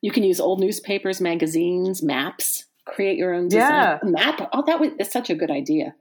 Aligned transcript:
You 0.00 0.10
can 0.12 0.22
use 0.22 0.40
old 0.40 0.60
newspapers, 0.60 1.20
magazines, 1.20 2.02
maps, 2.02 2.64
create 2.84 3.18
your 3.18 3.34
own 3.34 3.48
design. 3.48 3.70
Yeah. 3.70 3.98
map. 4.04 4.48
Oh, 4.52 4.62
that 4.66 4.80
was 4.80 4.90
that's 4.98 5.12
such 5.12 5.30
a 5.30 5.34
good 5.34 5.50
idea. 5.50 5.94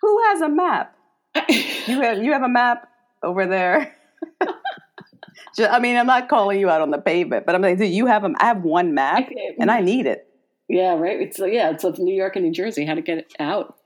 Who 0.00 0.22
has 0.28 0.40
a 0.40 0.48
map? 0.48 0.96
You 1.86 2.00
have 2.02 2.22
you 2.22 2.32
have 2.32 2.42
a 2.42 2.48
map 2.48 2.88
over 3.22 3.46
there. 3.46 3.94
I 5.58 5.78
mean, 5.80 5.96
I'm 5.96 6.06
not 6.06 6.28
calling 6.28 6.60
you 6.60 6.70
out 6.70 6.80
on 6.80 6.90
the 6.90 6.98
pavement, 6.98 7.46
but 7.46 7.54
I'm 7.54 7.62
like, 7.62 7.78
do 7.78 7.84
you 7.84 8.06
have 8.06 8.24
a? 8.24 8.32
I 8.38 8.46
have 8.46 8.62
one 8.62 8.94
map, 8.94 9.28
and 9.58 9.70
I 9.70 9.80
need 9.80 10.06
it. 10.06 10.28
yeah, 10.68 10.94
right. 10.94 11.20
It's 11.20 11.38
yeah, 11.38 11.70
it's 11.70 11.84
New 11.98 12.14
York 12.14 12.36
and 12.36 12.44
New 12.44 12.52
Jersey. 12.52 12.84
How 12.84 12.94
to 12.94 13.02
get 13.02 13.18
it 13.18 13.32
out? 13.40 13.76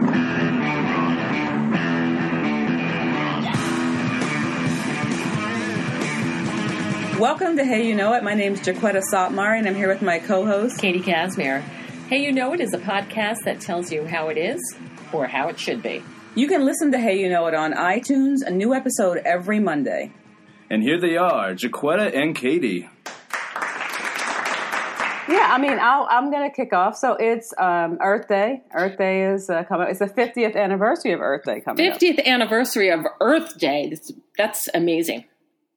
Welcome 7.18 7.56
to 7.58 7.64
Hey 7.64 7.86
You 7.86 7.94
Know 7.94 8.12
It. 8.14 8.24
My 8.24 8.34
name 8.34 8.54
is 8.54 8.60
Jaquetta 8.60 9.00
Sotmar, 9.12 9.56
and 9.56 9.68
I'm 9.68 9.76
here 9.76 9.86
with 9.86 10.02
my 10.02 10.18
co-host. 10.18 10.80
Katie 10.80 10.98
Casimir. 10.98 11.60
Hey, 12.08 12.24
you 12.24 12.32
know 12.32 12.52
it 12.52 12.60
is 12.60 12.74
a 12.74 12.78
podcast 12.78 13.44
that 13.44 13.60
tells 13.60 13.92
you 13.92 14.04
how 14.04 14.28
it 14.30 14.36
is 14.36 14.60
or 15.12 15.28
how 15.28 15.46
it 15.46 15.56
should 15.56 15.80
be. 15.80 16.02
You 16.34 16.48
can 16.48 16.64
listen 16.64 16.90
to 16.90 16.98
Hey 16.98 17.20
You 17.20 17.30
Know 17.30 17.46
It 17.46 17.54
on 17.54 17.72
iTunes. 17.72 18.44
A 18.44 18.50
new 18.50 18.74
episode 18.74 19.18
every 19.18 19.60
Monday. 19.60 20.10
And 20.68 20.82
here 20.82 21.00
they 21.00 21.16
are, 21.16 21.54
Jaquetta 21.54 22.12
and 22.12 22.34
Katie. 22.34 22.88
Yeah, 25.28 25.48
I 25.52 25.58
mean, 25.60 25.78
I'll, 25.78 26.08
I'm 26.10 26.32
going 26.32 26.50
to 26.50 26.54
kick 26.54 26.72
off. 26.72 26.96
So 26.96 27.14
it's 27.14 27.54
um, 27.58 27.96
Earth 28.00 28.26
Day. 28.26 28.62
Earth 28.74 28.98
Day 28.98 29.32
is 29.32 29.48
uh, 29.48 29.62
coming. 29.64 29.86
It's 29.88 30.00
the 30.00 30.06
50th 30.06 30.56
anniversary 30.56 31.12
of 31.12 31.20
Earth 31.20 31.44
Day 31.44 31.60
coming 31.60 31.88
up. 31.90 31.98
50th 31.98 32.24
anniversary 32.26 32.90
of 32.90 33.06
Earth 33.20 33.56
Day. 33.56 33.88
That's, 33.90 34.12
that's 34.36 34.68
amazing. 34.74 35.24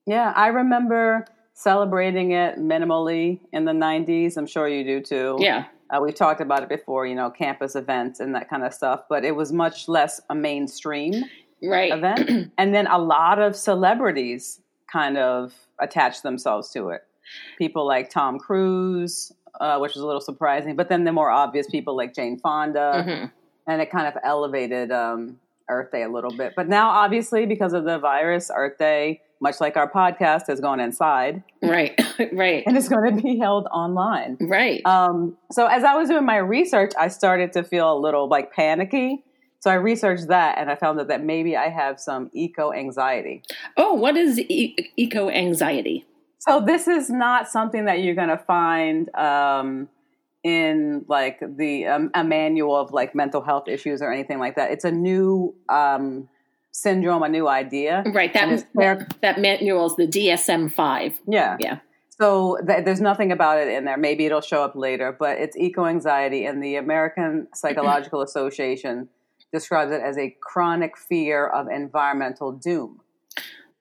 Yeah, 0.07 0.31
I 0.35 0.47
remember 0.47 1.25
celebrating 1.61 2.33
it 2.33 2.59
minimally 2.59 3.39
in 3.51 3.65
the 3.65 3.71
90s. 3.71 4.37
I'm 4.37 4.45
sure 4.45 4.67
you 4.67 4.83
do 4.83 5.01
too. 5.01 5.37
Yeah. 5.39 5.65
Uh, 5.89 5.99
we've 5.99 6.13
talked 6.13 6.39
about 6.39 6.61
it 6.61 6.69
before, 6.69 7.07
you 7.07 7.15
know, 7.15 7.31
campus 7.31 7.75
events 7.75 8.19
and 8.19 8.35
that 8.35 8.47
kind 8.47 8.63
of 8.63 8.75
stuff, 8.75 9.05
but 9.09 9.25
it 9.25 9.35
was 9.35 9.51
much 9.51 9.87
less 9.87 10.21
a 10.29 10.35
mainstream 10.35 11.23
Right. 11.63 11.91
event. 11.91 12.51
and 12.59 12.75
then 12.75 12.85
a 12.85 12.99
lot 12.99 13.39
of 13.39 13.55
celebrities 13.55 14.61
kind 14.91 15.17
of 15.17 15.51
attached 15.79 16.21
themselves 16.21 16.69
to 16.73 16.89
it. 16.89 17.01
People 17.57 17.87
like 17.87 18.11
Tom 18.11 18.37
Cruise, 18.37 19.31
uh, 19.59 19.79
which 19.79 19.95
was 19.95 20.03
a 20.03 20.05
little 20.05 20.21
surprising, 20.21 20.75
but 20.75 20.89
then 20.89 21.05
the 21.05 21.11
more 21.11 21.31
obvious 21.31 21.65
people 21.71 21.97
like 21.97 22.13
Jane 22.13 22.37
Fonda, 22.37 23.03
Mhm. 23.03 23.31
and 23.65 23.81
it 23.81 23.89
kind 23.89 24.07
of 24.07 24.13
elevated 24.23 24.91
um, 24.91 25.39
Earth 25.69 25.91
Day 25.91 26.03
a 26.03 26.09
little 26.09 26.29
bit. 26.37 26.53
But 26.55 26.69
now, 26.69 26.89
obviously, 26.91 27.47
because 27.47 27.73
of 27.73 27.83
the 27.83 27.97
virus, 27.97 28.51
Earth 28.55 28.77
Day, 28.77 29.21
much 29.41 29.59
like 29.61 29.77
our 29.77 29.89
podcast, 29.89 30.47
has 30.47 30.59
gone 30.59 30.79
inside 30.79 31.43
Right. 31.61 31.99
right. 32.33 32.63
and 32.65 32.77
it's 32.77 32.89
going 32.89 33.15
to 33.15 33.21
be 33.21 33.37
held 33.37 33.67
online. 33.71 34.37
Right. 34.41 34.81
Um, 34.85 35.37
so 35.51 35.67
as 35.67 35.83
I 35.83 35.95
was 35.95 36.09
doing 36.09 36.25
my 36.25 36.37
research, 36.37 36.91
I 36.99 37.07
started 37.07 37.53
to 37.53 37.63
feel 37.63 37.91
a 37.91 37.97
little 37.99 38.27
like 38.27 38.51
panicky. 38.53 39.23
So 39.59 39.71
I 39.71 39.75
researched 39.75 40.27
that, 40.27 40.59
and 40.59 40.69
I 40.69 40.75
found 40.75 40.99
that 40.99 41.07
that 41.07 41.23
maybe 41.23 41.57
I 41.57 41.69
have 41.69 41.99
some 41.99 42.29
eco 42.33 42.71
anxiety. 42.71 43.41
oh, 43.75 43.93
what 43.93 44.15
is 44.15 44.37
e- 44.39 44.75
eco 44.97 45.29
anxiety? 45.29 46.05
So 46.39 46.59
this 46.63 46.87
is 46.87 47.09
not 47.09 47.49
something 47.49 47.85
that 47.85 48.01
you're 48.01 48.13
going 48.15 48.29
to 48.29 48.37
find 48.37 49.13
um, 49.15 49.89
in 50.43 51.05
like 51.09 51.39
the 51.57 51.87
um, 51.87 52.11
a 52.13 52.23
manual 52.23 52.75
of 52.75 52.91
like 52.93 53.15
mental 53.15 53.41
health 53.41 53.67
issues 53.67 54.01
or 54.01 54.11
anything 54.13 54.37
like 54.37 54.55
that. 54.57 54.71
It's 54.71 54.85
a 54.85 54.91
new 54.91 55.55
um, 55.69 56.29
syndrome, 56.77 57.23
a 57.23 57.29
new 57.29 57.47
idea. 57.47 58.03
Right. 58.13 58.31
That 58.33 58.65
that, 58.75 59.15
that 59.21 59.39
manual 59.39 59.87
is 59.87 59.95
the 59.95 60.07
DSM 60.07 60.73
five. 60.73 61.19
Yeah. 61.27 61.57
Yeah. 61.59 61.79
So 62.09 62.57
th- 62.65 62.85
there's 62.85 63.01
nothing 63.01 63.31
about 63.31 63.59
it 63.59 63.67
in 63.67 63.85
there. 63.85 63.97
Maybe 63.97 64.25
it'll 64.25 64.41
show 64.41 64.63
up 64.63 64.75
later, 64.75 65.15
but 65.17 65.37
it's 65.37 65.55
eco 65.57 65.85
anxiety, 65.85 66.45
and 66.45 66.63
the 66.63 66.75
American 66.75 67.47
Psychological 67.53 68.21
Association 68.27 69.09
describes 69.51 69.91
it 69.91 70.01
as 70.01 70.17
a 70.17 70.35
chronic 70.41 70.97
fear 70.97 71.47
of 71.47 71.67
environmental 71.67 72.51
doom. 72.51 73.01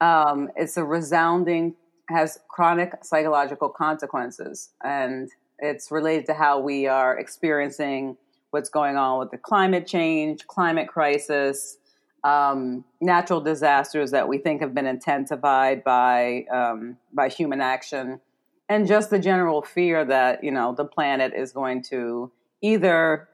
Um, 0.01 0.49
it's 0.55 0.77
a 0.77 0.85
resounding, 0.85 1.75
has 2.09 2.39
chronic 2.49 2.93
psychological 3.03 3.71
consequences, 3.71 4.71
and 4.85 5.31
it's 5.59 5.91
related 5.91 6.27
to 6.27 6.35
how 6.35 6.61
we 6.61 6.87
are 6.87 7.19
experiencing 7.19 8.17
what's 8.51 8.69
going 8.69 8.97
on 8.97 9.19
with 9.19 9.31
the 9.31 9.39
climate 9.39 9.87
change, 9.87 10.47
climate 10.47 10.89
crisis, 10.89 11.79
um, 12.27 12.85
natural 13.01 13.41
disasters 13.41 14.11
that 14.11 14.27
we 14.29 14.39
think 14.39 14.61
have 14.61 14.75
been 14.75 14.87
intensified 14.87 15.85
by 15.85 16.45
um, 16.51 16.97
by 17.13 17.29
human 17.29 17.61
action, 17.61 18.21
and 18.69 18.87
just 18.87 19.11
the 19.11 19.19
general 19.19 19.63
fear 19.63 20.05
that 20.05 20.43
you 20.43 20.51
know 20.51 20.75
the 20.75 20.85
planet 20.85 21.33
is 21.37 21.53
going 21.53 21.83
to 21.85 22.33
either 22.63 23.29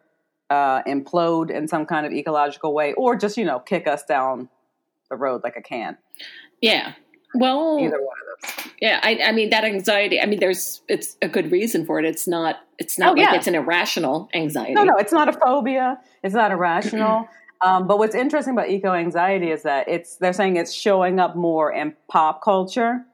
uh, 0.50 0.82
implode 0.82 1.50
in 1.50 1.66
some 1.68 1.86
kind 1.86 2.04
of 2.04 2.12
ecological 2.12 2.74
way, 2.74 2.92
or 2.94 3.16
just 3.16 3.36
you 3.38 3.44
know 3.44 3.58
kick 3.58 3.86
us 3.86 4.02
down 4.04 4.48
the 5.10 5.16
road 5.16 5.40
like 5.42 5.56
a 5.56 5.62
can. 5.62 5.96
Yeah. 6.60 6.92
Well, 7.34 7.78
Either 7.80 7.96
one 7.98 8.16
of 8.36 8.56
those. 8.56 8.72
yeah. 8.82 9.00
I, 9.02 9.18
I 9.24 9.32
mean, 9.32 9.48
that 9.50 9.64
anxiety. 9.64 10.20
I 10.20 10.26
mean, 10.26 10.38
there's 10.38 10.82
it's 10.86 11.16
a 11.22 11.28
good 11.28 11.50
reason 11.50 11.86
for 11.86 11.98
it. 11.98 12.04
It's 12.04 12.28
not. 12.28 12.56
It's 12.78 12.98
not 12.98 13.12
Oh, 13.12 13.12
like 13.12 13.30
yeah. 13.30 13.34
it's 13.36 13.46
an 13.46 13.54
irrational 13.54 14.28
anxiety. 14.34 14.74
No, 14.74 14.84
no, 14.84 14.96
it's 14.98 15.12
not 15.12 15.30
a 15.30 15.32
phobia. 15.32 15.98
It's 16.22 16.34
not 16.34 16.50
irrational. 16.52 17.26
Um, 17.62 17.86
but 17.86 17.98
what's 17.98 18.14
interesting 18.14 18.54
about 18.54 18.70
eco 18.70 18.92
anxiety 18.92 19.50
is 19.50 19.62
that 19.62 19.88
it's 19.88 20.16
they're 20.16 20.32
saying 20.32 20.56
it's 20.56 20.72
showing 20.72 21.20
up 21.20 21.36
more 21.36 21.72
in 21.72 21.94
pop 22.08 22.42
culture, 22.42 23.04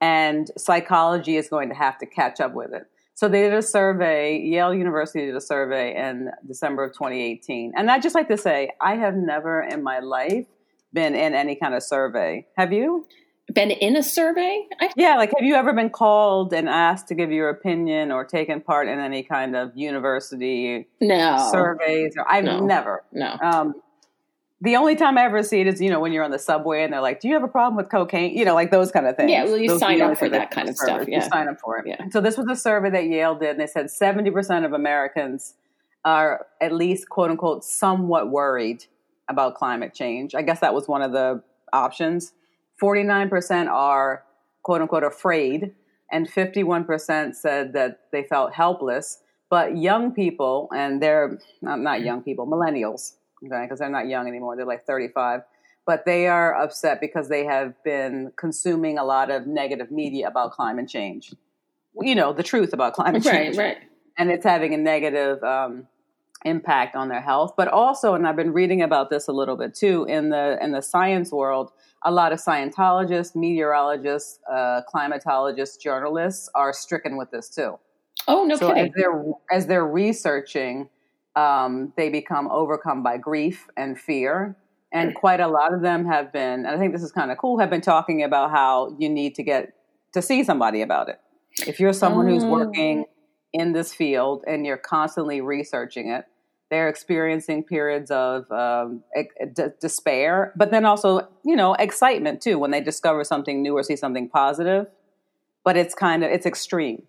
and 0.00 0.50
psychology 0.56 1.36
is 1.36 1.48
going 1.48 1.68
to 1.70 1.74
have 1.74 1.98
to 1.98 2.06
catch 2.06 2.40
up 2.40 2.54
with 2.54 2.72
it. 2.72 2.86
So 3.14 3.28
they 3.28 3.42
did 3.42 3.54
a 3.54 3.62
survey. 3.62 4.38
Yale 4.38 4.74
University 4.74 5.24
did 5.24 5.36
a 5.36 5.40
survey 5.40 5.96
in 5.96 6.30
December 6.46 6.84
of 6.84 6.92
2018, 6.92 7.72
and 7.76 7.90
I'd 7.90 8.02
just 8.02 8.14
like 8.14 8.28
to 8.28 8.36
say 8.36 8.70
I 8.80 8.96
have 8.96 9.14
never 9.14 9.62
in 9.62 9.82
my 9.82 10.00
life 10.00 10.46
been 10.92 11.14
in 11.14 11.34
any 11.34 11.56
kind 11.56 11.74
of 11.74 11.82
survey. 11.82 12.46
Have 12.56 12.72
you? 12.72 13.06
Been 13.52 13.70
in 13.70 13.94
a 13.94 14.02
survey? 14.02 14.66
I, 14.80 14.90
Yeah, 14.96 15.16
like 15.16 15.30
have 15.36 15.44
you 15.44 15.54
ever 15.54 15.74
been 15.74 15.90
called 15.90 16.54
and 16.54 16.66
asked 16.66 17.08
to 17.08 17.14
give 17.14 17.30
your 17.30 17.50
opinion 17.50 18.10
or 18.10 18.24
taken 18.24 18.62
part 18.62 18.88
in 18.88 18.98
any 18.98 19.22
kind 19.22 19.54
of 19.54 19.76
university 19.76 20.88
no. 21.00 21.48
surveys? 21.52 22.14
Or 22.16 22.26
I've 22.26 22.44
No. 22.44 22.64
never. 22.64 23.04
No. 23.12 23.36
Um, 23.42 23.74
the 24.64 24.76
only 24.76 24.96
time 24.96 25.18
I 25.18 25.24
ever 25.24 25.42
see 25.42 25.60
it 25.60 25.66
is, 25.66 25.80
you 25.80 25.90
know, 25.90 26.00
when 26.00 26.12
you're 26.12 26.24
on 26.24 26.30
the 26.30 26.38
subway 26.38 26.82
and 26.82 26.92
they're 26.92 27.02
like, 27.02 27.20
"Do 27.20 27.28
you 27.28 27.34
have 27.34 27.42
a 27.42 27.48
problem 27.48 27.76
with 27.76 27.90
cocaine?" 27.90 28.36
You 28.36 28.46
know, 28.46 28.54
like 28.54 28.70
those 28.70 28.90
kind 28.90 29.06
of 29.06 29.14
things. 29.14 29.30
Yeah, 29.30 29.44
well, 29.44 29.58
you 29.58 29.68
Those 29.68 29.80
sign 29.80 30.00
up 30.00 30.18
for 30.18 30.28
that 30.30 30.50
kind 30.50 30.68
of 30.70 30.76
stuff, 30.76 31.06
You 31.06 31.20
sign 31.20 31.48
up 31.48 31.60
for 31.60 31.78
it. 31.78 31.86
Yeah. 31.86 32.08
So 32.10 32.20
this 32.22 32.38
was 32.38 32.46
a 32.50 32.56
survey 32.56 32.90
that 32.90 33.04
Yale 33.04 33.34
did, 33.34 33.50
and 33.50 33.60
they 33.60 33.66
said 33.66 33.90
70 33.90 34.30
percent 34.30 34.64
of 34.64 34.72
Americans 34.72 35.54
are 36.04 36.46
at 36.62 36.72
least 36.72 37.10
"quote 37.10 37.30
unquote" 37.30 37.62
somewhat 37.62 38.30
worried 38.30 38.86
about 39.28 39.54
climate 39.54 39.92
change. 39.94 40.34
I 40.34 40.42
guess 40.42 40.60
that 40.60 40.74
was 40.74 40.88
one 40.88 41.02
of 41.02 41.12
the 41.12 41.42
options. 41.72 42.32
49 42.80 43.28
percent 43.28 43.68
are 43.68 44.24
"quote 44.62 44.80
unquote" 44.80 45.04
afraid, 45.04 45.74
and 46.10 46.28
51 46.28 46.84
percent 46.84 47.36
said 47.36 47.74
that 47.74 48.00
they 48.12 48.22
felt 48.22 48.54
helpless. 48.54 49.18
But 49.50 49.76
young 49.76 50.12
people, 50.12 50.70
and 50.74 51.02
they're 51.02 51.38
not, 51.60 51.80
not 51.80 52.00
young 52.00 52.22
people, 52.22 52.46
millennials, 52.46 53.12
okay, 53.46 53.62
because 53.62 53.78
they're 53.78 53.88
not 53.90 54.08
young 54.08 54.28
anymore. 54.28 54.56
They're 54.56 54.66
like 54.66 54.86
35. 54.86 55.42
But 55.86 56.04
they 56.06 56.28
are 56.28 56.54
upset 56.54 57.00
because 57.00 57.28
they 57.28 57.44
have 57.44 57.74
been 57.84 58.32
consuming 58.36 58.96
a 58.98 59.04
lot 59.04 59.30
of 59.30 59.46
negative 59.46 59.90
media 59.90 60.28
about 60.28 60.52
climate 60.52 60.88
change. 60.88 61.34
You 62.00 62.14
know, 62.14 62.32
the 62.32 62.42
truth 62.42 62.72
about 62.72 62.94
climate 62.94 63.22
change. 63.22 63.56
Right. 63.56 63.76
Right. 63.76 63.78
And 64.16 64.30
it's 64.30 64.44
having 64.44 64.72
a 64.72 64.78
negative 64.78 65.42
um, 65.42 65.86
impact 66.44 66.96
on 66.96 67.08
their 67.08 67.20
health. 67.20 67.54
But 67.56 67.68
also, 67.68 68.14
and 68.14 68.26
I've 68.26 68.36
been 68.36 68.52
reading 68.52 68.80
about 68.80 69.10
this 69.10 69.28
a 69.28 69.32
little 69.32 69.56
bit 69.56 69.74
too, 69.74 70.04
in 70.04 70.30
the 70.30 70.56
in 70.62 70.72
the 70.72 70.80
science 70.80 71.30
world, 71.32 71.72
a 72.02 72.10
lot 72.10 72.32
of 72.32 72.38
Scientologists, 72.38 73.34
meteorologists, 73.34 74.38
uh, 74.50 74.82
climatologists, 74.92 75.78
journalists 75.80 76.48
are 76.54 76.72
stricken 76.72 77.16
with 77.16 77.30
this 77.30 77.48
too 77.48 77.78
Oh 78.26 78.44
no 78.44 78.56
so 78.56 78.70
as 78.70 78.74
kidding. 78.74 78.92
they're 78.96 79.24
as 79.52 79.66
they're 79.66 79.86
researching, 79.86 80.88
um, 81.36 81.92
they 81.96 82.08
become 82.10 82.48
overcome 82.50 83.02
by 83.02 83.16
grief 83.18 83.66
and 83.76 83.98
fear. 83.98 84.56
And 84.92 85.12
quite 85.12 85.40
a 85.40 85.48
lot 85.48 85.74
of 85.74 85.82
them 85.82 86.06
have 86.06 86.32
been, 86.32 86.64
and 86.64 86.68
I 86.68 86.78
think 86.78 86.92
this 86.92 87.02
is 87.02 87.10
kind 87.10 87.32
of 87.32 87.38
cool, 87.38 87.58
have 87.58 87.68
been 87.70 87.80
talking 87.80 88.22
about 88.22 88.52
how 88.52 88.94
you 88.98 89.08
need 89.08 89.34
to 89.34 89.42
get 89.42 89.72
to 90.12 90.22
see 90.22 90.44
somebody 90.44 90.82
about 90.82 91.08
it. 91.08 91.18
If 91.66 91.80
you're 91.80 91.92
someone 91.92 92.28
who's 92.28 92.44
Oh. 92.44 92.50
working 92.52 93.04
in 93.52 93.72
this 93.72 93.92
field 93.92 94.44
and 94.46 94.64
you're 94.64 94.76
constantly 94.76 95.40
researching 95.40 96.10
it, 96.10 96.26
they're 96.70 96.88
experiencing 96.88 97.64
periods 97.64 98.12
of 98.12 98.50
um, 98.52 99.02
d- 99.52 99.62
despair, 99.80 100.52
but 100.56 100.70
then 100.70 100.84
also, 100.84 101.28
you 101.44 101.56
know, 101.56 101.74
excitement 101.74 102.40
too 102.40 102.58
when 102.58 102.70
they 102.70 102.80
discover 102.80 103.24
something 103.24 103.62
new 103.62 103.76
or 103.76 103.82
see 103.82 103.96
something 103.96 104.28
positive. 104.28 104.86
But 105.64 105.76
it's 105.76 105.94
kind 105.94 106.22
of 106.22 106.30
it's 106.30 106.46
extreme. 106.46 107.02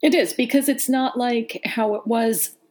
It 0.00 0.14
is 0.14 0.32
because 0.32 0.68
it's 0.68 0.88
not 0.88 1.16
like 1.18 1.60
how 1.64 1.94
it 1.94 2.06
was 2.06 2.56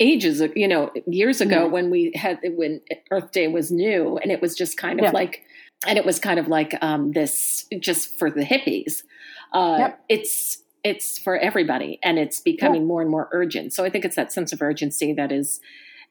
ages, 0.00 0.40
ag- 0.40 0.52
you 0.56 0.68
know, 0.68 0.90
years 1.06 1.40
ago 1.40 1.68
Mhm. 1.68 1.70
when 1.70 1.90
we 1.90 2.12
had 2.14 2.38
when 2.56 2.80
Earth 3.10 3.32
Day 3.32 3.48
was 3.48 3.70
new, 3.70 4.18
and 4.18 4.30
it 4.32 4.40
was 4.40 4.54
just 4.56 4.76
kind 4.76 4.98
of 5.00 5.04
Yeah. 5.04 5.10
like, 5.12 5.42
and 5.86 5.98
it 5.98 6.04
was 6.04 6.18
kind 6.18 6.38
of 6.38 6.48
like 6.48 6.74
um, 6.82 7.12
this 7.12 7.66
just 7.80 8.18
for 8.18 8.30
the 8.30 8.42
hippies. 8.44 9.02
Uh, 9.52 9.76
Yep. 9.78 10.00
It's 10.08 10.62
it's 10.84 11.18
for 11.18 11.36
everybody 11.36 11.98
and 12.04 12.18
it's 12.20 12.40
becoming 12.40 12.82
yeah. 12.82 12.86
more 12.86 13.02
and 13.02 13.10
more 13.10 13.28
urgent. 13.32 13.72
So 13.72 13.84
I 13.84 13.90
think 13.90 14.04
it's 14.04 14.14
that 14.16 14.32
sense 14.32 14.52
of 14.52 14.62
urgency 14.62 15.12
that 15.14 15.32
is 15.32 15.60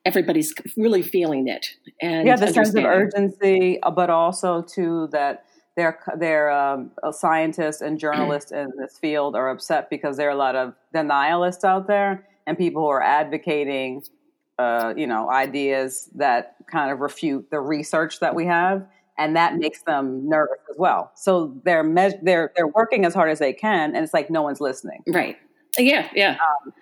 everybody's 0.05 0.53
really 0.77 1.01
feeling 1.01 1.47
it 1.47 1.73
and 2.01 2.27
yeah 2.27 2.35
the 2.35 2.47
sense 2.47 2.73
of 2.75 2.83
urgency 2.85 3.81
uh, 3.81 3.91
but 3.91 4.09
also 4.09 4.61
too 4.61 5.07
that 5.11 5.43
their 5.75 5.99
their 6.17 6.49
um, 6.51 6.91
uh, 7.03 7.11
scientists 7.11 7.81
and 7.81 7.97
journalists 8.05 8.51
in 8.51 8.71
this 8.77 8.97
field 8.99 9.35
are 9.35 9.49
upset 9.49 9.89
because 9.89 10.15
there 10.17 10.27
are 10.27 10.31
a 10.31 10.35
lot 10.35 10.55
of 10.55 10.73
denialists 10.93 11.63
out 11.63 11.87
there 11.87 12.25
and 12.47 12.57
people 12.57 12.81
who 12.81 12.87
are 12.87 13.03
advocating 13.03 14.03
uh, 14.57 14.93
you 14.97 15.05
know 15.05 15.29
ideas 15.29 16.09
that 16.15 16.55
kind 16.71 16.91
of 16.91 16.99
refute 16.99 17.51
the 17.51 17.59
research 17.59 18.19
that 18.19 18.33
we 18.33 18.45
have 18.45 18.87
and 19.19 19.35
that 19.35 19.55
makes 19.57 19.81
them 19.81 20.27
nervous 20.29 20.59
as 20.69 20.77
well. 20.77 21.11
So 21.15 21.55
they're 21.63 21.83
me- 21.83 22.17
they're 22.23 22.51
they're 22.55 22.67
working 22.67 23.05
as 23.05 23.13
hard 23.13 23.29
as 23.29 23.39
they 23.39 23.53
can 23.53 23.95
and 23.95 24.03
it's 24.03 24.13
like 24.13 24.31
no 24.31 24.41
one's 24.41 24.61
listening. 24.61 25.03
Right. 25.07 25.37
Yeah 25.77 26.09
yeah. 26.15 26.31
Um, 26.31 26.73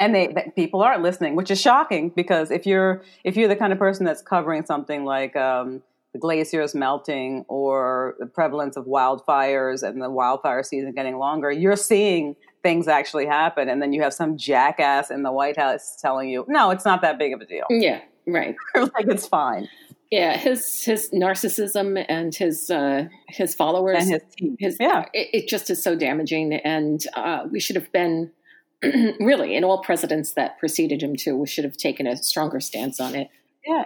and 0.00 0.14
they, 0.14 0.28
they, 0.28 0.50
people 0.56 0.80
aren't 0.82 1.02
listening, 1.02 1.36
which 1.36 1.50
is 1.50 1.60
shocking 1.60 2.08
because 2.08 2.50
if 2.50 2.66
you're 2.66 3.04
if 3.22 3.36
you're 3.36 3.48
the 3.48 3.56
kind 3.56 3.72
of 3.72 3.78
person 3.78 4.06
that's 4.06 4.22
covering 4.22 4.64
something 4.64 5.04
like 5.04 5.36
um, 5.36 5.82
the 6.12 6.18
glaciers 6.18 6.74
melting 6.74 7.44
or 7.48 8.16
the 8.18 8.26
prevalence 8.26 8.76
of 8.76 8.86
wildfires 8.86 9.86
and 9.86 10.02
the 10.02 10.10
wildfire 10.10 10.62
season 10.62 10.92
getting 10.92 11.18
longer, 11.18 11.52
you're 11.52 11.76
seeing 11.76 12.34
things 12.62 12.88
actually 12.88 13.26
happen, 13.26 13.68
and 13.68 13.80
then 13.80 13.92
you 13.92 14.02
have 14.02 14.14
some 14.14 14.36
jackass 14.36 15.10
in 15.10 15.22
the 15.22 15.32
White 15.32 15.56
House 15.56 15.96
telling 16.00 16.28
you, 16.28 16.44
"No, 16.48 16.70
it's 16.70 16.84
not 16.84 17.02
that 17.02 17.18
big 17.18 17.32
of 17.32 17.40
a 17.40 17.46
deal." 17.46 17.64
Yeah, 17.70 18.00
right. 18.26 18.56
like 18.74 19.06
it's 19.06 19.26
fine. 19.26 19.68
Yeah, 20.10 20.36
his 20.36 20.84
his 20.84 21.08
narcissism 21.10 22.04
and 22.08 22.34
his 22.34 22.70
uh, 22.70 23.06
his 23.28 23.54
followers 23.54 23.98
and 24.00 24.10
his 24.10 24.22
team. 24.36 24.56
His, 24.58 24.76
yeah, 24.80 25.06
it, 25.12 25.28
it 25.32 25.48
just 25.48 25.70
is 25.70 25.82
so 25.82 25.94
damaging, 25.94 26.54
and 26.54 27.04
uh, 27.14 27.46
we 27.50 27.60
should 27.60 27.76
have 27.76 27.92
been 27.92 28.32
really, 28.82 29.56
and 29.56 29.64
all 29.64 29.82
presidents 29.82 30.32
that 30.32 30.58
preceded 30.58 31.02
him 31.02 31.14
too 31.14 31.36
we 31.36 31.46
should 31.46 31.64
have 31.64 31.76
taken 31.76 32.06
a 32.06 32.16
stronger 32.16 32.60
stance 32.60 32.98
on 32.98 33.14
it. 33.14 33.28
Yeah. 33.66 33.84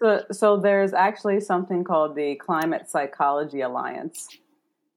So, 0.00 0.24
so 0.32 0.56
there's 0.56 0.92
actually 0.92 1.40
something 1.40 1.84
called 1.84 2.16
the 2.16 2.34
Climate 2.36 2.88
Psychology 2.88 3.60
Alliance, 3.60 4.28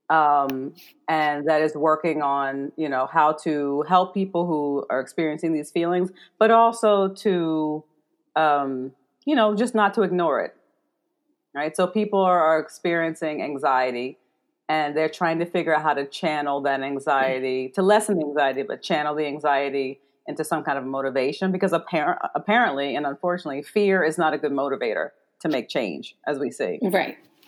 um, 0.09 0.73
and 1.07 1.47
that 1.47 1.61
is 1.61 1.75
working 1.75 2.21
on 2.21 2.71
you 2.77 2.89
know 2.89 3.07
how 3.11 3.33
to 3.43 3.83
help 3.87 4.13
people 4.13 4.45
who 4.45 4.85
are 4.89 4.99
experiencing 4.99 5.53
these 5.53 5.71
feelings, 5.71 6.11
but 6.39 6.51
also 6.51 7.09
to 7.09 7.83
um, 8.35 8.91
you 9.25 9.35
know 9.35 9.55
just 9.55 9.75
not 9.75 9.93
to 9.95 10.03
ignore 10.03 10.39
it. 10.41 10.55
Right. 11.53 11.75
So 11.75 11.87
people 11.87 12.19
are, 12.19 12.39
are 12.39 12.59
experiencing 12.59 13.41
anxiety 13.41 14.19
and 14.69 14.95
they're 14.95 15.09
trying 15.09 15.39
to 15.39 15.45
figure 15.45 15.75
out 15.75 15.81
how 15.81 15.93
to 15.93 16.05
channel 16.05 16.61
that 16.61 16.81
anxiety 16.81 17.69
to 17.69 17.81
lessen 17.81 18.19
the 18.19 18.25
anxiety, 18.25 18.63
but 18.63 18.81
channel 18.81 19.15
the 19.15 19.25
anxiety 19.25 19.99
into 20.27 20.43
some 20.43 20.63
kind 20.63 20.77
of 20.77 20.85
motivation 20.85 21.51
because 21.51 21.71
apparent, 21.71 22.19
apparently 22.35 22.95
and 22.95 23.05
unfortunately, 23.05 23.63
fear 23.63 24.03
is 24.03 24.17
not 24.17 24.33
a 24.33 24.37
good 24.37 24.51
motivator 24.51 25.09
to 25.39 25.49
make 25.49 25.69
change, 25.69 26.15
as 26.27 26.37
we 26.37 26.51
see. 26.51 26.79
Right. 26.81 27.17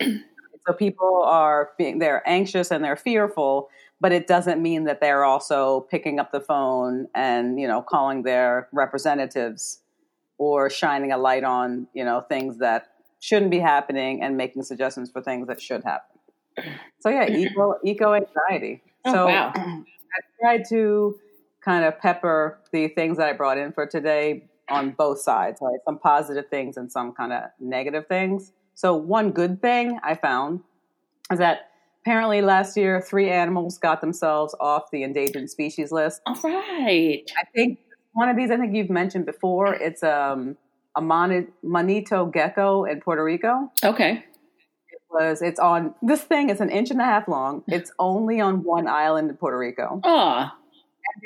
So 0.66 0.72
people 0.72 1.22
are 1.24 1.70
being 1.78 1.98
they're 1.98 2.22
anxious 2.28 2.70
and 2.70 2.84
they're 2.84 2.96
fearful, 2.96 3.68
but 4.00 4.12
it 4.12 4.26
doesn't 4.26 4.60
mean 4.60 4.84
that 4.84 5.00
they're 5.00 5.24
also 5.24 5.86
picking 5.90 6.18
up 6.18 6.32
the 6.32 6.40
phone 6.40 7.08
and 7.14 7.58
you 7.60 7.66
know 7.66 7.82
calling 7.82 8.22
their 8.22 8.68
representatives 8.72 9.80
or 10.38 10.70
shining 10.70 11.12
a 11.12 11.18
light 11.18 11.44
on 11.44 11.86
you 11.94 12.04
know 12.04 12.20
things 12.28 12.58
that 12.58 12.88
shouldn't 13.20 13.50
be 13.50 13.58
happening 13.58 14.22
and 14.22 14.36
making 14.36 14.62
suggestions 14.62 15.10
for 15.10 15.22
things 15.22 15.46
that 15.46 15.60
should 15.60 15.84
happen. 15.84 16.18
So 17.00 17.08
yeah, 17.08 17.26
eco 17.30 17.74
eco 17.84 18.14
anxiety. 18.14 18.82
Oh, 19.04 19.12
so 19.12 19.26
wow. 19.26 19.52
I 19.56 20.20
tried 20.40 20.64
to 20.70 21.16
kind 21.60 21.84
of 21.84 21.98
pepper 21.98 22.58
the 22.72 22.88
things 22.88 23.18
that 23.18 23.28
I 23.28 23.32
brought 23.32 23.58
in 23.58 23.72
for 23.72 23.86
today 23.86 24.44
on 24.70 24.90
both 24.92 25.20
sides, 25.20 25.58
right? 25.60 25.78
Some 25.84 25.98
positive 25.98 26.48
things 26.48 26.76
and 26.76 26.90
some 26.90 27.12
kind 27.12 27.32
of 27.32 27.44
negative 27.58 28.06
things. 28.06 28.52
So 28.80 28.96
one 28.96 29.32
good 29.32 29.60
thing 29.60 30.00
I 30.02 30.14
found 30.14 30.60
is 31.30 31.38
that 31.38 31.70
apparently 32.00 32.40
last 32.40 32.78
year 32.78 33.02
three 33.02 33.28
animals 33.28 33.76
got 33.76 34.00
themselves 34.00 34.54
off 34.58 34.90
the 34.90 35.02
endangered 35.02 35.50
species 35.50 35.92
list. 35.92 36.22
All 36.24 36.34
right. 36.42 37.22
I 37.38 37.44
think 37.54 37.78
one 38.12 38.30
of 38.30 38.38
these 38.38 38.50
I 38.50 38.56
think 38.56 38.74
you've 38.74 38.88
mentioned 38.88 39.26
before. 39.26 39.74
It's 39.74 40.02
um, 40.02 40.56
a 40.96 41.02
Monito 41.02 42.32
gecko 42.32 42.84
in 42.84 43.02
Puerto 43.02 43.22
Rico. 43.22 43.70
Okay 43.84 44.24
It 44.90 45.02
was 45.10 45.42
it's 45.42 45.60
on 45.60 45.94
this 46.00 46.22
thing 46.22 46.48
is 46.48 46.62
an 46.62 46.70
inch 46.70 46.90
and 46.90 47.02
a 47.02 47.04
half 47.04 47.28
long. 47.28 47.62
It's 47.68 47.92
only 47.98 48.40
on 48.40 48.62
one 48.62 48.88
island 48.88 49.28
in 49.28 49.36
Puerto 49.36 49.58
Rico. 49.58 50.00
Ah. 50.04 50.56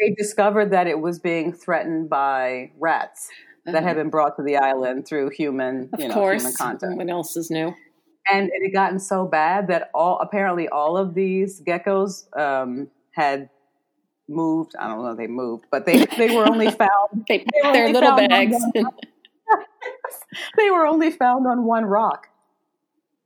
They 0.00 0.12
discovered 0.12 0.72
that 0.72 0.88
it 0.88 0.98
was 0.98 1.20
being 1.20 1.52
threatened 1.52 2.10
by 2.10 2.72
rats 2.80 3.28
that 3.66 3.82
had 3.82 3.96
been 3.96 4.10
brought 4.10 4.36
to 4.36 4.42
the 4.42 4.56
island 4.56 5.06
through 5.06 5.30
human, 5.30 5.88
of 5.92 6.00
you 6.00 6.08
know, 6.08 6.14
course, 6.14 6.42
human 6.42 6.56
contact. 6.56 6.96
What 6.96 7.08
else 7.08 7.36
is 7.36 7.50
new? 7.50 7.74
And 8.30 8.50
it 8.52 8.62
had 8.62 8.72
gotten 8.72 8.98
so 8.98 9.26
bad 9.26 9.68
that 9.68 9.90
all 9.94 10.18
apparently 10.18 10.68
all 10.68 10.96
of 10.96 11.14
these 11.14 11.60
geckos 11.60 12.24
um, 12.38 12.88
had 13.12 13.48
moved. 14.28 14.74
I 14.78 14.88
don't 14.88 15.02
know 15.02 15.14
they 15.14 15.26
moved, 15.26 15.66
but 15.70 15.86
they 15.86 16.04
they 16.18 16.34
were 16.34 16.46
only 16.46 16.70
found. 16.82 17.24
they, 17.28 17.38
they 17.38 17.72
their 17.72 17.90
little 17.90 18.16
bags. 18.16 18.56
they 20.56 20.70
were 20.70 20.86
only 20.86 21.10
found 21.10 21.46
on 21.46 21.64
one 21.64 21.84
rock 21.84 22.28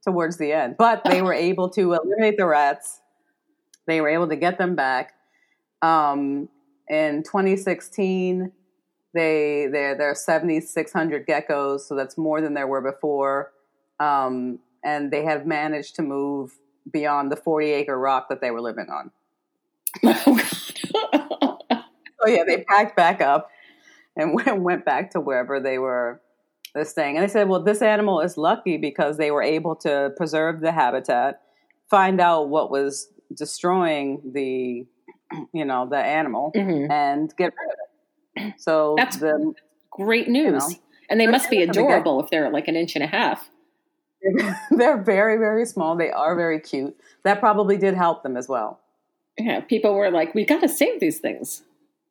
towards 0.05 0.39
the 0.39 0.53
end. 0.53 0.77
But 0.79 1.03
they 1.05 1.23
were 1.23 1.35
able 1.49 1.69
to 1.71 1.95
eliminate 1.95 2.37
the 2.37 2.47
rats. 2.47 3.01
They 3.87 4.01
were 4.01 4.09
able 4.09 4.29
to 4.29 4.37
get 4.37 4.59
them 4.59 4.75
back. 4.75 5.15
Um, 5.83 6.49
in 6.89 7.23
2016, 7.23 8.51
they 9.19 9.67
there 9.71 9.97
there 9.97 10.11
are 10.11 10.15
7,600 10.15 11.27
geckos, 11.27 11.81
so 11.81 11.95
that's 11.95 12.17
more 12.17 12.41
than 12.41 12.55
there 12.55 12.67
were 12.67 12.81
before. 12.81 13.53
Um, 14.01 14.61
and 14.85 15.11
they 15.11 15.25
have 15.25 15.47
managed 15.47 15.97
to 15.97 16.03
move 16.03 16.53
beyond 16.91 17.33
the 17.33 17.37
40 17.37 17.67
acre 17.73 17.99
rock 17.99 18.29
that 18.29 18.41
they 18.41 18.51
were 18.51 18.61
living 18.61 18.87
on. 18.91 19.11
Oh, 20.05 20.39
so 22.21 22.29
yeah, 22.29 22.45
they 22.47 22.63
packed 22.63 22.97
back 22.97 23.21
up 23.21 23.51
and 24.17 24.35
went, 24.47 24.63
went 24.63 24.85
back 24.85 25.11
to 25.13 25.21
wherever 25.21 25.61
they 25.61 25.79
were 25.79 26.21
this 26.75 26.93
thing. 26.93 27.17
And 27.17 27.25
they 27.25 27.33
said, 27.33 27.49
well, 27.49 27.63
this 27.63 27.83
animal 27.83 28.21
is 28.21 28.37
lucky 28.37 28.77
because 28.77 29.17
they 29.17 29.31
were 29.31 29.43
able 29.43 29.75
to 29.77 30.13
preserve 30.17 30.61
the 30.61 30.73
habitat, 30.73 31.41
find 31.91 32.21
out 32.21 32.49
what 32.49 32.71
was 32.71 33.09
destroying 33.35 34.21
the, 34.33 34.87
you 35.53 35.65
know, 35.65 35.89
the 35.89 35.99
animal, 35.99 36.53
mm-hmm. 36.55 36.91
and 36.91 37.35
get 37.37 37.47
rid 37.47 37.73
of 37.73 37.79
it. 37.79 37.88
So 38.59 38.95
that's 38.97 39.17
the, 39.17 39.55
great 39.91 40.29
news. 40.29 40.65
You 40.65 40.75
know, 40.75 40.83
and 41.11 41.21
they 41.21 41.27
must 41.27 41.51
be 41.51 41.63
adorable 41.63 42.23
if 42.23 42.31
they're 42.31 42.51
like 42.51 42.69
an 42.69 42.77
inch 42.77 42.95
and 42.95 43.05
a 43.05 43.07
half. 43.07 43.49
they're 44.71 45.03
very, 45.03 45.37
very 45.37 45.65
small. 45.65 45.97
They 45.97 46.11
are 46.11 46.37
very 46.37 46.61
cute. 46.61 46.97
That 47.25 47.41
probably 47.41 47.77
did 47.77 47.95
help 47.95 48.23
them 48.23 48.37
as 48.37 48.49
well. 48.49 48.81
Yeah, 49.39 49.61
people 49.61 49.95
were 49.95 50.11
like, 50.11 50.35
"We 50.35 50.45
got 50.45 50.61
to 50.63 50.69
save 50.69 50.99
these 50.99 51.19
things." 51.19 51.63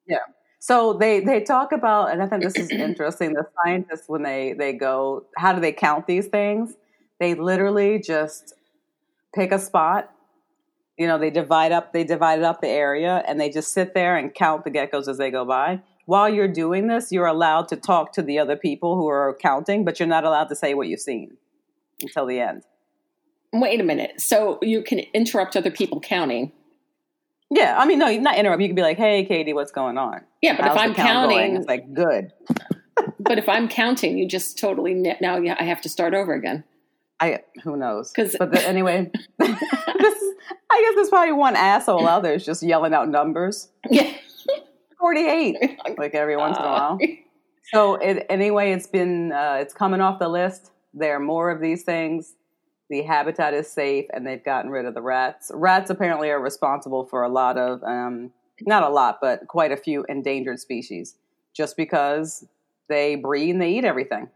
Yeah, 0.08 0.20
so 0.60 0.94
they 0.94 1.20
they 1.20 1.42
talk 1.42 1.72
about, 1.72 2.12
and 2.12 2.22
I 2.22 2.28
think 2.28 2.44
this 2.44 2.56
is 2.56 2.70
interesting. 2.70 3.34
The 3.34 3.46
scientists, 3.64 4.08
when 4.08 4.24
they 4.24 4.54
they 4.54 4.74
go, 4.74 5.26
how 5.38 5.54
do 5.54 5.62
they 5.62 5.72
count 5.72 6.08
these 6.08 6.28
things? 6.28 6.76
They 7.20 7.36
literally 7.36 8.00
just 8.00 8.54
pick 9.36 9.52
a 9.52 9.60
spot. 9.60 10.12
You 10.98 11.08
know, 11.08 11.20
they 11.20 11.30
divide 11.30 11.72
up 11.72 11.94
they 11.94 12.04
divided 12.04 12.44
up 12.44 12.62
the 12.62 12.70
area, 12.70 13.24
and 13.28 13.40
they 13.40 13.50
just 13.50 13.72
sit 13.72 13.94
there 13.94 14.18
and 14.18 14.34
count 14.34 14.64
the 14.64 14.72
geckos 14.72 15.08
as 15.08 15.18
they 15.18 15.30
go 15.30 15.46
by. 15.46 15.82
While 16.08 16.30
you're 16.30 16.48
doing 16.48 16.88
this, 16.88 17.12
you're 17.12 17.28
allowed 17.28 17.68
to 17.70 17.76
talk 17.76 18.14
to 18.14 18.24
the 18.24 18.40
other 18.40 18.56
people 18.56 18.96
who 18.96 19.08
are 19.08 19.38
counting, 19.40 19.86
but 19.86 20.00
you're 20.00 20.08
not 20.08 20.24
allowed 20.24 20.50
to 20.50 20.56
say 20.56 20.74
what 20.74 20.88
you've 20.88 21.00
seen 21.00 21.38
until 22.02 22.26
the 22.26 22.40
end. 22.40 22.64
Wait 23.54 23.80
a 23.80 23.84
minute. 23.84 24.20
So 24.20 24.58
you 24.62 24.82
can 24.82 25.00
interrupt 25.14 25.56
other 25.56 25.72
people 25.72 26.00
counting 26.00 26.52
yeah, 27.50 27.78
I 27.78 27.86
mean, 27.86 28.00
no, 28.00 28.12
not 28.18 28.38
interrupt. 28.38 28.62
You 28.62 28.68
can 28.68 28.76
be 28.76 28.82
like, 28.82 28.98
"Hey, 28.98 29.24
Katie, 29.26 29.54
what's 29.54 29.72
going 29.72 29.98
on?" 29.98 30.22
Yeah, 30.42 30.58
but 30.58 30.66
How's 30.66 30.76
if 30.76 30.82
I'm 30.82 30.94
counting, 30.94 31.38
going? 31.38 31.56
it's 31.56 31.68
like 31.68 31.94
good. 31.94 32.34
but 33.20 33.38
if 33.38 33.48
I'm 33.48 33.70
counting, 33.70 34.18
you 34.18 34.28
just 34.28 34.60
totally 34.60 34.94
now 34.94 35.38
I 35.38 35.64
have 35.64 35.82
to 35.82 35.90
start 35.90 36.14
over 36.14 36.34
again. 36.34 36.66
I 37.20 37.40
who 37.64 37.78
knows? 37.78 38.12
Because 38.12 38.36
but 38.38 38.52
the, 38.52 38.68
anyway, 38.68 39.10
this 39.40 39.50
is, 39.50 40.36
I 40.70 40.82
guess 40.82 40.96
there's 40.96 41.10
probably 41.10 41.32
one 41.32 41.56
asshole 41.56 42.06
out 42.06 42.24
there 42.24 42.34
is 42.34 42.46
just 42.46 42.64
yelling 42.64 42.94
out 42.94 43.08
numbers. 43.08 43.70
Yeah, 43.90 44.14
forty 45.00 45.28
eight, 45.28 45.56
like 45.98 46.14
every 46.14 46.38
once 46.38 46.58
in 46.58 46.64
a 46.64 46.68
while. 46.68 47.00
So 47.74 47.96
it, 47.96 48.26
anyway, 48.30 48.72
it's 48.72 48.88
been 48.88 49.34
uh, 49.34 49.58
it's 49.60 49.74
coming 49.74 50.00
off 50.00 50.20
the 50.20 50.30
list. 50.30 50.72
There 50.94 51.14
are 51.18 51.20
more 51.20 51.52
of 51.52 51.60
these 51.60 51.84
things 51.84 52.36
the 52.90 53.02
habitat 53.02 53.54
is 53.54 53.70
safe 53.70 54.06
and 54.14 54.26
they've 54.26 54.44
gotten 54.44 54.72
rid 54.72 54.86
of 54.86 54.94
the 54.94 55.02
rats. 55.02 55.52
Rats 55.54 55.90
apparently 55.90 56.30
are 56.30 56.40
responsible 56.40 57.06
for 57.06 57.24
a 57.24 57.30
lot 57.30 57.58
of, 57.58 57.84
um, 57.84 58.32
not 58.62 58.84
a 58.84 58.90
lot, 58.90 59.20
but 59.22 59.48
quite 59.48 59.72
a 59.72 59.78
few 59.78 60.06
endangered 60.08 60.60
species 60.60 61.16
just 61.54 61.76
because 61.76 62.46
they 62.88 63.16
breed 63.16 63.52
and 63.52 63.62
they 63.62 63.72
eat 63.72 63.84
everything. 63.84 64.30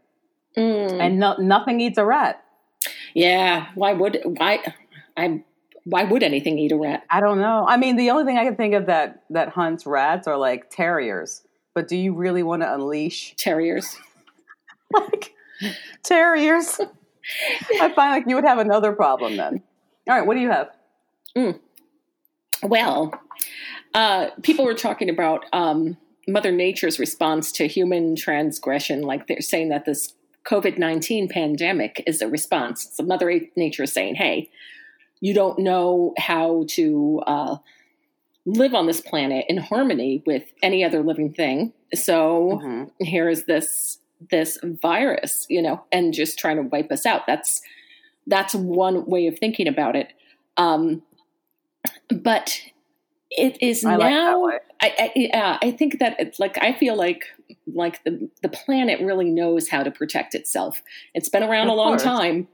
Mm. 0.56 1.00
And 1.00 1.18
no, 1.18 1.34
nothing 1.38 1.80
eats 1.80 1.96
a 1.96 2.04
rat. 2.04 2.44
Yeah. 3.14 3.68
Why 3.74 3.94
would, 3.94 4.20
why? 4.24 4.58
I, 5.16 5.42
why 5.84 6.04
would 6.04 6.22
anything 6.22 6.58
eat 6.58 6.72
a 6.72 6.76
rat? 6.76 7.04
I 7.10 7.20
don't 7.20 7.40
know. 7.40 7.64
I 7.66 7.76
mean, 7.76 7.96
the 7.96 8.10
only 8.10 8.24
thing 8.24 8.38
I 8.38 8.44
can 8.44 8.56
think 8.56 8.74
of 8.74 8.86
that 8.86 9.24
that 9.30 9.48
hunts 9.48 9.86
rats 9.86 10.26
are 10.26 10.36
like 10.36 10.70
terriers. 10.70 11.42
But 11.74 11.88
do 11.88 11.96
you 11.96 12.14
really 12.14 12.42
want 12.42 12.62
to 12.62 12.72
unleash 12.72 13.34
Terriers. 13.36 13.96
like 14.92 15.32
terriers? 16.02 16.80
I 17.80 17.92
find 17.94 18.12
like 18.12 18.24
you 18.26 18.34
would 18.34 18.44
have 18.44 18.58
another 18.58 18.92
problem 18.92 19.36
then. 19.36 19.62
All 20.08 20.16
right, 20.16 20.26
what 20.26 20.34
do 20.34 20.40
you 20.40 20.50
have? 20.50 20.70
Well, 22.62 23.12
uh, 23.94 24.30
people 24.42 24.64
were 24.64 24.74
talking 24.74 25.08
about 25.08 25.44
um, 25.52 25.96
Mother 26.28 26.52
Nature's 26.52 26.98
response 26.98 27.52
to 27.52 27.66
human 27.66 28.16
transgression. 28.16 29.02
Like 29.02 29.26
they're 29.26 29.40
saying 29.40 29.70
that 29.70 29.84
this 29.84 30.14
COVID 30.44 30.78
19 30.78 31.28
pandemic 31.28 32.02
is 32.06 32.20
a 32.20 32.28
response. 32.28 32.90
So 32.92 33.04
Mother 33.04 33.40
Nature 33.56 33.84
is 33.84 33.92
saying, 33.92 34.16
hey, 34.16 34.50
you 35.22 35.32
don't 35.32 35.58
know 35.60 36.12
how 36.18 36.64
to 36.70 37.22
uh, 37.26 37.56
live 38.44 38.74
on 38.74 38.86
this 38.86 39.00
planet 39.00 39.44
in 39.48 39.56
harmony 39.56 40.22
with 40.26 40.42
any 40.62 40.82
other 40.84 41.02
living 41.02 41.32
thing. 41.32 41.72
So 41.94 42.60
Mhm. 42.62 42.90
here 42.98 43.28
is 43.30 43.44
this 43.46 43.98
this 44.30 44.58
virus, 44.62 45.46
you 45.48 45.60
know, 45.62 45.82
and 45.90 46.12
just 46.14 46.38
trying 46.38 46.56
to 46.56 46.62
wipe 46.62 46.92
us 46.92 47.06
out. 47.06 47.26
That's 47.26 47.60
that's 48.26 48.54
one 48.54 49.06
way 49.06 49.26
of 49.28 49.38
thinking 49.38 49.66
about 49.68 49.96
it. 49.96 50.12
Um, 50.56 51.02
but 52.14 52.60
it 53.30 53.58
is 53.62 53.84
I 53.84 53.96
like 53.96 54.10
now. 54.10 54.46
way. 54.46 54.58
I, 54.80 54.94
I, 54.98 55.12
yeah, 55.16 55.58
I 55.62 55.70
think 55.70 55.98
that 56.00 56.16
it's 56.18 56.38
like 56.40 56.58
I 56.62 56.72
feel 56.72 56.96
like 56.96 57.24
like 57.72 58.02
the 58.04 58.28
the 58.42 58.48
planet 58.48 59.00
really 59.00 59.30
knows 59.30 59.68
how 59.68 59.82
to 59.84 59.90
protect 59.90 60.34
itself. 60.34 60.82
It's 61.14 61.28
been 61.28 61.42
around 61.44 61.68
Of 61.68 61.74
a 61.74 61.76
long 61.76 61.90
course. 61.92 62.02
time, 62.02 62.48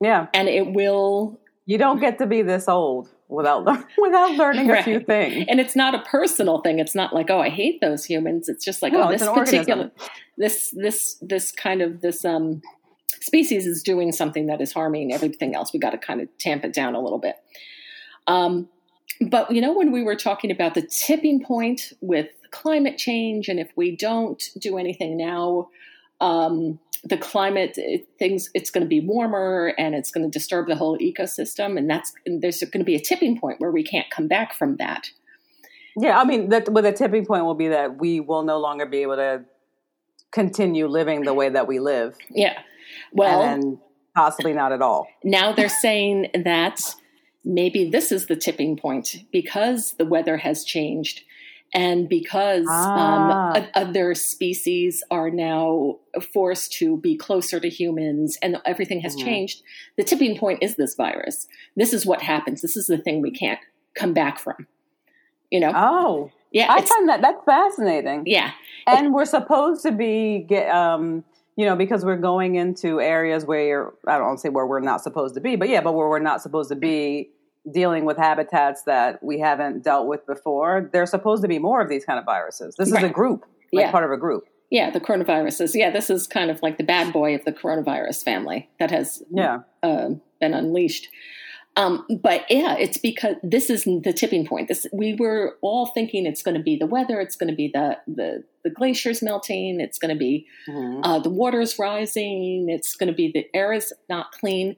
Yeah, 0.00 0.26
and 0.34 0.48
it 0.48 0.72
will. 0.72 1.38
You 1.66 1.78
don't 1.78 2.00
get 2.00 2.18
to 2.18 2.26
be 2.26 2.42
this 2.42 2.68
old 2.68 3.08
without 3.28 3.64
without 3.98 4.32
learning 4.32 4.70
a 4.70 4.82
few 4.82 5.00
things. 5.00 5.46
And 5.48 5.60
it's 5.60 5.76
not 5.76 5.94
a 5.94 6.00
personal 6.02 6.60
thing. 6.60 6.78
It's 6.78 6.94
not 6.94 7.14
like 7.14 7.30
oh, 7.30 7.40
I 7.40 7.48
hate 7.48 7.80
those 7.80 8.04
humans. 8.04 8.48
It's 8.48 8.64
just 8.64 8.82
like 8.82 8.92
No, 8.92 9.08
oh, 9.08 9.10
this 9.10 9.22
particular 9.22 9.84
organism. 9.84 9.90
this 10.36 10.70
this 10.76 11.16
this 11.20 11.52
kind 11.52 11.82
of 11.82 12.00
this 12.00 12.24
um 12.24 12.62
species 13.20 13.66
is 13.66 13.82
doing 13.82 14.12
something 14.12 14.46
that 14.46 14.60
is 14.60 14.72
harming 14.72 15.12
everything 15.12 15.54
else. 15.54 15.72
We 15.72 15.80
got 15.80 15.90
to 15.90 15.98
kind 15.98 16.20
of 16.20 16.28
tamp 16.38 16.64
it 16.64 16.74
down 16.74 16.94
a 16.94 17.00
little 17.00 17.18
bit. 17.18 17.36
Um, 18.26 18.68
but 19.30 19.50
you 19.50 19.60
know, 19.60 19.72
when 19.72 19.92
we 19.92 20.02
were 20.02 20.16
talking 20.16 20.50
about 20.50 20.74
the 20.74 20.82
tipping 20.82 21.42
point 21.42 21.92
with 22.00 22.28
climate 22.50 22.98
change, 22.98 23.48
and 23.48 23.58
if 23.58 23.70
we 23.76 23.96
don't 23.96 24.42
do 24.58 24.76
anything 24.76 25.16
now, 25.16 25.68
um, 26.24 26.78
the 27.04 27.18
climate 27.18 27.74
it, 27.76 28.08
things 28.18 28.50
it's 28.54 28.70
going 28.70 28.82
to 28.82 28.88
be 28.88 29.00
warmer 29.00 29.74
and 29.76 29.94
it's 29.94 30.10
going 30.10 30.24
to 30.28 30.38
disturb 30.38 30.66
the 30.68 30.76
whole 30.76 30.98
ecosystem, 30.98 31.76
and 31.76 31.88
that's 31.88 32.12
and 32.24 32.40
there's 32.40 32.60
going 32.60 32.80
to 32.80 32.84
be 32.84 32.94
a 32.94 33.00
tipping 33.00 33.38
point 33.38 33.60
where 33.60 33.70
we 33.70 33.84
can't 33.84 34.08
come 34.10 34.26
back 34.26 34.54
from 34.54 34.76
that. 34.76 35.10
Yeah, 35.96 36.18
I 36.18 36.24
mean, 36.24 36.48
that, 36.48 36.68
well, 36.68 36.82
the 36.82 36.92
tipping 36.92 37.24
point 37.24 37.44
will 37.44 37.54
be 37.54 37.68
that 37.68 37.98
we 37.98 38.18
will 38.18 38.42
no 38.42 38.58
longer 38.58 38.84
be 38.84 39.02
able 39.02 39.16
to 39.16 39.44
continue 40.32 40.88
living 40.88 41.22
the 41.22 41.34
way 41.34 41.48
that 41.48 41.68
we 41.68 41.78
live, 41.78 42.16
Yeah. 42.30 42.58
Well, 43.12 43.42
and 43.42 43.78
possibly 44.16 44.52
not 44.52 44.72
at 44.72 44.82
all. 44.82 45.06
now 45.22 45.52
they're 45.52 45.68
saying 45.68 46.28
that 46.44 46.80
maybe 47.44 47.88
this 47.90 48.10
is 48.10 48.26
the 48.26 48.34
tipping 48.34 48.76
point 48.76 49.16
because 49.30 49.92
the 49.94 50.04
weather 50.04 50.38
has 50.38 50.64
changed 50.64 51.22
and 51.74 52.08
because 52.08 52.66
Ah. 52.70 53.52
um, 53.56 53.66
other 53.74 54.14
species 54.14 55.02
are 55.10 55.28
now 55.30 55.98
forced 56.32 56.72
to 56.74 56.96
be 56.98 57.16
closer 57.16 57.58
to 57.60 57.68
humans 57.68 58.38
and 58.42 58.56
everything 58.64 59.00
has 59.00 59.16
Mhm. 59.16 59.24
changed 59.24 59.62
the 59.96 60.04
tipping 60.04 60.38
point 60.38 60.60
is 60.62 60.76
this 60.76 60.94
virus 60.94 61.46
this 61.76 61.92
is 61.92 62.06
what 62.06 62.22
happens 62.22 62.62
this 62.62 62.76
is 62.76 62.86
the 62.86 62.98
thing 62.98 63.20
we 63.20 63.30
can't 63.30 63.58
come 63.94 64.12
back 64.12 64.38
from 64.38 64.66
you 65.50 65.60
know 65.60 65.72
Oh, 65.74 66.30
yeah 66.52 66.66
I 66.70 66.80
find 66.82 67.08
that 67.08 67.20
that's 67.20 67.44
fascinating. 67.44 68.22
yeah 68.26 68.52
and 68.86 69.12
we're 69.12 69.24
supposed 69.24 69.82
to 69.82 69.90
be 69.92 70.44
get 70.48 70.68
um 70.70 71.24
you 71.56 71.64
know 71.66 71.76
because 71.76 72.04
we're 72.04 72.16
going 72.16 72.54
into 72.56 73.00
areas 73.00 73.44
where 73.46 73.64
you're, 73.64 73.94
I 74.06 74.18
don't 74.18 74.26
want 74.26 74.38
to 74.38 74.42
say 74.42 74.48
where 74.48 74.66
we're 74.66 74.80
not 74.80 75.00
supposed 75.02 75.34
to 75.36 75.40
be, 75.40 75.54
but 75.56 75.68
yeah, 75.68 75.80
but 75.80 75.92
where 75.92 76.08
we're 76.08 76.18
not 76.18 76.42
supposed 76.42 76.68
to 76.70 76.74
be 76.76 77.30
dealing 77.70 78.04
with 78.04 78.16
habitats 78.16 78.82
that 78.82 79.22
we 79.22 79.38
haven't 79.40 79.82
dealt 79.82 80.06
with 80.06 80.26
before. 80.26 80.90
There's 80.92 81.10
supposed 81.10 81.42
to 81.42 81.48
be 81.48 81.58
more 81.58 81.80
of 81.80 81.88
these 81.88 82.04
kind 82.04 82.18
of 82.18 82.24
viruses. 82.24 82.74
This 82.76 82.88
is 82.88 82.94
a 83.02 83.08
group, 83.08 83.44
like 83.72 83.86
Yeah. 83.86 83.90
part 83.90 84.04
of 84.04 84.10
a 84.10 84.16
group. 84.18 84.44
yeah 84.70 84.90
the 84.90 85.00
coronaviruses 85.00 85.74
yeah 85.74 85.90
this 85.90 86.08
is 86.10 86.26
kind 86.26 86.50
of 86.50 86.60
like 86.62 86.78
the 86.78 86.84
bad 86.84 87.12
boy 87.12 87.34
of 87.34 87.44
the 87.44 87.52
coronavirus 87.52 88.24
family 88.24 88.68
that 88.80 88.90
has 88.90 89.22
Yeah. 89.30 89.60
uh, 89.82 90.10
been 90.40 90.54
unleashed. 90.54 91.08
Um, 91.76 92.06
but 92.22 92.42
yeah, 92.48 92.76
it's 92.76 92.98
because 92.98 93.34
this 93.42 93.68
is 93.68 93.82
the 93.84 94.12
tipping 94.12 94.46
point. 94.46 94.68
This 94.68 94.86
we 94.92 95.14
were 95.14 95.56
all 95.60 95.86
thinking 95.86 96.24
it's 96.24 96.40
going 96.42 96.56
to 96.56 96.62
be 96.62 96.76
the 96.76 96.86
weather, 96.86 97.20
it's 97.20 97.34
going 97.34 97.50
to 97.50 97.56
be 97.56 97.68
the 97.72 97.98
the, 98.06 98.44
the 98.62 98.70
glaciers 98.70 99.22
melting, 99.22 99.80
it's 99.80 99.98
going 99.98 100.14
to 100.14 100.18
be 100.18 100.46
Mhm. 100.68 101.00
uh, 101.02 101.18
the 101.18 101.30
water's 101.30 101.76
rising, 101.78 102.66
it's 102.68 102.94
going 102.94 103.08
to 103.08 103.14
be 103.14 103.32
the 103.32 103.46
air 103.54 103.72
is 103.72 103.92
not 104.08 104.30
clean. 104.32 104.76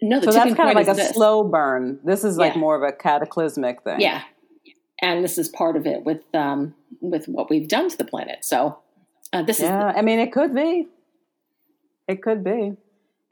No, 0.00 0.18
the 0.20 0.26
So 0.26 0.32
that's 0.32 0.54
kind 0.54 0.70
of 0.70 0.74
like 0.74 0.88
a 0.88 0.94
this. 0.94 1.10
slow 1.10 1.44
burn. 1.44 1.98
This 2.04 2.24
is 2.24 2.36
like 2.38 2.54
Yeah. 2.54 2.60
more 2.60 2.74
of 2.76 2.82
a 2.82 2.92
cataclysmic 2.92 3.82
thing. 3.82 4.00
Yeah, 4.00 4.22
and 5.02 5.22
this 5.22 5.36
is 5.38 5.48
part 5.48 5.76
of 5.76 5.86
it 5.86 6.04
with 6.04 6.22
um, 6.34 6.74
with 7.00 7.26
what 7.26 7.50
we've 7.50 7.68
done 7.68 7.88
to 7.90 7.96
the 7.98 8.04
planet. 8.04 8.44
So 8.44 8.78
uh, 9.32 9.42
this 9.42 9.60
Yeah, 9.60 9.92
I 9.94 10.02
mean, 10.02 10.18
it 10.20 10.32
could 10.32 10.54
be. 10.54 10.88
It 12.08 12.22
could 12.22 12.42
be. 12.44 12.76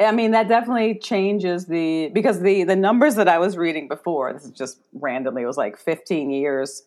I 0.00 0.10
mean, 0.12 0.32
that 0.32 0.48
definitely 0.48 0.98
changes 0.98 1.66
the 1.66 2.08
because 2.12 2.40
the 2.40 2.64
the 2.64 2.76
numbers 2.76 3.14
that 3.14 3.28
I 3.28 3.38
was 3.38 3.56
reading 3.56 3.88
before. 3.88 4.32
This 4.32 4.44
is 4.44 4.50
just 4.50 4.78
randomly. 4.92 5.42
It 5.42 5.46
was 5.46 5.56
like 5.56 5.78
15 5.78 6.30
years, 6.30 6.82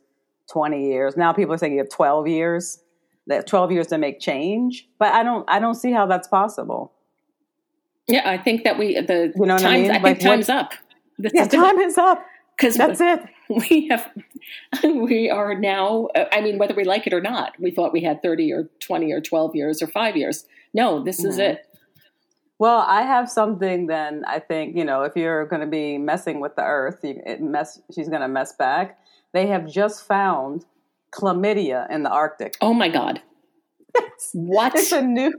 20 0.52 0.86
years. 0.86 1.16
Now 1.18 1.32
people 1.34 1.54
are 1.54 1.58
saying 1.58 1.74
you 1.74 1.80
have 1.80 1.90
12 1.90 2.28
years. 2.28 2.82
That 3.28 3.48
12 3.48 3.72
years 3.72 3.88
to 3.88 3.98
make 3.98 4.20
change, 4.20 4.88
but 5.00 5.12
I 5.12 5.24
don't. 5.24 5.50
I 5.50 5.58
don't 5.60 5.74
see 5.74 5.92
how 5.92 6.06
that's 6.06 6.28
possible. 6.28 6.92
Yeah. 8.08 8.30
I 8.30 8.38
think 8.38 8.64
that 8.64 8.78
we 8.78 9.00
the 9.00 9.34
You 9.36 9.46
know 9.46 9.54
what 9.56 9.64
I 9.66 9.70
times. 9.70 9.82
mean? 9.82 9.92
I 9.92 9.94
think 9.96 10.04
Like, 10.04 10.16
what- 10.18 10.22
times 10.22 10.50
up. 10.50 10.74
This 11.18 11.32
Yeah, 11.34 11.42
is 11.44 11.48
the- 11.50 11.58
time 11.58 11.80
is 11.80 11.98
up. 11.98 12.26
because 12.58 12.76
That's 12.76 13.02
it. 13.02 13.22
we 13.70 13.88
have 13.90 14.10
we 14.84 15.30
are 15.30 15.54
now 15.54 16.08
i 16.32 16.42
mean 16.42 16.58
whether 16.58 16.74
we 16.74 16.84
like 16.84 17.06
it 17.06 17.14
or 17.14 17.22
not 17.22 17.54
we 17.60 17.70
thought 17.70 17.94
we 17.94 18.02
had 18.02 18.22
30 18.24 18.52
or 18.52 18.64
20 18.80 19.12
or 19.12 19.22
12 19.22 19.56
years 19.56 19.82
or 19.84 19.88
5 19.88 20.18
years 20.18 20.46
no 20.74 21.04
this 21.04 21.24
is 21.24 21.38
Mhm. 21.38 21.50
it 21.52 21.66
Well, 22.58 22.80
I 22.88 23.02
have 23.02 23.30
something. 23.30 23.88
Then 23.88 24.24
I 24.26 24.40
think 24.40 24.76
you 24.78 24.86
know 24.86 25.04
if 25.04 25.14
you're 25.16 25.46
going 25.46 25.60
to 25.62 25.68
be 25.68 25.98
messing 25.98 26.40
with 26.40 26.56
the 26.56 26.64
earth, 26.64 27.00
you, 27.04 27.22
it 27.26 27.42
mess. 27.42 27.82
She's 27.94 28.08
going 28.08 28.22
to 28.22 28.30
mess 28.30 28.54
back. 28.54 28.98
They 29.34 29.46
have 29.48 29.68
just 29.68 30.08
found 30.08 30.66
chlamydia 31.12 31.90
in 31.92 32.04
the 32.04 32.10
Arctic. 32.10 32.56
oh 32.62 32.74
my 32.74 32.88
god 32.90 33.22
what 34.34 34.76
It's 34.76 34.92
a 34.92 35.02
new, 35.02 35.34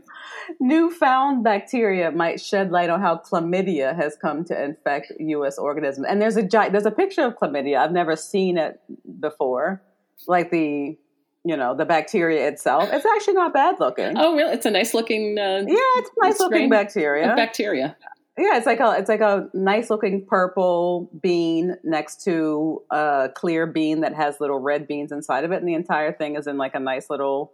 newfound 0.61 1.45
bacteria 1.45 2.11
might 2.11 2.41
shed 2.41 2.71
light 2.71 2.91
on 2.91 3.01
how 3.01 3.19
chlamydia 3.19 3.95
has 3.95 4.17
come 4.17 4.45
to 4.45 4.65
infect 4.65 5.13
U.S. 5.19 5.59
organisms. 5.59 6.07
And 6.09 6.21
there's 6.21 6.37
a 6.37 6.43
there's 6.43 6.87
a 6.87 6.91
picture 6.91 7.23
of 7.23 7.37
chlamydia. 7.37 7.79
I've 7.79 7.93
never 7.93 8.17
seen 8.17 8.59
it 8.59 8.81
before, 9.21 9.83
like 10.27 10.51
the 10.51 10.97
you 11.45 11.57
know 11.57 11.77
the 11.77 11.85
bacteria 11.85 12.49
itself. 12.49 12.89
It's 12.93 13.07
actually 13.07 13.35
not 13.35 13.53
bad 13.53 13.77
looking. 13.81 14.17
oh 14.17 14.35
really 14.35 14.53
it's 14.53 14.67
a 14.67 14.71
nice 14.71 14.95
looking 14.95 15.39
uh, 15.39 15.65
Yeah, 15.67 15.77
it's 15.97 16.11
nice 16.19 16.41
looking 16.41 16.69
bacteria. 16.69 17.35
bacteria 17.37 17.97
yeah, 18.39 18.59
it's 18.59 18.67
like 18.67 18.81
a 18.81 18.95
it's 18.99 19.09
like 19.09 19.23
a 19.23 19.49
nice 19.55 19.89
looking 19.89 20.25
purple 20.27 21.11
bean 21.23 21.77
next 21.83 22.23
to 22.25 22.83
a 22.91 23.31
clear 23.35 23.67
bean 23.67 24.03
that 24.03 24.15
has 24.15 24.41
little 24.41 24.59
red 24.59 24.87
beans 24.87 25.11
inside 25.11 25.45
of 25.45 25.53
it, 25.53 25.57
and 25.57 25.69
the 25.69 25.75
entire 25.75 26.13
thing 26.13 26.37
is 26.37 26.47
in 26.47 26.59
like 26.59 26.75
a 26.75 26.81
nice 26.81 27.09
little 27.09 27.53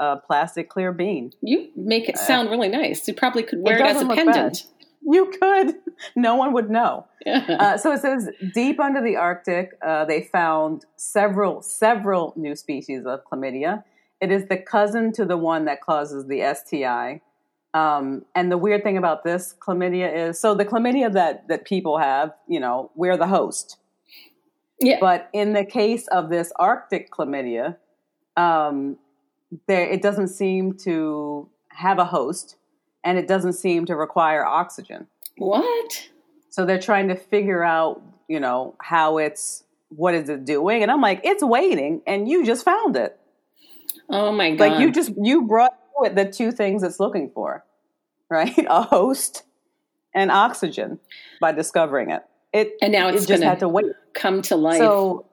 uh, 0.00 0.16
plastic 0.16 0.68
clear 0.68 0.92
bean. 0.92 1.30
you 1.42 1.68
make 1.76 2.08
it 2.08 2.18
sound 2.18 2.50
really 2.50 2.68
nice 2.68 3.06
you 3.06 3.14
probably 3.14 3.42
could 3.42 3.60
wear 3.60 3.78
it, 3.78 3.86
as 3.86 4.02
a 4.02 4.06
pendant 4.06 4.66
You 5.02 5.32
could, 5.40 5.76
no 6.16 6.36
one 6.36 6.52
would 6.52 6.70
know. 6.70 7.06
Uh, 7.26 7.76
so 7.78 7.92
it 7.92 8.00
says 8.00 8.28
deep 8.54 8.78
under 8.78 9.02
the 9.02 9.16
Arctic, 9.16 9.72
uh, 9.86 10.04
they 10.04 10.22
found 10.22 10.84
several 10.96 11.62
several 11.62 12.34
new 12.36 12.54
species 12.54 13.06
of 13.06 13.20
chlamydia. 13.24 13.84
It 14.20 14.30
is 14.30 14.46
the 14.48 14.58
cousin 14.58 15.12
to 15.14 15.24
the 15.24 15.36
one 15.36 15.64
that 15.64 15.80
causes 15.80 16.26
the 16.26 16.54
STI. 16.54 17.22
Um, 17.72 18.24
and 18.34 18.50
the 18.50 18.58
weird 18.58 18.82
thing 18.82 18.98
about 18.98 19.24
this 19.24 19.54
chlamydia 19.60 20.28
is 20.28 20.40
so 20.40 20.54
the 20.54 20.64
chlamydia 20.64 21.12
that 21.12 21.48
that 21.48 21.64
people 21.64 21.98
have, 21.98 22.32
you 22.48 22.60
know, 22.60 22.90
we're 22.94 23.16
the 23.16 23.28
host. 23.28 23.78
yeah 24.80 24.98
But 25.00 25.30
in 25.32 25.52
the 25.54 25.64
case 25.64 26.08
of 26.08 26.30
this 26.30 26.52
Arctic 26.56 27.10
chlamydia, 27.10 27.76
um, 28.36 28.98
there 29.66 29.84
it 29.88 30.02
doesn't 30.02 30.28
seem 30.28 30.74
to 30.78 31.48
have 31.68 31.98
a 31.98 32.04
host, 32.04 32.56
and 33.04 33.18
it 33.18 33.26
doesn't 33.28 33.54
seem 33.54 33.86
to 33.86 33.96
require 33.96 34.44
oxygen. 34.44 35.06
what 35.38 36.08
So 36.50 36.66
they're 36.66 36.80
trying 36.80 37.08
to 37.08 37.14
figure 37.16 37.62
out, 37.62 38.02
you 38.28 38.40
know, 38.40 38.74
how 38.80 39.18
it's 39.18 39.64
what 39.88 40.14
is 40.14 40.28
it 40.28 40.44
doing, 40.44 40.82
and 40.82 40.90
I'm 40.90 41.00
like, 41.00 41.20
it's 41.24 41.42
waiting, 41.42 42.02
and 42.06 42.28
you 42.28 42.44
just 42.44 42.64
found 42.64 42.96
it. 42.96 43.18
oh 44.08 44.32
my 44.32 44.50
god 44.54 44.58
Like 44.72 44.80
you 44.80 44.92
just 44.92 45.12
you 45.20 45.42
brought 45.42 45.76
with 45.98 46.14
the 46.14 46.24
two 46.30 46.52
things 46.52 46.82
it's 46.82 47.00
looking 47.00 47.30
for, 47.34 47.64
right? 48.30 48.56
A 48.68 48.82
host 48.82 49.42
and 50.14 50.30
oxygen 50.30 50.98
by 51.40 51.52
discovering 51.52 52.10
it. 52.10 52.22
it 52.52 52.74
And 52.82 52.92
now 52.92 53.08
it 53.08 53.14
it's 53.16 53.26
just 53.26 53.40
gonna 53.40 53.50
had 53.50 53.60
to 53.60 53.68
wait. 53.68 53.86
come 54.12 54.42
to 54.42 54.56
life. 54.56 54.78
So, 54.78 55.26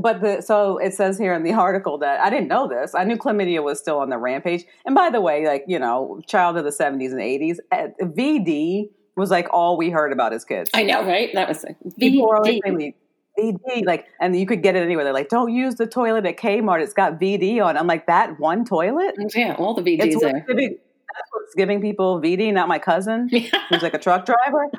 but 0.00 0.20
the 0.20 0.40
so 0.40 0.78
it 0.78 0.94
says 0.94 1.18
here 1.18 1.32
in 1.34 1.42
the 1.42 1.52
article 1.52 1.98
that 1.98 2.20
I 2.20 2.30
didn't 2.30 2.48
know 2.48 2.68
this. 2.68 2.94
I 2.94 3.04
knew 3.04 3.16
chlamydia 3.16 3.62
was 3.62 3.78
still 3.78 3.98
on 3.98 4.10
the 4.10 4.18
rampage. 4.18 4.64
And 4.86 4.94
by 4.94 5.10
the 5.10 5.20
way, 5.20 5.46
like 5.46 5.64
you 5.66 5.78
know, 5.78 6.20
child 6.26 6.56
of 6.56 6.64
the 6.64 6.72
seventies 6.72 7.12
and 7.12 7.20
eighties, 7.20 7.60
VD 7.72 8.90
was 9.16 9.30
like 9.30 9.48
all 9.52 9.76
we 9.76 9.90
heard 9.90 10.12
about 10.12 10.32
as 10.32 10.44
kids. 10.44 10.70
I 10.74 10.82
know, 10.84 11.04
right? 11.04 11.30
That 11.34 11.48
was 11.48 11.64
People 11.98 12.28
were 12.28 12.36
always 12.36 12.54
VD. 12.54 12.60
saying 12.64 12.78
like, 12.78 12.96
VD, 13.38 13.86
like, 13.86 14.06
and 14.20 14.36
you 14.36 14.46
could 14.46 14.62
get 14.62 14.74
it 14.76 14.80
anywhere. 14.82 15.04
They're 15.04 15.12
like, 15.12 15.28
don't 15.28 15.52
use 15.52 15.76
the 15.76 15.86
toilet 15.86 16.26
at 16.26 16.38
Kmart. 16.38 16.82
It's 16.82 16.92
got 16.92 17.20
VD 17.20 17.64
on. 17.64 17.76
I'm 17.76 17.86
like, 17.86 18.06
that 18.06 18.38
one 18.40 18.64
toilet. 18.64 19.14
Oh, 19.20 19.28
yeah, 19.34 19.54
all 19.58 19.74
the 19.74 19.82
It's 19.82 20.02
VDs 20.04 20.14
what's 20.14 20.24
there. 20.24 20.44
giving, 20.48 20.70
that's 20.70 21.28
what's 21.32 21.54
giving 21.56 21.80
people 21.80 22.20
VD, 22.20 22.52
not 22.52 22.68
my 22.68 22.78
cousin 22.78 23.28
who's 23.28 23.82
like 23.82 23.94
a 23.94 23.98
truck 23.98 24.26
driver. 24.26 24.70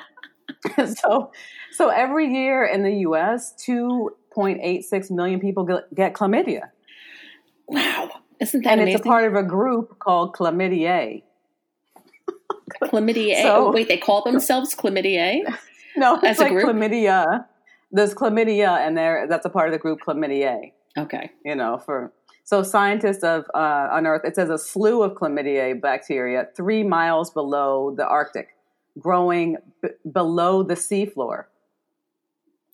so, 0.95 1.31
so 1.71 1.89
every 1.89 2.33
year 2.33 2.65
in 2.65 2.83
the 2.83 2.91
U.S., 3.07 3.53
2.86 4.39 5.11
million 5.11 5.39
people 5.39 5.63
get, 5.65 5.93
get 5.93 6.13
chlamydia, 6.13 6.69
wow, 7.67 8.09
isn't 8.39 8.63
that 8.63 8.71
and 8.71 8.81
amazing? 8.81 8.95
it's 8.99 9.05
a 9.05 9.07
part 9.07 9.25
of 9.25 9.35
a 9.35 9.43
group 9.43 9.99
called 9.99 10.33
chlamydia. 10.35 11.21
chlamydia. 12.83 13.41
So- 13.41 13.67
oh, 13.67 13.71
wait, 13.71 13.87
they 13.87 13.97
call 13.97 14.23
themselves 14.23 14.75
chlamydia. 14.75 15.41
No, 15.97 16.17
As 16.19 16.37
a 16.39 16.43
like 16.43 16.51
group? 16.53 16.65
chlamydia. 16.69 17.45
There's 17.91 18.13
chlamydia, 18.13 18.77
and 18.87 18.95
there 18.95 19.25
that's 19.27 19.45
a 19.45 19.49
part 19.49 19.67
of 19.67 19.73
the 19.73 19.79
group 19.79 19.99
chlamydia. 20.05 20.71
Okay, 20.97 21.31
you 21.43 21.55
know, 21.55 21.79
for 21.83 22.13
so 22.45 22.61
scientists 22.63 23.23
have 23.23 23.45
uh, 23.53 23.89
unearthed 23.91 24.23
it 24.23 24.35
says 24.35 24.49
a 24.51 24.57
slew 24.57 25.01
of 25.01 25.13
chlamydia 25.13 25.81
bacteria 25.81 26.47
three 26.55 26.83
miles 26.83 27.31
below 27.31 27.93
the 27.97 28.05
Arctic, 28.07 28.49
growing 28.99 29.57
b- 29.81 29.89
below 30.09 30.61
the 30.63 30.75
seafloor 30.75 31.45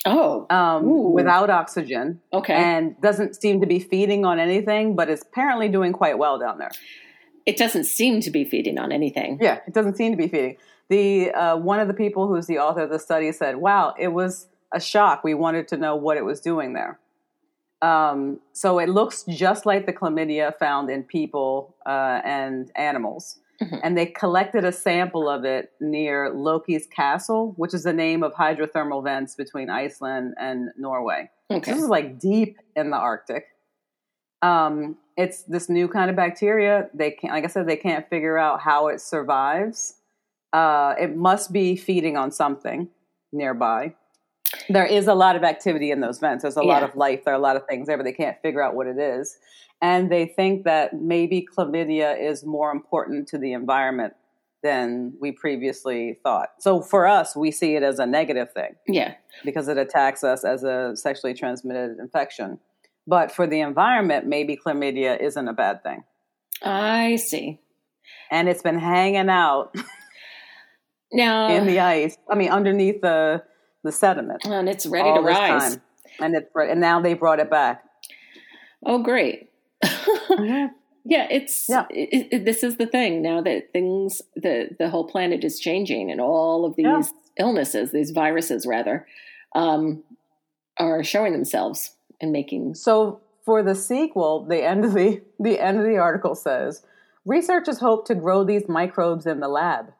oh, 0.05 0.45
um, 0.49 1.13
without 1.13 1.49
oxygen, 1.49 2.21
okay. 2.33 2.53
and 2.53 2.99
doesn't 3.01 3.39
seem 3.41 3.61
to 3.61 3.67
be 3.67 3.79
feeding 3.79 4.25
on 4.25 4.39
anything, 4.39 4.95
but 4.95 5.09
is 5.09 5.21
apparently 5.21 5.69
doing 5.69 5.93
quite 5.93 6.17
well 6.17 6.39
down 6.39 6.57
there. 6.57 6.71
it 7.45 7.57
doesn't 7.57 7.85
seem 7.85 8.21
to 8.21 8.31
be 8.31 8.43
feeding 8.43 8.79
on 8.79 8.91
anything. 8.91 9.37
Yeah, 9.41 9.59
it 9.67 9.73
doesn't 9.73 9.97
seem 9.97 10.11
to 10.11 10.17
be 10.17 10.27
feeding. 10.27 10.57
The 10.89 11.31
uh, 11.31 11.57
one 11.57 11.79
of 11.79 11.87
the 11.87 11.93
people 11.93 12.27
who's 12.27 12.47
the 12.47 12.59
author 12.59 12.81
of 12.81 12.89
the 12.89 12.99
study 12.99 13.31
said, 13.31 13.57
"Wow, 13.57 13.95
it 13.97 14.09
was 14.09 14.47
a 14.73 14.79
shock. 14.79 15.23
We 15.23 15.33
wanted 15.33 15.67
to 15.69 15.77
know 15.77 15.95
what 15.95 16.17
it 16.17 16.25
was 16.25 16.41
doing 16.41 16.73
there." 16.73 16.99
Um, 17.81 18.39
so 18.53 18.79
it 18.79 18.89
looks 18.89 19.23
just 19.23 19.65
like 19.65 19.85
the 19.85 19.93
chlamydia 19.93 20.57
found 20.57 20.89
in 20.89 21.03
people 21.03 21.75
uh, 21.85 22.21
and 22.23 22.71
animals, 22.75 23.39
Mhm. 23.61 23.79
and 23.83 23.97
they 23.97 24.05
collected 24.05 24.65
a 24.65 24.71
sample 24.71 25.29
of 25.29 25.45
it 25.45 25.71
near 25.79 26.29
Loki's 26.33 26.87
castle, 26.87 27.53
which 27.57 27.73
is 27.73 27.83
the 27.83 27.93
name 27.93 28.23
of 28.23 28.33
hydrothermal 28.33 29.03
vents 29.03 29.35
between 29.35 29.69
Iceland 29.69 30.33
and 30.39 30.69
Norway. 30.77 31.29
Okay, 31.51 31.71
This 31.71 31.81
is 31.83 31.87
like 31.87 32.19
deep 32.19 32.57
in 32.75 32.89
the 32.89 32.97
Arctic. 32.97 33.45
Um, 34.41 34.97
it's 35.17 35.43
this 35.43 35.69
new 35.69 35.87
kind 35.87 36.09
of 36.09 36.15
bacteria. 36.15 36.89
They 36.93 37.11
can't, 37.11 37.33
like 37.33 37.43
I 37.45 37.47
said, 37.47 37.67
they 37.67 37.77
can't 37.77 38.07
figure 38.09 38.37
out 38.37 38.59
how 38.59 38.87
it 38.87 38.99
survives. 38.99 39.95
Uh, 40.53 40.93
it 40.99 41.15
must 41.15 41.51
be 41.53 41.75
feeding 41.75 42.17
on 42.17 42.31
something 42.31 42.89
nearby. 43.31 43.95
There 44.69 44.85
is 44.85 45.07
a 45.07 45.13
lot 45.13 45.35
of 45.35 45.43
activity 45.43 45.91
in 45.91 46.01
those 46.01 46.19
vents. 46.19 46.43
There's 46.43 46.55
a 46.55 46.63
lot 46.63 46.83
of 46.83 46.95
life. 46.95 47.25
There 47.25 47.33
are 47.33 47.37
a 47.37 47.41
lot 47.41 47.55
of 47.55 47.65
things 47.67 47.87
there, 47.87 47.97
but 47.97 48.03
they 48.03 48.13
can't 48.13 48.39
figure 48.41 48.61
out 48.61 48.75
what 48.75 48.87
it 48.87 48.97
is. 48.97 49.37
And 49.81 50.11
they 50.11 50.27
think 50.27 50.63
that 50.63 50.93
maybe 50.93 51.45
chlamydia 51.55 52.19
is 52.19 52.45
more 52.45 52.71
important 52.71 53.27
to 53.29 53.37
the 53.37 53.53
environment 53.53 54.13
than 54.63 55.13
we 55.19 55.31
previously 55.31 56.17
thought. 56.23 56.49
So 56.59 56.81
for 56.81 57.05
us, 57.05 57.35
we 57.35 57.51
see 57.51 57.75
it 57.75 57.83
as 57.83 57.99
a 57.99 58.05
negative 58.05 58.51
thing 58.51 58.75
yeah, 58.87 59.13
because 59.43 59.67
it 59.67 59.77
attacks 59.77 60.23
us 60.23 60.43
as 60.43 60.63
a 60.63 60.93
sexually 60.95 61.35
transmitted 61.35 61.97
infection. 61.99 62.59
But 63.05 63.31
for 63.31 63.45
the 63.45 63.59
environment, 63.59 64.25
maybe 64.25 64.57
chlamydia 64.57 65.21
isn't 65.21 65.47
a 65.47 65.53
bad 65.53 65.83
thing. 65.83 66.03
I 66.63 67.17
see. 67.17 67.59
And 68.31 68.49
it's 68.49 68.63
been 68.63 68.79
hanging 68.79 69.29
out 69.29 69.75
Now, 71.11 71.49
in 71.55 71.67
the 71.67 71.79
ice. 71.79 72.17
I 72.27 72.33
mean, 72.33 72.49
underneath 72.49 73.01
the 73.01 73.43
the 73.85 73.91
sediment. 73.93 74.45
and 74.45 74.67
it's 74.67 74.85
ready 74.85 75.13
to 75.13 75.21
rise. 75.21 75.73
time. 75.73 75.81
And 76.19 76.35
it's 76.35 76.49
and 76.55 76.79
now 76.81 76.99
they 77.01 77.13
brought 77.13 77.39
it 77.39 77.49
back. 77.49 77.83
Oh, 78.85 78.99
great. 79.01 79.49
Mhm. 79.85 80.71
Yeah, 81.07 81.27
it's 81.29 81.69
Yeah. 81.69 81.85
It, 81.91 82.27
it, 82.31 82.45
this 82.45 82.63
is 82.63 82.77
the 82.77 82.87
thing 82.87 83.21
now 83.21 83.39
that 83.41 83.71
things 83.71 84.21
the 84.35 84.69
the 84.79 84.89
whole 84.89 85.05
planet 85.07 85.43
is 85.43 85.59
changing 85.59 86.09
and 86.11 86.19
all 86.19 86.65
of 86.65 86.75
these 86.75 86.85
Yeah. 86.85 87.03
illnesses, 87.37 87.91
these 87.91 88.09
viruses 88.11 88.65
rather, 88.65 89.05
um, 89.53 90.03
are 90.77 91.03
showing 91.03 91.31
themselves 91.33 91.95
and 92.19 92.31
making. 92.31 92.73
So 92.75 93.19
for 93.45 93.61
the 93.61 93.75
sequel, 93.75 94.45
the 94.45 94.63
end 94.63 94.83
of 94.83 94.93
the 94.93 95.21
the 95.39 95.59
end 95.59 95.77
of 95.77 95.83
the 95.85 95.97
article 95.97 96.33
says 96.33 96.83
researchers 97.25 97.77
hope 97.79 98.07
to 98.07 98.15
grow 98.15 98.43
these 98.43 98.67
microbes 98.67 99.25
in 99.27 99.39
the 99.41 99.47
lab. 99.47 99.93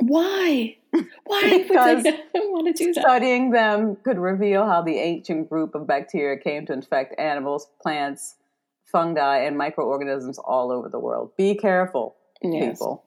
Why? 0.00 0.76
Why 1.24 1.64
Because 1.68 2.04
want 2.34 2.76
to 2.76 2.84
do 2.84 2.92
that? 2.92 3.00
Studying 3.02 3.50
them 3.50 3.96
could 4.04 4.18
reveal 4.18 4.66
how 4.66 4.82
the 4.82 4.96
ancient 4.98 5.48
group 5.48 5.74
of 5.74 5.86
bacteria 5.86 6.38
came 6.38 6.66
to 6.66 6.72
infect 6.72 7.18
animals, 7.18 7.68
plants, 7.82 8.36
fungi, 8.84 9.38
and 9.38 9.56
microorganisms 9.58 10.38
all 10.38 10.70
over 10.70 10.88
the 10.88 10.98
world. 11.00 11.32
Be 11.36 11.54
careful, 11.56 12.16
Yes. 12.42 12.78
people, 12.78 13.04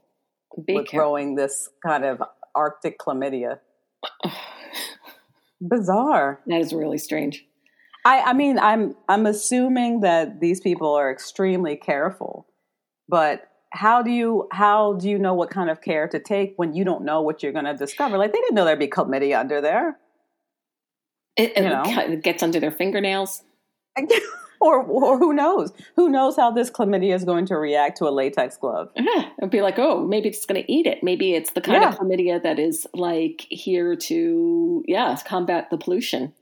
Be 0.66 0.74
with 0.76 0.88
careful. 0.88 1.10
growing 1.12 1.36
this 1.36 1.70
kind 1.86 2.04
of 2.04 2.22
Arctic 2.56 3.00
chlamydia. 3.00 3.60
Bizarre. 5.62 6.40
That 6.48 6.62
is 6.62 6.74
really 6.74 6.98
strange. 6.98 7.46
I, 8.06 8.22
I 8.22 8.34
mean, 8.34 8.60
I'm 8.60 8.96
I'm 9.10 9.26
assuming 9.26 10.02
that 10.02 10.40
these 10.40 10.60
people 10.62 10.94
are 10.94 11.12
extremely 11.12 11.76
careful, 11.76 12.48
but 13.10 13.50
how 13.72 14.02
do 14.02 14.12
you 14.12 14.48
how 14.52 14.94
do 14.94 15.10
you 15.10 15.20
know 15.20 15.34
what 15.34 15.50
kind 15.50 15.70
of 15.70 15.82
care 15.82 16.08
to 16.08 16.20
take 16.20 16.54
when 16.58 16.74
you 16.74 16.84
don't 16.84 17.04
know 17.04 17.22
what 17.22 17.44
you're 17.44 17.52
going 17.52 17.66
to 17.66 17.76
discover? 17.76 18.18
Like 18.18 18.34
they 18.34 18.40
didn't 18.40 18.56
know 18.56 18.66
there'd 18.66 18.80
be 18.80 18.88
chlamydia 18.88 19.40
under 19.40 19.62
there. 19.62 19.98
It, 21.36 21.58
it 21.58 21.64
You 21.64 21.70
know? 21.70 21.84
it 21.86 22.24
gets 22.24 22.42
under 22.42 22.60
their 22.60 22.72
fingernails. 22.72 23.44
or, 24.60 24.84
or 24.84 25.18
who 25.18 25.34
knows? 25.34 25.72
Who 25.96 26.10
knows 26.10 26.36
how 26.36 26.52
this 26.52 26.70
chlamydia 26.70 27.14
is 27.14 27.24
going 27.24 27.46
to 27.48 27.58
react 27.58 27.98
to 27.98 28.08
a 28.08 28.10
latex 28.10 28.58
glove? 28.58 28.90
Yeah, 28.96 29.30
it'd 29.38 29.52
be 29.52 29.62
like, 29.62 29.78
oh, 29.78 30.06
maybe 30.06 30.30
it's 30.30 30.46
going 30.46 30.64
to 30.64 30.72
eat 30.72 30.88
it. 30.88 31.04
Maybe 31.04 31.34
it's 31.34 31.52
the 31.52 31.62
kind 31.62 31.84
of 31.84 31.98
chlamydia 31.98 32.42
that 32.42 32.60
is 32.60 32.88
like 32.94 33.46
here 33.50 33.96
to, 33.96 34.84
yeah, 34.88 35.18
combat 35.26 35.70
the 35.70 35.78
pollution. 35.78 36.34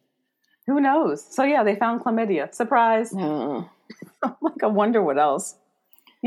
Who 0.68 0.80
knows? 0.80 1.26
So 1.30 1.44
yeah, 1.44 1.64
they 1.64 1.76
found 1.76 2.02
chlamydia. 2.02 2.54
Surprise! 2.54 3.14
Like 4.42 4.64
I 4.64 4.68
wonder 4.68 5.04
what 5.04 5.20
else. 5.20 5.56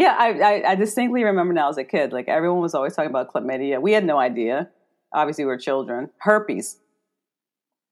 Yeah, 0.02 0.14
I, 0.16 0.28
I 0.50 0.70
I 0.70 0.74
distinctly 0.76 1.24
remember 1.24 1.52
now 1.52 1.68
as 1.70 1.76
a 1.78 1.82
kid, 1.84 2.12
like 2.12 2.28
everyone 2.28 2.60
was 2.60 2.74
always 2.74 2.94
talking 2.94 3.10
about 3.10 3.32
chlamydia. 3.32 3.80
We 3.82 3.92
had 3.92 4.04
no 4.04 4.16
idea. 4.18 4.68
Obviously, 5.12 5.44
we 5.44 5.48
were 5.48 5.58
children. 5.58 6.10
Herpes 6.18 6.78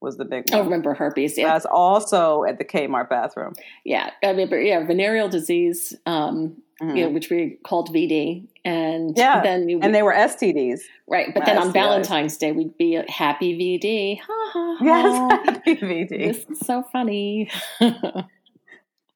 was 0.01 0.17
the 0.17 0.25
big 0.25 0.45
I 0.55 0.59
remember 0.61 0.95
herpes. 0.95 1.37
Yeah, 1.37 1.49
That's 1.53 1.67
also 1.67 2.45
at 2.45 2.59
the 2.59 2.65
Kmart 2.65 3.09
bathroom. 3.09 3.55
yeah. 3.85 4.11
I 4.23 4.29
remember. 4.29 4.61
Yeah, 4.61 4.87
venereal 4.87 5.29
disease, 5.29 5.95
um, 6.07 6.63
Mhm. 6.83 6.97
you 6.97 7.05
know, 7.07 7.11
which 7.11 7.31
we 7.31 7.59
called 7.65 7.89
VD, 7.93 8.47
and 8.65 9.17
Yeah, 9.17 9.41
then 9.43 9.69
you, 9.71 9.81
And 9.83 9.95
they 9.95 10.03
were 10.03 10.13
STDs. 10.13 10.83
right. 11.09 11.33
But 11.35 11.47
then 11.47 11.57
on 11.59 11.73
Valentine's 11.73 12.37
Day, 12.37 12.53
we'd 12.53 12.77
be 12.77 13.03
happy 13.09 13.51
VD. 13.59 14.21
Ha 14.27 14.51
ha. 14.53 14.77
ha. 14.79 14.85
Yes, 14.85 15.47
happy 15.49 15.75
VD. 15.77 16.09
This 16.29 16.45
is 16.51 16.61
so 16.61 16.83
funny. 16.93 17.51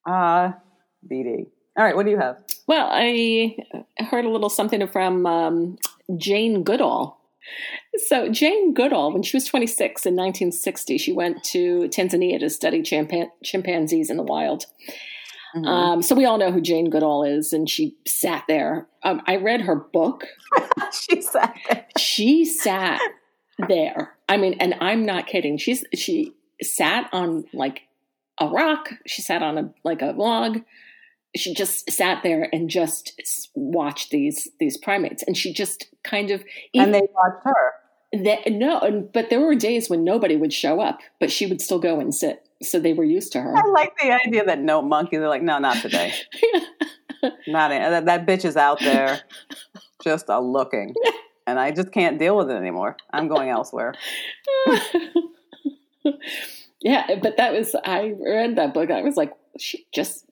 Ah, 0.07 0.57
VD. 1.11 1.47
All 1.81 1.87
right, 1.87 1.97
what 1.97 2.05
do 2.05 2.11
you 2.11 2.19
have? 2.19 2.37
Well, 2.67 2.91
I 2.93 3.57
heard 4.01 4.27
a 4.27 4.29
little 4.29 4.51
something 4.51 4.87
from 4.87 5.25
um, 5.25 5.79
Jane 6.15 6.63
Goodall. 6.63 7.19
So, 8.07 8.29
Jane 8.29 8.75
Goodall, 8.75 9.15
when 9.15 9.23
she 9.23 9.35
was 9.35 9.47
26 9.47 10.05
in 10.05 10.13
1960, 10.15 10.99
she 10.99 11.11
went 11.11 11.43
to 11.45 11.89
Tanzania 11.89 12.39
to 12.41 12.51
study 12.51 12.83
chimpan- 12.83 13.31
chimpanzees 13.43 14.11
in 14.11 14.19
the 14.19 14.23
wild. 14.23 14.67
Mhm. 15.57 15.67
Um, 15.67 16.03
so, 16.03 16.15
we 16.15 16.27
all 16.27 16.37
know 16.37 16.53
who 16.53 16.61
Jane 16.61 16.91
Goodall 16.91 17.25
is, 17.25 17.55
and 17.55 17.67
she 17.67 17.97
sat 18.07 18.45
there. 18.47 18.87
Um, 19.03 19.23
I 19.27 19.37
read 19.37 19.63
her 19.63 19.77
book. 19.77 20.27
she 20.93 21.23
said, 21.23 21.49
She 21.97 22.45
sat 22.45 23.01
there. 23.69 24.13
I 24.29 24.37
mean, 24.37 24.59
and 24.61 24.75
I'm 24.83 25.07
not 25.07 25.27
kidding. 25.27 25.57
She's 25.57 25.83
she 25.95 26.35
sat 26.61 27.09
on 27.15 27.47
like 27.55 27.85
a 28.39 28.49
rock. 28.49 28.91
She 29.07 29.23
sat 29.23 29.43
on 29.43 29.57
a 29.57 29.73
like 29.83 30.03
a 30.03 30.13
log. 30.15 30.61
She 31.37 31.55
just 31.55 31.91
sat 31.91 32.23
there 32.23 32.49
and 32.53 32.69
just 32.69 33.13
watched 33.55 34.11
these 34.11 34.49
these 34.59 34.77
primates, 34.77 35.23
and 35.23 35.37
she 35.37 35.53
just 35.53 35.87
kind 36.03 36.31
of 36.31 36.43
and 36.75 36.93
they 36.95 37.03
watched 37.15 37.45
her. 37.45 37.73
that 38.25 38.51
no, 38.53 38.81
and- 38.81 39.13
but 39.13 39.31
there 39.31 39.41
were 39.41 39.55
days 39.55 39.89
when 39.89 40.03
nobody 40.05 40.37
would 40.37 40.53
show 40.53 40.81
up, 40.81 40.99
but 41.21 41.31
she 41.31 41.47
would 41.47 41.61
still 41.61 41.79
go 41.79 42.01
and 42.01 42.15
sit. 42.15 42.47
So 42.63 42.79
they 42.81 42.93
were 42.93 43.05
used 43.05 43.33
to 43.33 43.41
her. 43.41 43.57
I 43.57 43.63
like 43.71 43.93
the 43.99 44.13
idea 44.13 44.45
that 44.45 44.59
no 44.61 44.83
monkey. 44.83 45.17
They're 45.17 45.29
like, 45.29 45.43
no, 45.43 45.59
not 45.59 45.77
today. 45.83 46.13
Not 47.47 47.69
that, 47.69 48.07
that 48.07 48.27
bitch 48.27 48.47
is 48.47 48.57
out 48.57 48.81
there, 48.81 49.21
just 50.03 50.31
a 50.31 50.41
looking, 50.41 50.95
and 51.47 51.61
I 51.61 51.71
just 51.71 51.93
can't 51.93 52.19
deal 52.19 52.35
with 52.35 52.49
it 52.51 52.55
anymore. 52.55 52.97
I'm 53.13 53.29
going 53.29 53.51
elsewhere. 53.51 53.93
yeah, 56.81 57.17
but 57.23 57.37
that 57.37 57.53
was 57.53 57.75
I 57.85 58.15
read 58.19 58.57
that 58.57 58.73
book. 58.75 58.91
I 58.91 59.03
was 59.03 59.17
like, 59.17 59.33
she 59.59 59.87
just 59.93 60.25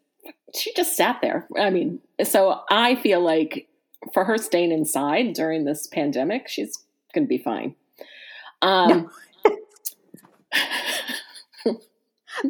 she 0.55 0.73
just 0.75 0.97
sat 0.97 1.21
there. 1.21 1.47
I 1.59 1.71
mean, 1.71 2.01
so 2.25 2.63
I 2.71 2.95
feel 2.97 3.21
like 3.21 3.69
for 4.13 4.25
her 4.25 4.39
staying 4.39 4.73
inside 4.73 5.35
during 5.35 5.65
this 5.65 5.87
pandemic, 5.87 6.49
she's 6.49 6.79
going 7.15 7.25
to 7.25 7.29
be 7.29 7.39
fine. 7.39 7.75
Um, 8.63 9.11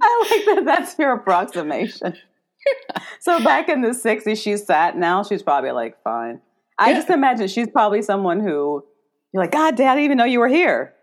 I 0.00 0.26
like 0.30 0.44
that. 0.46 0.62
That's 0.64 0.98
your 0.98 1.12
approximation. 1.12 2.16
so 3.20 3.42
back 3.42 3.68
in 3.68 3.82
the 3.82 3.88
'60s, 3.88 4.42
she 4.42 4.56
sat. 4.56 4.96
Now 4.96 5.22
she's 5.22 5.42
probably 5.42 5.72
like 5.72 6.00
fine. 6.02 6.40
I 6.78 6.90
yeah. 6.90 6.96
just 6.96 7.11
imagine 7.11 7.48
she's 7.48 7.68
probably 7.68 8.02
someone 8.02 8.40
who 8.40 8.84
you're 9.32 9.42
like, 9.42 9.52
God, 9.52 9.76
Dad, 9.76 9.92
I 9.92 9.94
didn't 9.94 10.04
even 10.04 10.18
know 10.18 10.24
you 10.24 10.40
were 10.40 10.48
here. 10.48 10.94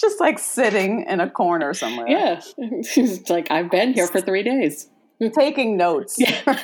just 0.10 0.20
like 0.20 0.38
sitting 0.38 1.04
in 1.08 1.20
a 1.20 1.30
corner 1.30 1.74
somewhere. 1.74 2.08
Yeah, 2.08 2.40
she's 2.82 3.28
like, 3.28 3.50
I've 3.50 3.70
been 3.70 3.92
here 3.92 4.06
for 4.06 4.20
three 4.20 4.42
days, 4.42 4.88
taking 5.34 5.76
notes. 5.76 6.16
Yeah. 6.18 6.56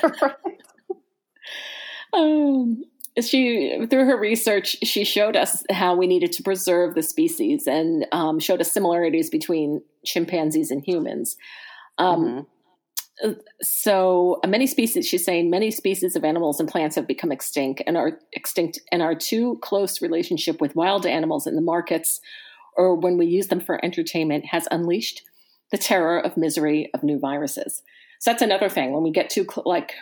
um, 2.13 2.83
she 3.21 3.85
through 3.89 4.05
her 4.05 4.19
research 4.19 4.77
she 4.83 5.03
showed 5.03 5.35
us 5.35 5.63
how 5.71 5.95
we 5.95 6.05
needed 6.05 6.31
to 6.31 6.43
preserve 6.43 6.93
the 6.93 7.01
species 7.01 7.65
and 7.65 8.05
um, 8.11 8.39
showed 8.39 8.61
us 8.61 8.71
similarities 8.71 9.29
between 9.29 9.81
chimpanzees 10.05 10.69
and 10.69 10.83
humans 10.85 11.35
um, 11.97 12.45
mm-hmm. 13.23 13.31
so 13.61 14.39
uh, 14.43 14.47
many 14.47 14.67
species 14.67 15.07
she's 15.07 15.25
saying 15.25 15.49
many 15.49 15.71
species 15.71 16.15
of 16.15 16.23
animals 16.23 16.59
and 16.59 16.69
plants 16.69 16.95
have 16.95 17.07
become 17.07 17.31
extinct 17.31 17.81
and 17.87 17.97
are 17.97 18.19
extinct 18.33 18.79
and 18.91 19.01
our 19.01 19.15
too 19.15 19.57
close 19.63 19.99
relationship 19.99 20.61
with 20.61 20.75
wild 20.75 21.05
animals 21.05 21.47
in 21.47 21.55
the 21.55 21.61
markets 21.61 22.21
or 22.77 22.95
when 22.95 23.17
we 23.17 23.25
use 23.25 23.47
them 23.47 23.59
for 23.59 23.83
entertainment 23.83 24.45
has 24.45 24.67
unleashed 24.71 25.23
the 25.71 25.77
terror 25.77 26.19
of 26.19 26.37
misery 26.37 26.89
of 26.93 27.03
new 27.03 27.19
viruses 27.19 27.81
so 28.19 28.31
that's 28.31 28.41
another 28.41 28.69
thing 28.69 28.93
when 28.93 29.03
we 29.03 29.11
get 29.11 29.29
too 29.29 29.45
cl- 29.49 29.63
like 29.65 29.93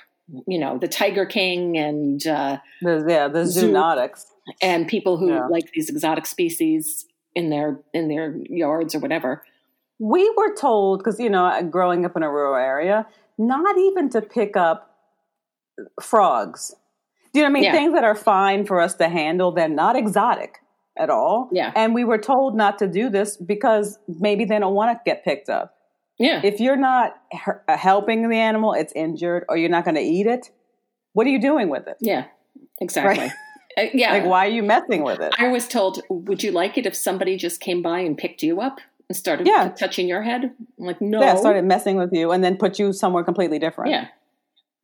you 0.47 0.57
know 0.57 0.77
the 0.77 0.87
Tiger 0.87 1.25
King 1.25 1.77
and 1.77 2.25
uh, 2.25 2.57
the, 2.81 3.05
yeah 3.07 3.27
the 3.27 3.43
zoonotics 3.43 4.25
and 4.61 4.87
people 4.87 5.17
who 5.17 5.29
yeah. 5.29 5.47
like 5.47 5.71
these 5.71 5.89
exotic 5.89 6.25
species 6.25 7.05
in 7.35 7.49
their 7.49 7.79
in 7.93 8.07
their 8.07 8.35
yards 8.49 8.95
or 8.95 8.99
whatever. 8.99 9.43
We 9.99 10.29
were 10.35 10.55
told 10.55 10.99
because 10.99 11.19
you 11.19 11.29
know 11.29 11.61
growing 11.69 12.05
up 12.05 12.15
in 12.15 12.23
a 12.23 12.31
rural 12.31 12.55
area, 12.55 13.05
not 13.37 13.77
even 13.77 14.09
to 14.11 14.21
pick 14.21 14.57
up 14.57 14.97
frogs. 16.01 16.73
Do 17.33 17.39
you 17.39 17.45
know 17.45 17.49
what 17.49 17.51
I 17.51 17.53
mean? 17.53 17.63
Yeah. 17.63 17.71
Things 17.73 17.93
that 17.93 18.03
are 18.05 18.15
fine 18.15 18.65
for 18.65 18.79
us 18.79 18.95
to 18.95 19.09
handle, 19.09 19.51
they're 19.51 19.67
not 19.67 19.97
exotic 19.97 20.59
at 20.97 21.09
all. 21.09 21.49
Yeah. 21.51 21.71
And 21.75 21.93
we 21.93 22.03
were 22.03 22.17
told 22.17 22.55
not 22.55 22.79
to 22.79 22.87
do 22.87 23.09
this 23.09 23.37
because 23.37 23.99
maybe 24.07 24.45
they 24.45 24.59
don't 24.59 24.73
want 24.73 24.97
to 24.97 25.01
get 25.05 25.23
picked 25.23 25.49
up. 25.49 25.75
Yeah. 26.17 26.41
If 26.43 26.59
you're 26.59 26.77
not 26.77 27.15
helping 27.67 28.29
the 28.29 28.37
animal, 28.37 28.73
it's 28.73 28.93
injured, 28.93 29.45
or 29.49 29.57
you're 29.57 29.69
not 29.69 29.83
going 29.83 29.95
to 29.95 30.01
eat 30.01 30.27
it. 30.27 30.49
What 31.13 31.27
are 31.27 31.29
you 31.29 31.41
doing 31.41 31.69
with 31.69 31.87
it? 31.87 31.97
Yeah, 31.99 32.25
exactly. 32.81 33.25
Right? 33.25 33.31
Uh, 33.77 33.87
yeah. 33.93 34.13
Like, 34.13 34.23
why 34.23 34.45
are 34.45 34.49
you 34.49 34.63
messing 34.63 35.03
with 35.03 35.19
it? 35.19 35.33
I 35.37 35.49
was 35.49 35.67
told, 35.67 36.01
would 36.07 36.41
you 36.41 36.53
like 36.53 36.77
it 36.77 36.85
if 36.85 36.95
somebody 36.95 37.35
just 37.35 37.59
came 37.59 37.81
by 37.81 37.99
and 37.99 38.17
picked 38.17 38.41
you 38.41 38.61
up 38.61 38.79
and 39.09 39.17
started 39.17 39.47
yeah. 39.47 39.67
touching 39.67 40.07
your 40.07 40.21
head? 40.21 40.45
I'm 40.79 40.85
like, 40.85 41.01
no. 41.01 41.19
Yeah, 41.19 41.35
started 41.35 41.65
messing 41.65 41.97
with 41.97 42.13
you 42.13 42.31
and 42.31 42.41
then 42.41 42.55
put 42.55 42.79
you 42.79 42.93
somewhere 42.93 43.25
completely 43.25 43.59
different. 43.59 43.91
Yeah. 43.91 44.07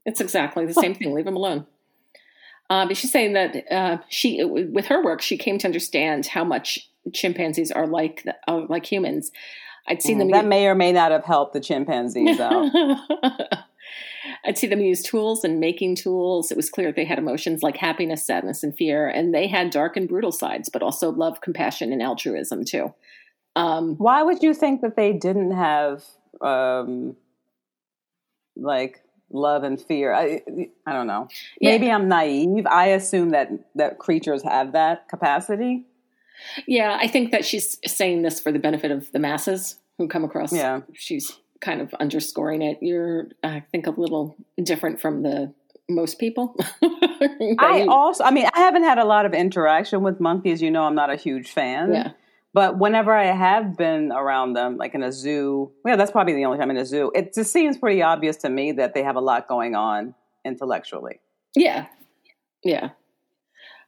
It's 0.06 0.19
exactly 0.19 0.65
the 0.65 0.74
same 0.74 0.93
thing. 0.93 1.13
Leave 1.13 1.24
them 1.24 1.38
alone. 1.38 1.67
Uh, 2.71 2.86
but 2.88 2.95
she's 2.95 3.12
saying 3.12 3.34
that 3.34 3.69
uh, 3.69 3.97
she, 4.07 4.41
with 4.45 4.86
her 4.86 5.03
work, 5.03 5.21
she 5.21 5.38
came 5.38 5.57
to 5.57 5.67
understand 5.67 6.25
how 6.25 6.45
much 6.45 6.89
chimpanzees 7.12 7.69
are 7.69 7.86
like 7.86 8.25
uh, 8.47 8.62
like 8.69 8.89
humans. 8.89 9.29
I'd 9.89 10.01
seen 10.01 10.15
mm, 10.15 10.19
them. 10.19 10.31
That 10.31 10.45
may 10.45 10.67
or 10.67 10.73
may 10.73 10.93
not 10.93 11.12
have 11.12 11.25
helped 11.25 11.51
the 11.51 11.60
chimpanzees 11.60 12.39
out. 12.39 12.71
I'd 14.45 14.57
see 14.57 14.67
them 14.67 14.79
use 14.79 15.03
tools 15.03 15.43
and 15.43 15.60
making 15.60 15.95
tools. 15.95 16.49
It 16.49 16.55
was 16.55 16.69
clear 16.69 16.93
they 16.93 17.03
had 17.03 17.19
emotions 17.19 17.62
like 17.62 17.75
happiness, 17.75 18.25
sadness, 18.25 18.63
and 18.63 18.73
fear, 18.73 19.05
and 19.05 19.36
they 19.36 19.47
had 19.47 19.69
dark 19.69 19.97
and 19.97 20.07
brutal 20.07 20.31
sides, 20.31 20.69
but 20.69 20.81
also 20.81 21.12
love, 21.12 21.41
compassion, 21.41 21.91
and 21.91 22.01
altruism 22.01 22.63
too. 22.63 22.93
Um, 23.57 23.95
Why 23.97 24.23
would 24.23 24.41
you 24.41 24.53
think 24.53 24.79
that 24.79 24.95
they 24.95 25.12
didn't 25.12 25.51
have 25.51 26.05
um, 26.39 27.17
like 28.55 29.00
love 29.33 29.63
and 29.63 29.79
fear? 29.79 30.13
I 30.13 30.41
I 30.85 30.93
don't 30.93 31.07
know. 31.07 31.27
Maybe 31.59 31.87
yeah. 31.87 31.95
I'm 31.95 32.07
naive. 32.07 32.65
I 32.65 32.87
assume 32.87 33.31
that 33.31 33.49
that 33.75 33.99
creatures 33.99 34.43
have 34.43 34.73
that 34.73 35.07
capacity. 35.07 35.85
Yeah, 36.67 36.97
I 36.99 37.07
think 37.07 37.31
that 37.31 37.45
she's 37.45 37.77
saying 37.85 38.23
this 38.23 38.39
for 38.39 38.51
the 38.51 38.59
benefit 38.59 38.91
of 38.91 39.11
the 39.11 39.19
masses 39.19 39.77
who 39.97 40.07
come 40.07 40.23
across. 40.23 40.51
Yeah, 40.53 40.81
she's 40.93 41.37
kind 41.59 41.81
of 41.81 41.93
underscoring 41.95 42.61
it. 42.61 42.79
You're, 42.81 43.29
I 43.43 43.63
think, 43.71 43.87
a 43.87 43.91
little 43.91 44.35
different 44.61 44.99
from 44.99 45.21
the 45.23 45.53
most 45.87 46.19
people. 46.19 46.55
I 47.59 47.85
also, 47.87 48.23
I 48.23 48.31
mean, 48.31 48.47
I 48.53 48.59
haven't 48.59 48.83
had 48.83 48.97
a 48.97 49.05
lot 49.05 49.25
of 49.25 49.33
interaction 49.33 50.01
with 50.01 50.19
monkeys. 50.19 50.61
You 50.61 50.71
know, 50.71 50.83
I'm 50.83 50.95
not 50.95 51.09
a 51.09 51.15
huge 51.15 51.51
fan. 51.51 51.93
Yeah. 51.93 52.11
But 52.53 52.77
whenever 52.77 53.15
I 53.15 53.27
have 53.27 53.77
been 53.77 54.11
around 54.11 54.53
them, 54.53 54.77
like 54.77 54.93
in 54.93 55.03
a 55.03 55.11
zoo, 55.11 55.71
yeah, 55.85 55.95
that's 55.95 56.11
probably 56.11 56.33
the 56.33 56.45
only 56.45 56.57
time 56.57 56.69
in 56.69 56.77
a 56.77 56.85
zoo. 56.85 57.11
It 57.15 57.33
just 57.33 57.53
seems 57.53 57.77
pretty 57.77 58.01
obvious 58.01 58.35
to 58.37 58.49
me 58.49 58.73
that 58.73 58.93
they 58.93 59.03
have 59.03 59.15
a 59.15 59.21
lot 59.21 59.47
going 59.47 59.73
on 59.73 60.13
intellectually. 60.43 61.21
Yeah, 61.55 61.87
yeah. 62.63 62.89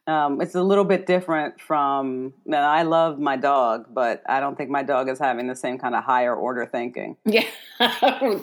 Um, 0.06 0.42
it's 0.42 0.56
a 0.56 0.64
little 0.64 0.84
bit 0.84 1.06
different 1.06 1.60
from. 1.62 2.34
Man, 2.46 2.64
I 2.64 2.84
love 2.84 3.20
my 3.20 3.36
dog, 3.36 3.88
but 3.94 4.22
I 4.28 4.40
don't 4.40 4.58
think 4.58 4.70
my 4.70 4.84
dog 4.84 5.10
is 5.10 5.20
having 5.20 5.48
the 5.48 5.56
same 5.56 5.78
kind 5.78 5.96
of 5.96 6.04
higher 6.04 6.36
order 6.36 6.66
thinking. 6.66 7.18
Yeah. 7.26 7.48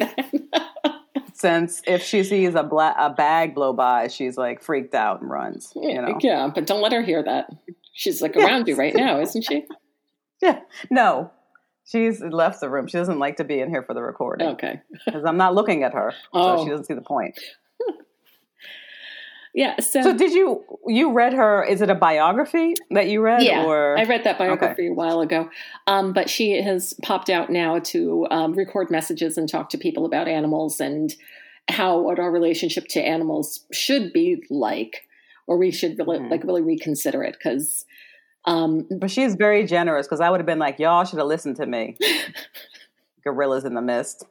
Since 1.34 1.82
if 1.86 2.02
she 2.02 2.24
sees 2.24 2.54
a 2.54 2.62
black 2.62 2.94
a 2.98 3.08
bag 3.08 3.54
blow 3.54 3.72
by, 3.72 4.08
she's 4.08 4.36
like 4.36 4.62
freaked 4.62 4.94
out 4.94 5.22
and 5.22 5.30
runs. 5.30 5.72
You 5.74 6.00
know. 6.00 6.18
Yeah, 6.20 6.50
but 6.54 6.66
don't 6.66 6.82
let 6.82 6.92
her 6.92 7.02
hear 7.02 7.22
that. 7.22 7.50
She's 7.94 8.20
like 8.20 8.36
around 8.36 8.68
you 8.68 8.76
right 8.76 8.94
now, 8.94 9.20
isn't 9.20 9.42
she? 9.42 9.64
Yeah. 10.40 10.60
No. 10.90 11.30
She's 11.84 12.20
left 12.20 12.60
the 12.60 12.70
room. 12.70 12.86
She 12.86 12.98
doesn't 12.98 13.18
like 13.18 13.38
to 13.38 13.44
be 13.44 13.58
in 13.58 13.68
here 13.68 13.82
for 13.82 13.94
the 13.94 14.02
recording. 14.02 14.48
Okay. 14.48 14.80
Because 15.04 15.24
I'm 15.24 15.36
not 15.36 15.54
looking 15.54 15.82
at 15.82 15.92
her, 15.92 16.12
oh. 16.32 16.58
so 16.58 16.64
she 16.64 16.70
doesn't 16.70 16.86
see 16.86 16.94
the 16.94 17.02
point. 17.02 17.38
Yeah. 19.52 19.80
So, 19.80 20.02
so 20.02 20.16
did 20.16 20.32
you 20.32 20.64
you 20.86 21.12
read 21.12 21.32
her? 21.32 21.64
Is 21.64 21.82
it 21.82 21.90
a 21.90 21.94
biography 21.94 22.74
that 22.90 23.08
you 23.08 23.20
read? 23.20 23.42
Yeah, 23.42 23.64
or? 23.64 23.98
I 23.98 24.04
read 24.04 24.22
that 24.22 24.38
biography 24.38 24.82
okay. 24.82 24.86
a 24.86 24.94
while 24.94 25.20
ago. 25.20 25.50
Um, 25.88 26.12
but 26.12 26.30
she 26.30 26.62
has 26.62 26.94
popped 27.02 27.28
out 27.28 27.50
now 27.50 27.80
to 27.80 28.28
um, 28.30 28.52
record 28.52 28.90
messages 28.90 29.36
and 29.36 29.48
talk 29.48 29.68
to 29.70 29.76
people 29.76 30.06
about 30.06 30.28
animals 30.28 30.80
and 30.80 31.12
how 31.68 31.98
what 31.98 32.20
our 32.20 32.30
relationship 32.30 32.86
to 32.90 33.00
animals 33.00 33.64
should 33.72 34.12
be 34.12 34.40
like, 34.50 35.08
or 35.48 35.58
we 35.58 35.72
should 35.72 35.98
really, 35.98 36.18
mm-hmm. 36.18 36.30
like 36.30 36.44
really 36.44 36.62
reconsider 36.62 37.24
it 37.24 37.36
because. 37.36 37.84
Um, 38.44 38.88
but 38.98 39.10
she's 39.10 39.34
very 39.34 39.66
generous 39.66 40.06
because 40.06 40.20
I 40.20 40.30
would 40.30 40.40
have 40.40 40.46
been 40.46 40.58
like, 40.58 40.78
y'all 40.78 41.04
should 41.04 41.18
have 41.18 41.28
listened 41.28 41.56
to 41.56 41.66
me. 41.66 41.96
Gorillas 43.24 43.64
in 43.64 43.74
the 43.74 43.82
Mist. 43.82 44.24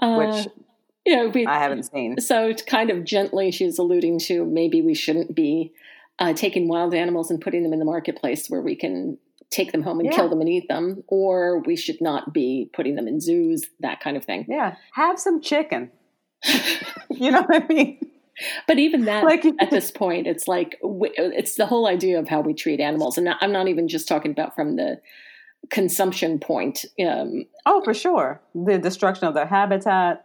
Uh, 0.00 0.16
which 0.16 0.48
you 1.04 1.16
know, 1.16 1.28
we, 1.28 1.46
I 1.46 1.58
haven't 1.58 1.84
seen. 1.84 2.20
So, 2.20 2.52
kind 2.54 2.90
of 2.90 3.04
gently, 3.04 3.50
she's 3.50 3.78
alluding 3.78 4.18
to 4.20 4.44
maybe 4.44 4.82
we 4.82 4.94
shouldn't 4.94 5.34
be 5.34 5.72
uh, 6.18 6.34
taking 6.34 6.68
wild 6.68 6.94
animals 6.94 7.30
and 7.30 7.40
putting 7.40 7.62
them 7.62 7.72
in 7.72 7.78
the 7.78 7.84
marketplace 7.84 8.48
where 8.48 8.60
we 8.60 8.76
can 8.76 9.18
take 9.50 9.72
them 9.72 9.82
home 9.82 10.00
and 10.00 10.10
yeah. 10.10 10.16
kill 10.16 10.28
them 10.28 10.40
and 10.40 10.48
eat 10.48 10.68
them, 10.68 11.02
or 11.08 11.60
we 11.60 11.76
should 11.76 12.00
not 12.00 12.34
be 12.34 12.70
putting 12.74 12.94
them 12.94 13.08
in 13.08 13.20
zoos, 13.20 13.64
that 13.80 14.00
kind 14.00 14.16
of 14.16 14.24
thing. 14.24 14.44
Yeah, 14.48 14.76
have 14.92 15.18
some 15.18 15.40
chicken. 15.40 15.90
you 17.10 17.30
know 17.30 17.42
what 17.42 17.62
I 17.64 17.66
mean? 17.66 18.07
But 18.66 18.78
even 18.78 19.04
that, 19.06 19.24
like, 19.24 19.44
at 19.60 19.70
this 19.70 19.90
point, 19.90 20.26
it's 20.26 20.46
like 20.46 20.78
it's 20.82 21.56
the 21.56 21.66
whole 21.66 21.86
idea 21.86 22.18
of 22.18 22.28
how 22.28 22.40
we 22.40 22.54
treat 22.54 22.80
animals, 22.80 23.18
and 23.18 23.28
I'm 23.40 23.52
not 23.52 23.68
even 23.68 23.88
just 23.88 24.08
talking 24.08 24.30
about 24.30 24.54
from 24.54 24.76
the 24.76 25.00
consumption 25.70 26.38
point. 26.38 26.84
Um, 27.04 27.44
oh, 27.66 27.82
for 27.82 27.94
sure, 27.94 28.40
the 28.54 28.78
destruction 28.78 29.26
of 29.26 29.34
their 29.34 29.46
habitat 29.46 30.24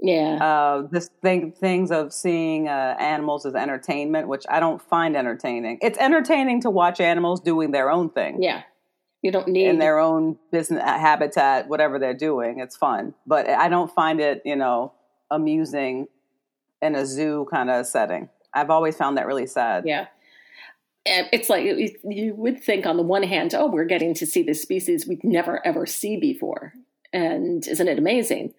yeah. 0.00 0.36
Uh, 0.36 0.88
this 0.90 1.10
thing, 1.22 1.52
things 1.52 1.90
of 1.90 2.12
seeing 2.12 2.68
uh, 2.68 2.96
animals 2.98 3.44
as 3.46 3.54
entertainment, 3.54 4.28
which 4.28 4.44
I 4.48 4.60
don't 4.60 4.80
find 4.80 5.16
entertaining. 5.16 5.78
It's 5.82 5.98
entertaining 5.98 6.62
to 6.62 6.70
watch 6.70 7.00
animals 7.00 7.40
doing 7.40 7.72
their 7.72 7.90
own 7.90 8.10
thing. 8.10 8.42
Yeah. 8.42 8.62
You 9.22 9.32
don't 9.32 9.48
need 9.48 9.66
in 9.66 9.78
their 9.78 9.98
own 9.98 10.38
business 10.52 10.80
uh, 10.80 10.98
habitat, 10.98 11.68
whatever 11.68 11.98
they're 11.98 12.14
doing. 12.14 12.60
It's 12.60 12.76
fun, 12.76 13.14
but 13.26 13.48
I 13.48 13.68
don't 13.68 13.92
find 13.92 14.20
it, 14.20 14.42
you 14.44 14.54
know, 14.54 14.92
amusing 15.30 16.06
in 16.82 16.94
a 16.94 17.04
zoo 17.06 17.46
kind 17.50 17.70
of 17.70 17.86
setting. 17.86 18.28
I've 18.54 18.70
always 18.70 18.96
found 18.96 19.16
that 19.18 19.26
really 19.26 19.46
sad. 19.46 19.84
Yeah. 19.86 20.06
It's 21.06 21.48
like 21.48 21.64
you 21.64 22.34
would 22.34 22.62
think, 22.62 22.84
on 22.84 22.96
the 22.98 23.02
one 23.02 23.22
hand, 23.22 23.54
oh, 23.54 23.66
we're 23.66 23.86
getting 23.86 24.12
to 24.14 24.26
see 24.26 24.42
this 24.42 24.60
species 24.60 25.06
we'd 25.06 25.24
never 25.24 25.64
ever 25.66 25.86
see 25.86 26.18
before, 26.18 26.74
and 27.14 27.66
isn't 27.66 27.88
it 27.88 27.98
amazing? 27.98 28.52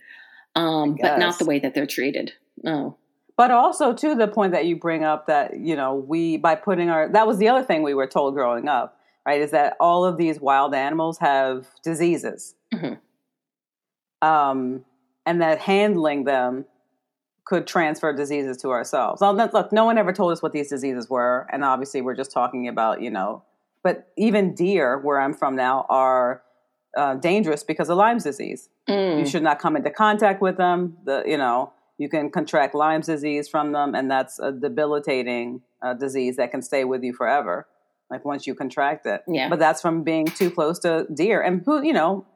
um, 0.55 0.97
but 0.99 1.19
not 1.19 1.37
the 1.37 1.45
way 1.45 1.59
that 1.59 1.75
they're 1.75 1.85
treated. 1.85 2.33
No. 2.63 2.97
But 3.37 3.51
also 3.51 3.93
to 3.93 4.15
the 4.15 4.27
point 4.27 4.51
that 4.53 4.65
you 4.65 4.75
bring 4.75 5.03
up 5.03 5.27
that, 5.27 5.59
you 5.59 5.75
know, 5.75 5.93
we 5.95 6.37
by 6.37 6.55
putting 6.55 6.89
our 6.89 7.07
that 7.09 7.27
was 7.27 7.37
the 7.37 7.47
other 7.49 7.63
thing 7.63 7.83
we 7.83 7.93
were 7.93 8.07
told 8.07 8.33
growing 8.33 8.67
up, 8.67 8.99
right? 9.25 9.39
Is 9.41 9.51
that 9.51 9.77
all 9.79 10.03
of 10.03 10.17
these 10.17 10.39
wild 10.41 10.73
animals 10.73 11.19
have 11.19 11.67
diseases. 11.83 12.55
Mhm. 12.73 12.97
Um 14.21 14.83
and 15.25 15.41
that 15.41 15.59
handling 15.59 16.23
them 16.23 16.65
could 17.49 17.65
transfer 17.65 18.13
diseases 18.13 18.57
to 18.57 18.69
ourselves. 18.69 19.21
Look, 19.21 19.71
no 19.71 19.83
one 19.83 19.97
ever 19.97 20.13
told 20.13 20.31
us 20.31 20.43
what 20.43 20.53
these 20.53 20.69
diseases 20.69 21.09
were, 21.09 21.47
and 21.51 21.63
obviously 21.63 21.99
we're 21.99 22.15
just 22.15 22.31
talking 22.31 22.67
about, 22.67 23.01
you 23.01 23.09
know, 23.09 23.41
but 23.81 24.07
even 24.17 24.53
deer, 24.53 24.99
where 24.99 25.19
I'm 25.19 25.33
from 25.33 25.55
now, 25.55 25.87
are 25.89 26.43
uh, 26.95 27.15
dangerous 27.15 27.63
because 27.63 27.89
of 27.89 27.97
Lyme's 27.97 28.23
disease. 28.23 28.69
Mm. 28.87 29.19
You 29.19 29.25
should 29.25 29.41
not 29.41 29.57
come 29.57 29.75
into 29.75 29.89
contact 29.89 30.43
with 30.43 30.57
them. 30.57 30.97
The 31.05 31.23
you 31.25 31.37
know 31.37 31.73
you 31.97 32.07
can 32.07 32.29
contract 32.29 32.75
Lyme's 32.75 33.07
disease 33.07 33.49
from 33.49 33.71
them, 33.71 33.95
and 33.95 34.11
that's 34.11 34.37
a 34.37 34.51
debilitating 34.51 35.61
uh, 35.81 35.95
disease 35.95 36.35
that 36.35 36.51
can 36.51 36.61
stay 36.61 36.83
with 36.83 37.03
you 37.03 37.13
forever. 37.13 37.65
Like 38.11 38.25
once 38.25 38.45
you 38.45 38.53
contract 38.53 39.07
it, 39.07 39.23
Yeah. 39.27 39.49
But 39.49 39.57
that's 39.57 39.81
from 39.81 40.03
being 40.03 40.27
too 40.27 40.51
close 40.51 40.77
to 40.79 41.07
deer, 41.11 41.41
and 41.41 41.63
who 41.65 41.81
you 41.83 41.93
know, 41.93 42.27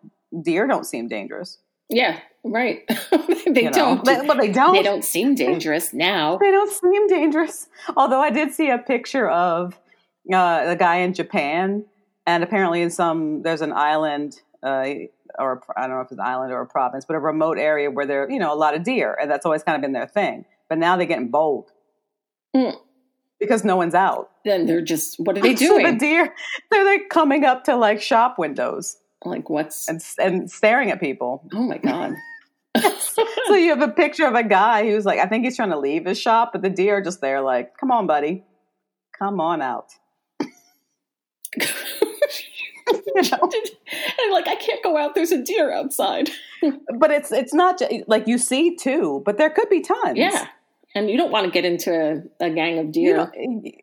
deer 0.41 0.65
don't 0.65 0.87
seem 0.87 1.07
dangerous. 1.07 1.59
Yeah, 1.89 2.19
right. 2.43 2.81
they 3.47 3.63
you 3.63 3.63
know? 3.65 3.71
don't. 3.71 4.05
But, 4.05 4.25
but 4.27 4.37
they 4.39 4.51
don't. 4.51 4.73
They 4.73 4.83
don't 4.83 5.03
seem 5.03 5.35
dangerous 5.35 5.93
now. 5.93 6.37
They 6.37 6.51
don't 6.51 6.71
seem 6.71 7.07
dangerous. 7.07 7.67
Although 7.95 8.21
I 8.21 8.29
did 8.29 8.53
see 8.53 8.69
a 8.69 8.77
picture 8.77 9.29
of 9.29 9.79
uh, 10.33 10.63
a 10.67 10.75
guy 10.75 10.97
in 10.97 11.13
Japan, 11.13 11.85
and 12.25 12.43
apparently 12.43 12.81
in 12.81 12.89
some 12.89 13.41
there's 13.43 13.61
an 13.61 13.73
island, 13.73 14.41
uh, 14.63 14.85
or 15.37 15.61
I 15.75 15.81
don't 15.81 15.91
know 15.91 16.01
if 16.01 16.05
it's 16.11 16.13
an 16.13 16.25
island 16.25 16.51
or 16.53 16.61
a 16.61 16.67
province, 16.67 17.05
but 17.05 17.15
a 17.15 17.19
remote 17.19 17.57
area 17.57 17.91
where 17.91 18.05
there 18.05 18.29
you 18.31 18.39
know 18.39 18.53
a 18.53 18.55
lot 18.55 18.75
of 18.75 18.83
deer, 18.83 19.15
and 19.21 19.29
that's 19.29 19.45
always 19.45 19.61
kind 19.63 19.75
of 19.75 19.81
been 19.81 19.93
their 19.93 20.07
thing. 20.07 20.45
But 20.69 20.77
now 20.77 20.95
they're 20.97 21.05
getting 21.05 21.29
bold 21.29 21.69
Mm. 22.55 22.75
because 23.39 23.63
no 23.65 23.75
one's 23.75 23.95
out. 23.95 24.29
Then 24.45 24.65
they're 24.67 24.81
just. 24.81 25.19
What 25.19 25.37
are 25.37 25.41
they 25.41 25.55
So 25.55 25.77
the 25.77 25.81
doing? 25.83 25.97
deer, 25.97 26.33
they're 26.71 26.85
like 26.85 27.09
coming 27.09 27.43
up 27.43 27.63
to 27.65 27.75
like 27.75 28.01
shop 28.01 28.37
windows 28.37 28.95
like 29.25 29.49
what's? 29.49 29.87
and 29.87 30.03
and 30.19 30.51
staring 30.51 30.91
at 30.91 30.99
people. 30.99 31.43
Oh 31.53 31.63
my 31.63 31.77
god. 31.77 32.15
so 33.45 33.53
you 33.53 33.69
have 33.69 33.81
a 33.81 33.87
picture 33.87 34.25
of 34.25 34.33
a 34.33 34.43
guy 34.43 34.83
who's 34.83 35.05
like, 35.05 35.19
I 35.19 35.27
think 35.27 35.43
he's 35.45 35.55
trying 35.55 35.69
to 35.69 35.77
leave 35.77 36.05
his 36.05 36.19
shop, 36.19 36.51
but 36.53 36.63
the 36.63 36.71
deer 36.71 36.97
are 36.97 37.01
just 37.01 37.21
there, 37.21 37.39
like, 37.39 37.77
come 37.77 37.91
on, 37.91 38.07
buddy, 38.07 38.43
come 39.17 39.39
on 39.39 39.61
out. 39.61 39.91
You 43.15 43.21
know? 43.21 43.39
and 43.41 44.33
like 44.33 44.47
I 44.47 44.55
can't 44.55 44.83
go 44.83 44.97
out. 44.97 45.15
There's 45.15 45.31
a 45.31 45.41
deer 45.41 45.71
outside. 45.71 46.29
But 46.97 47.11
it's 47.11 47.31
it's 47.31 47.53
not 47.53 47.81
like 48.07 48.27
you 48.27 48.37
see 48.37 48.75
two, 48.75 49.21
but 49.25 49.37
there 49.37 49.49
could 49.49 49.69
be 49.69 49.81
tons. 49.81 50.17
Yeah, 50.17 50.47
and 50.95 51.09
you 51.09 51.15
don't 51.17 51.31
want 51.31 51.45
to 51.45 51.51
get 51.51 51.63
into 51.65 52.23
a, 52.39 52.45
a 52.45 52.49
gang 52.49 52.79
of 52.79 52.91
deer. 52.91 53.31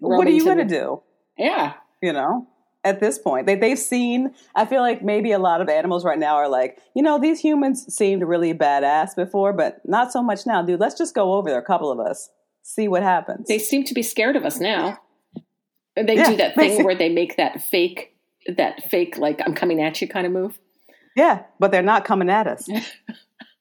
what 0.01 0.27
are 0.27 0.31
you 0.31 0.45
going 0.45 0.59
to 0.59 0.65
do? 0.65 1.03
yeah, 1.39 1.75
You 2.03 2.13
know, 2.13 2.47
at 2.83 3.01
this 3.01 3.19
point, 3.19 3.47
they 3.47 3.55
they've 3.55 3.79
seen. 3.79 4.35
I 4.55 4.65
feel 4.65 4.81
like 4.81 5.03
maybe 5.03 5.33
a 5.33 5.39
lot 5.39 5.61
of 5.61 5.69
animals 5.69 6.05
right 6.05 6.19
now 6.19 6.37
are 6.37 6.49
like, 6.49 6.79
you 6.95 7.03
know, 7.03 7.19
these 7.19 7.41
humans 7.41 7.93
seemed 7.95 8.23
really 8.23 8.55
badass 8.55 9.15
before, 9.15 9.53
but 9.53 9.81
not 9.85 10.13
so 10.13 10.23
much 10.23 10.47
now, 10.47 10.63
dude. 10.63 10.81
Let's 10.81 10.97
just 10.97 11.15
go 11.15 11.35
over 11.35 11.51
there, 11.51 11.59
a 11.59 11.65
couple 11.65 11.91
of 11.91 12.01
us, 12.01 12.31
see 12.63 12.89
what 12.89 13.03
happens. 13.03 13.49
they 13.49 13.59
seem 13.59 13.85
to 13.85 13.95
be 13.95 14.03
scared 14.03 14.37
of 14.37 14.45
us 14.45 14.59
now. 14.61 14.99
They 15.97 16.17
Yeah, 16.17 16.31
do 16.31 16.37
that 16.37 16.55
thing 16.55 16.85
where 16.85 16.95
they 16.95 17.09
make 17.11 17.37
that 17.37 17.63
fake, 17.63 18.15
that 18.57 18.91
fake 18.91 19.19
like 19.19 19.41
I'm 19.45 19.55
coming 19.55 19.83
at 19.83 20.01
you 20.01 20.09
kind 20.09 20.27
of 20.27 20.33
move. 20.33 20.59
Yeah, 21.17 21.43
but 21.59 21.71
they're 21.73 21.83
not 21.83 22.05
coming 22.05 22.31
at 22.31 22.47
us. 22.47 22.69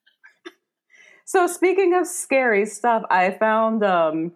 so 1.25 1.47
speaking 1.47 1.93
of 1.93 2.07
scary 2.07 2.65
stuff, 2.65 3.03
I 3.09 3.31
found 3.31 3.83
um 3.83 4.31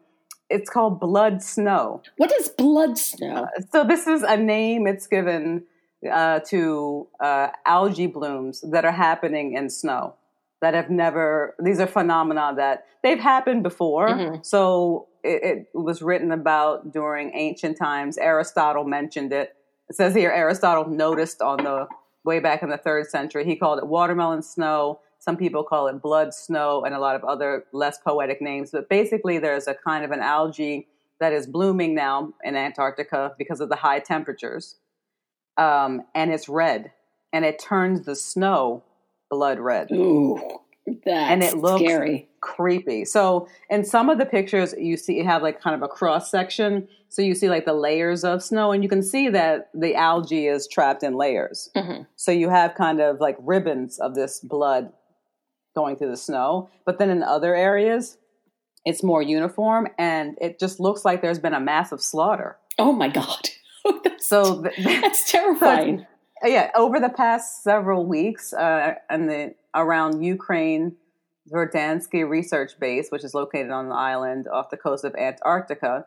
it's 0.54 0.70
called 0.70 1.00
blood 1.00 1.42
snow. 1.42 2.02
What 2.18 2.32
is 2.40 2.50
blood 2.50 2.98
snow? 2.98 3.48
So 3.72 3.84
this 3.84 4.08
is 4.08 4.22
a 4.24 4.38
name 4.38 4.88
it's 4.88 5.08
given 5.08 5.64
uh, 6.12 6.40
to 6.52 7.08
uh, 7.20 7.48
algae 7.66 8.08
blooms 8.08 8.62
that 8.74 8.86
are 8.86 8.92
happening 8.92 9.54
in 9.54 9.70
snow 9.70 10.16
that 10.62 10.74
have 10.74 10.90
never. 10.90 11.56
These 11.60 11.80
are 11.80 11.88
phenomena 11.88 12.54
that 12.58 12.86
they've 13.04 13.20
happened 13.20 13.64
before. 13.64 14.08
Mhm. 14.10 14.46
So 14.46 15.08
it, 15.24 15.68
it 15.74 15.78
was 15.90 16.02
written 16.02 16.32
about 16.32 16.92
during 16.92 17.32
ancient 17.34 17.78
times. 17.78 18.18
Aristotle 18.18 18.84
mentioned 18.86 19.34
it. 19.34 19.56
It 19.90 19.96
says 19.96 20.14
here 20.16 20.32
Aristotle 20.32 20.88
noticed 20.88 21.42
on 21.42 21.58
the 21.64 21.88
way 22.24 22.40
back 22.40 22.64
in 22.64 22.70
the 22.70 22.78
third 22.78 23.10
century. 23.10 23.44
He 23.46 23.56
called 23.56 23.80
it 23.80 23.88
watermelon 23.88 24.42
snow. 24.42 25.00
Some 25.24 25.38
people 25.38 25.64
call 25.64 25.88
it 25.88 26.02
blood 26.02 26.34
snow 26.34 26.84
and 26.84 26.94
a 26.94 27.00
lot 27.00 27.16
of 27.16 27.24
other 27.24 27.64
less 27.72 27.98
poetic 27.98 28.42
names. 28.42 28.72
But 28.72 28.90
basically, 28.90 29.40
there's 29.40 29.68
a 29.70 29.74
kind 29.74 30.04
of 30.04 30.12
an 30.12 30.20
algae 30.20 30.88
that 31.22 31.32
is 31.32 31.48
blooming 31.48 31.96
now 31.96 32.34
in 32.44 32.58
Antarctica 32.58 33.34
because 33.38 33.62
of 33.62 33.70
the 33.70 33.78
high 33.78 34.00
temperatures. 34.00 34.76
Um, 35.58 36.02
and 36.14 36.32
it's 36.34 36.50
red. 36.50 36.92
And 37.32 37.46
it 37.46 37.58
turns 37.58 38.06
the 38.06 38.16
snow 38.18 38.84
blood 39.30 39.60
red. 39.60 39.92
Ooh, 39.94 40.60
that's 40.86 41.00
And 41.32 41.42
it 41.42 41.56
looks- 41.56 41.84
scary. 41.84 42.28
Creepy. 42.42 43.06
So 43.06 43.48
in 43.70 43.86
some 43.86 44.10
of 44.10 44.18
the 44.18 44.26
pictures, 44.26 44.76
you 44.78 44.98
see 44.98 45.16
you 45.16 45.24
have 45.24 45.42
like 45.42 45.62
kind 45.62 45.74
of 45.74 45.82
a 45.82 45.88
cross 45.88 46.30
section. 46.30 46.90
So 47.08 47.22
you 47.22 47.34
see 47.36 47.48
like 47.50 47.64
the 47.64 47.74
layers 47.74 48.26
of 48.26 48.44
snow, 48.44 48.74
and 48.74 48.84
you 48.84 48.90
can 48.90 49.02
see 49.02 49.30
that 49.30 49.70
the 49.74 49.96
algae 49.96 50.48
is 50.48 50.68
trapped 50.68 51.04
in 51.04 51.14
layers. 51.16 51.70
Mhm. 51.78 52.06
So 52.18 52.34
you 52.34 52.50
have 52.50 52.76
kind 52.76 53.00
of 53.00 53.22
like 53.22 53.38
ribbons 53.40 53.98
of 54.00 54.14
this 54.16 54.42
blood 54.42 54.92
going 55.76 55.96
through 55.96 56.10
the 56.12 56.18
snow. 56.18 56.70
But 56.86 57.00
then 57.00 57.10
in 57.10 57.24
other 57.24 57.56
areas, 57.56 58.18
it's 58.86 59.04
more 59.04 59.22
uniform 59.22 59.88
and 59.98 60.38
it 60.42 60.60
just 60.60 60.80
looks 60.80 61.06
like 61.06 61.22
there's 61.22 61.40
been 61.40 61.54
a 61.54 61.60
massive 61.60 62.02
slaughter. 62.02 62.58
Oh 62.78 62.92
my 62.92 63.08
god, 63.08 63.50
that's, 64.04 64.28
So, 64.28 64.64
th- 64.64 64.76
that's 65.02 65.32
terrifying. 65.32 66.06
yeah, 66.44 66.72
over 66.76 67.00
the 67.00 67.10
past 67.10 67.64
several 67.64 68.06
weeks, 68.06 68.52
uh, 68.54 68.96
and 69.10 69.30
the 69.30 69.56
around 69.76 70.24
Ukraine, 70.24 70.96
Verdansky 71.52 72.28
Research 72.28 72.80
Base, 72.80 73.10
which 73.10 73.24
is 73.24 73.34
located 73.34 73.70
on 73.72 73.88
an 73.88 73.92
island 73.92 74.48
off 74.52 74.70
the 74.70 74.78
coast 74.78 75.04
of 75.06 75.14
Antarctica, 75.16 76.06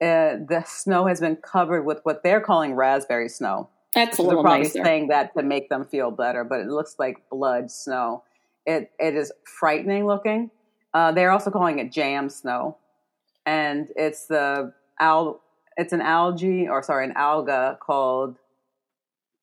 uh, 0.00 0.36
the 0.48 0.62
snow 0.66 1.06
has 1.06 1.20
been 1.20 1.36
covered 1.36 1.82
with 1.84 2.00
what 2.04 2.22
they're 2.22 2.40
calling 2.40 2.74
raspberry 2.74 3.28
snow. 3.28 3.68
That's 3.94 4.18
a 4.18 4.22
They're 4.22 4.28
little 4.28 4.42
probably 4.44 4.64
nicer. 4.64 4.84
saying 4.84 5.08
that 5.08 5.34
to 5.36 5.42
make 5.42 5.68
them 5.70 5.86
feel 5.86 6.10
better, 6.10 6.44
but 6.44 6.60
it 6.60 6.68
looks 6.68 6.96
like 6.98 7.28
blood 7.30 7.70
snow. 7.70 8.22
It 8.68 8.90
it 8.98 9.16
is 9.16 9.32
frightening 9.58 10.06
looking. 10.06 10.50
Uh, 10.92 11.12
they're 11.12 11.30
also 11.30 11.50
calling 11.50 11.78
it 11.78 11.90
jam 11.90 12.28
snow, 12.28 12.76
and 13.46 13.88
it's 13.96 14.26
the 14.26 14.74
al. 15.00 15.40
It's 15.78 15.92
an 15.92 16.02
algae, 16.02 16.68
or 16.68 16.82
sorry, 16.82 17.04
an 17.06 17.14
alga 17.16 17.78
called 17.80 18.36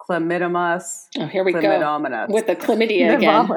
Chlamydomonas 0.08 1.08
oh, 1.18 1.26
here 1.28 1.44
we 1.44 1.52
go 1.54 1.60
with 2.30 2.46
the 2.46 2.56
chlamydia 2.56 3.16
again. 3.18 3.48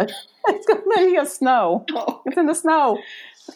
it's 0.46 0.66
chlamydia 0.66 1.26
snow. 1.26 1.84
Oh, 1.92 2.22
It's 2.24 2.36
in 2.38 2.46
the 2.46 2.54
snow. 2.54 2.98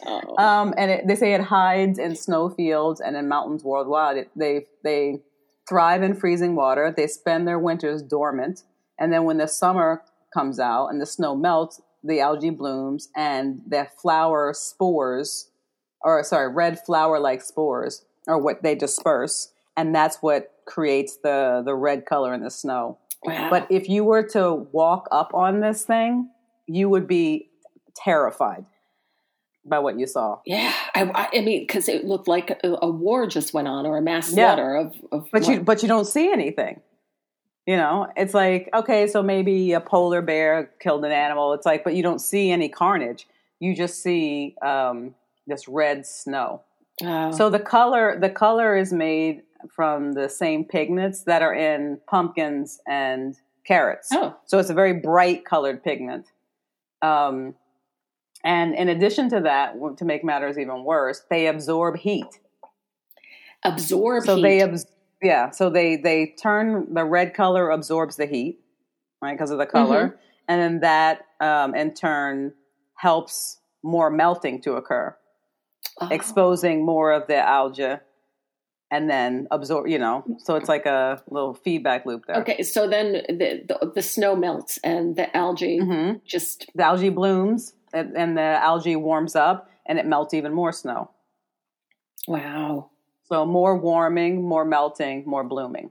oh. 0.07 0.37
Um, 0.37 0.75
and 0.77 0.90
it, 0.90 1.07
they 1.07 1.14
say 1.14 1.33
it 1.35 1.40
hides 1.40 1.98
in 1.98 2.14
snowfields 2.16 3.01
and 3.01 3.16
in 3.16 3.29
mountains 3.29 3.64
worldwide. 3.64 4.16
It, 4.18 4.31
they 4.37 4.66
they 4.85 5.20
thrive 5.68 6.03
in 6.03 6.14
freezing 6.14 6.55
water. 6.57 6.92
They 6.94 7.07
spend 7.07 7.48
their 7.48 7.59
winters 7.59 8.03
dormant, 8.03 8.64
and 8.98 9.12
then 9.12 9.25
when 9.25 9.38
the 9.38 9.48
summer 9.48 10.03
comes 10.35 10.59
out 10.59 10.88
and 10.88 11.01
the 11.01 11.07
snow 11.07 11.35
melts, 11.37 11.81
the 12.04 12.20
algae 12.20 12.50
blooms, 12.50 13.08
and 13.16 13.60
the 13.66 13.86
flower 14.00 14.52
spores, 14.54 15.50
or 16.02 16.22
sorry, 16.24 16.52
red 16.52 16.78
flower-like 16.84 17.42
spores, 17.42 18.04
are 18.28 18.38
what 18.38 18.62
they 18.62 18.74
disperse, 18.74 19.52
and 19.76 19.94
that's 19.94 20.18
what 20.20 20.50
creates 20.66 21.16
the 21.22 21.62
the 21.64 21.74
red 21.74 22.06
color 22.06 22.32
in 22.34 22.42
the 22.42 22.50
snow. 22.50 22.98
wow. 23.24 23.48
But 23.50 23.66
if 23.70 23.88
you 23.88 24.04
were 24.04 24.22
to 24.28 24.54
walk 24.72 25.08
up 25.12 25.32
on 25.34 25.60
this 25.60 25.84
thing, 25.84 26.28
you 26.66 26.88
would 26.88 27.06
be 27.06 27.50
terrified 27.94 28.64
by 29.64 29.78
what 29.78 29.98
you 29.98 30.06
saw. 30.08 30.40
yeah, 30.44 30.72
I, 30.94 31.02
I- 31.04 31.38
I 31.38 31.40
mean, 31.40 31.62
because 31.62 31.88
it 31.88 32.04
looked 32.04 32.26
like 32.26 32.50
a, 32.50 32.78
a 32.82 32.90
war 32.90 33.26
just 33.28 33.54
went 33.54 33.68
on 33.68 33.86
or 33.86 33.96
a 33.96 34.02
mass 34.02 34.28
Yeah. 34.32 34.46
slaughter 34.54 34.74
of. 34.76 34.94
of 35.12 35.28
But 35.32 35.46
you 35.48 35.60
but 35.60 35.82
you 35.82 35.88
don't 35.88 36.06
see 36.06 36.32
anything. 36.32 36.80
You 37.66 37.77
know, 37.77 38.09
it's 38.16 38.35
like 38.35 38.68
okay, 38.75 39.07
so 39.07 39.22
maybe 39.22 39.72
a 39.72 39.81
polar 39.81 40.20
bear 40.20 40.70
killed 40.81 41.05
an 41.05 41.12
animal. 41.12 41.53
It's 41.53 41.64
like, 41.66 41.85
but 41.85 41.94
you 41.94 42.03
don't 42.03 42.18
see 42.20 42.51
any 42.51 42.68
carnage. 42.68 43.27
You 43.61 43.77
just 43.77 44.03
see 44.03 44.57
um, 44.62 45.14
this 45.46 45.68
red 45.68 46.05
snow. 46.05 46.62
Oh. 47.05 47.31
So 47.31 47.51
the 47.51 47.61
color 47.61 48.18
the 48.18 48.31
color 48.31 48.77
is 48.77 48.92
made 48.92 49.42
from 49.70 50.12
the 50.14 50.29
same 50.29 50.64
pigments 50.64 51.22
that 51.22 51.40
are 51.40 51.55
in 51.55 52.01
pumpkins 52.09 52.81
and 52.88 53.37
carrots. 53.64 54.09
oh, 54.12 54.35
So 54.44 54.59
it's 54.59 54.70
a 54.70 54.75
very 54.75 54.94
bright 54.94 55.44
colored 55.44 55.85
pigment. 55.85 56.27
Um, 57.01 57.55
and 58.42 58.75
in 58.75 58.88
addition 58.88 59.31
to 59.31 59.40
that, 59.42 59.75
to 59.98 60.05
make 60.05 60.25
matters 60.25 60.59
even 60.59 60.83
worse, 60.83 61.22
they 61.31 61.46
absorb 61.46 61.96
heat. 61.96 62.40
absorb 63.64 64.25
So 64.25 64.35
heat. 64.37 64.42
they, 64.42 64.61
abs- 64.62 64.87
yeah, 65.22 65.50
so 65.50 65.70
they 65.70 65.96
they 65.96 66.35
turn 66.40 66.92
the 66.94 67.04
red 67.04 67.35
color 67.35 67.70
absorbs 67.70 68.16
the 68.16 68.26
heat, 68.26 68.61
right, 69.22 69.32
because 69.32 69.50
of 69.50 69.58
the 69.58 69.66
color, 69.66 70.08
Mm-hmm. 70.08 70.16
and 70.48 70.61
then 70.61 70.80
that 70.80 71.26
um, 71.40 71.74
in 71.74 71.94
turn 71.94 72.52
helps 72.96 73.58
more 73.82 74.11
melting 74.11 74.61
to 74.62 74.74
occur. 74.74 75.16
Oh. 76.00 76.08
exposing 76.11 76.87
more 76.87 77.12
of 77.12 77.26
the 77.26 77.37
algae 77.37 77.96
and 78.90 79.11
then 79.11 79.46
absorb, 79.50 79.88
you 79.88 79.98
know. 79.98 80.24
So 80.38 80.54
it's 80.56 80.68
like 80.68 80.87
a 80.87 81.20
little 81.28 81.54
feedback 81.54 82.06
loop 82.06 82.24
there. 82.26 82.37
Okay, 82.37 82.62
so 82.62 82.88
then 82.88 83.12
the, 83.28 83.62
the 83.68 83.92
the 83.96 84.02
snow 84.02 84.35
melts 84.37 84.78
and 84.85 85.16
the 85.16 85.37
algae 85.37 85.78
hmm 85.80 86.12
just 86.24 86.66
The 86.74 86.85
algae 86.85 87.11
blooms 87.11 87.74
and, 87.92 88.16
and 88.16 88.37
the 88.38 88.42
algae 88.64 88.96
warms 88.96 89.35
up 89.37 89.68
and 89.87 89.98
it 89.98 90.06
melts 90.06 90.35
even 90.35 90.54
more 90.54 90.72
snow. 90.72 91.11
wow. 92.28 92.90
So 93.33 93.47
more 93.47 93.79
warming, 93.79 94.42
more 94.42 94.62
melting, 94.62 95.25
more 95.25 95.42
blooming. 95.42 95.88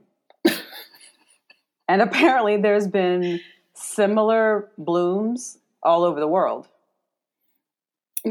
and 1.88 2.00
apparently 2.00 2.56
there's 2.56 2.86
been 2.86 3.40
similar 3.74 4.70
blooms 4.78 5.58
all 5.82 6.04
over 6.04 6.20
the 6.20 6.28
world. 6.28 6.68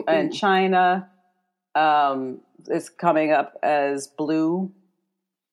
And 0.08 0.34
China 0.34 1.10
um, 1.76 2.40
is 2.70 2.88
coming 2.88 3.34
up 3.34 3.58
as 3.62 4.08
blue 4.08 4.72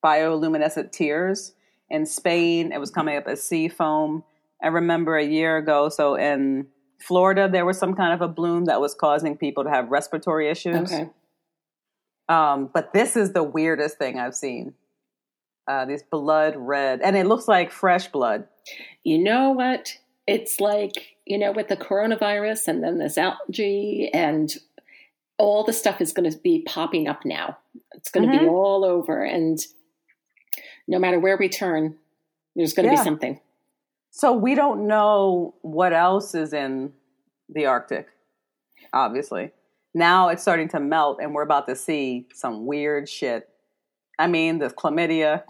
bioluminescent 0.05 0.92
tears. 0.92 1.53
In 1.90 2.07
Spain, 2.07 2.71
it 2.71 2.79
was 2.79 2.92
coming 2.92 3.16
up 3.16 3.27
as 3.27 3.42
sea 3.42 3.66
foam. 3.66 4.23
I 4.62 4.68
remember 4.68 5.16
a 5.16 5.25
year 5.25 5.57
ago, 5.57 5.88
so 5.88 6.14
in 6.14 6.68
Florida, 7.01 7.49
there 7.51 7.66
was 7.66 7.77
some 7.77 7.94
kind 7.94 8.14
of 8.14 8.21
a 8.21 8.33
bloom 8.33 8.66
that 8.66 8.81
was 8.81 8.94
causing 8.94 9.37
people 9.37 9.64
to 9.64 9.71
have 9.71 9.88
respiratory 9.88 10.49
issues. 10.49 10.92
okay. 10.92 11.11
Um, 12.28 12.70
but 12.72 12.92
this 12.92 13.16
is 13.16 13.32
the 13.32 13.42
weirdest 13.42 13.98
thing 13.98 14.18
I've 14.18 14.34
seen. 14.34 14.74
Uh, 15.66 15.84
this 15.84 16.02
blood 16.02 16.54
red, 16.56 17.00
and 17.02 17.14
it 17.16 17.26
looks 17.26 17.46
like 17.46 17.70
fresh 17.70 18.08
blood. 18.08 18.46
You 19.04 19.18
know 19.18 19.50
what? 19.52 19.98
It's 20.26 20.60
like, 20.60 21.16
you 21.26 21.36
know, 21.38 21.52
with 21.52 21.68
the 21.68 21.76
coronavirus 21.76 22.68
and 22.68 22.82
then 22.82 22.98
this 22.98 23.18
algae 23.18 24.10
and 24.14 24.54
all 25.38 25.64
the 25.64 25.72
stuff 25.72 26.00
is 26.00 26.12
going 26.12 26.30
to 26.30 26.38
be 26.38 26.62
popping 26.66 27.06
up 27.06 27.24
now. 27.24 27.58
It's 27.92 28.10
going 28.10 28.26
to 28.30 28.38
be 28.38 28.44
Mhm. 28.44 28.50
all 28.50 28.84
over. 28.84 29.22
And 29.22 29.58
no 30.86 30.98
matter 30.98 31.18
where 31.20 31.36
we 31.36 31.48
turn, 31.48 31.98
there's 32.56 32.72
going 32.72 32.88
to 32.88 32.94
Yeah. 32.94 33.00
be 33.00 33.04
something. 33.04 33.40
So 34.10 34.32
we 34.32 34.54
don't 34.54 34.86
know 34.86 35.54
what 35.62 35.92
else 35.92 36.34
is 36.34 36.52
in 36.52 36.92
the 37.48 37.66
Arctic. 37.66 38.08
Obviously, 38.92 39.52
now 39.94 40.29
it's 40.29 40.42
starting 40.42 40.68
to 40.68 40.81
melt, 40.81 41.18
and 41.20 41.35
we're 41.35 41.42
about 41.42 41.66
to 41.68 41.77
see 41.77 42.27
some 42.35 42.66
weird 42.66 43.09
shit. 43.09 43.48
I 44.18 44.27
mean, 44.27 44.59
the 44.59 44.68
chlamydia. 44.70 45.42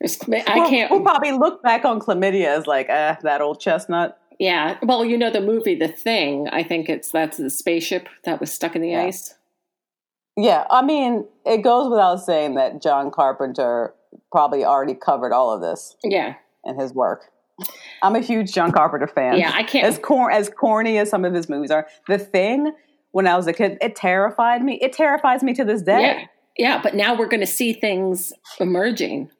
There's, 0.00 0.18
I 0.22 0.54
We'll- 0.56 0.68
can't. 0.70 0.90
We'll, 0.90 1.02
probably 1.02 1.32
look 1.32 1.62
back 1.62 1.84
on 1.84 2.00
chlamydia 2.00 2.46
as 2.46 2.66
like, 2.66 2.88
eh, 2.88 3.16
that 3.22 3.40
old 3.40 3.60
chestnut. 3.60 4.18
Yeah. 4.38 4.78
Well, 4.82 5.04
you 5.04 5.18
know 5.18 5.30
the 5.30 5.40
movie 5.42 5.74
The 5.74 5.88
Thing. 5.88 6.48
I 6.50 6.62
think 6.62 6.88
it's 6.88 7.10
that's 7.10 7.36
the 7.36 7.50
spaceship 7.50 8.08
that 8.24 8.40
was 8.40 8.50
stuck 8.52 8.74
in 8.74 8.80
the 8.82 8.90
Yeah. 8.90 9.02
ice. 9.04 9.34
Yeah, 10.36 10.64
I 10.70 10.82
mean, 10.82 11.26
it 11.44 11.58
goes 11.58 11.90
without 11.90 12.16
saying 12.16 12.54
that 12.54 12.80
John 12.80 13.10
Carpenter 13.10 13.92
probably 14.32 14.64
already 14.64 14.94
covered 14.94 15.32
all 15.34 15.50
of 15.50 15.60
this 15.60 15.96
Yeah. 16.02 16.34
in 16.64 16.78
his 16.80 16.94
work. 16.94 17.26
I'm 18.02 18.16
a 18.16 18.20
huge 18.20 18.52
John 18.54 18.72
Carpenter 18.72 19.06
fan. 19.06 19.36
Yeah, 19.36 19.50
I 19.54 19.62
can't- 19.64 19.86
As 19.86 19.98
cor- 19.98 20.30
as 20.30 20.48
corny 20.48 20.96
as 20.96 21.10
some 21.10 21.26
of 21.26 21.34
his 21.34 21.50
movies 21.50 21.70
are, 21.70 21.86
The 22.08 22.16
Thing, 22.16 22.72
when 23.12 23.26
I 23.26 23.36
was 23.36 23.46
a 23.46 23.52
kid, 23.52 23.78
it 23.80 23.96
terrified 23.96 24.62
me. 24.62 24.78
It 24.80 24.92
terrifies 24.92 25.42
me 25.42 25.52
to 25.54 25.64
this 25.64 25.82
day. 25.82 26.00
Yeah. 26.02 26.24
Yeah. 26.58 26.80
But 26.82 26.94
now 26.94 27.16
we're 27.16 27.28
going 27.28 27.40
to 27.40 27.46
see 27.46 27.72
things 27.72 28.32
emerging 28.58 29.30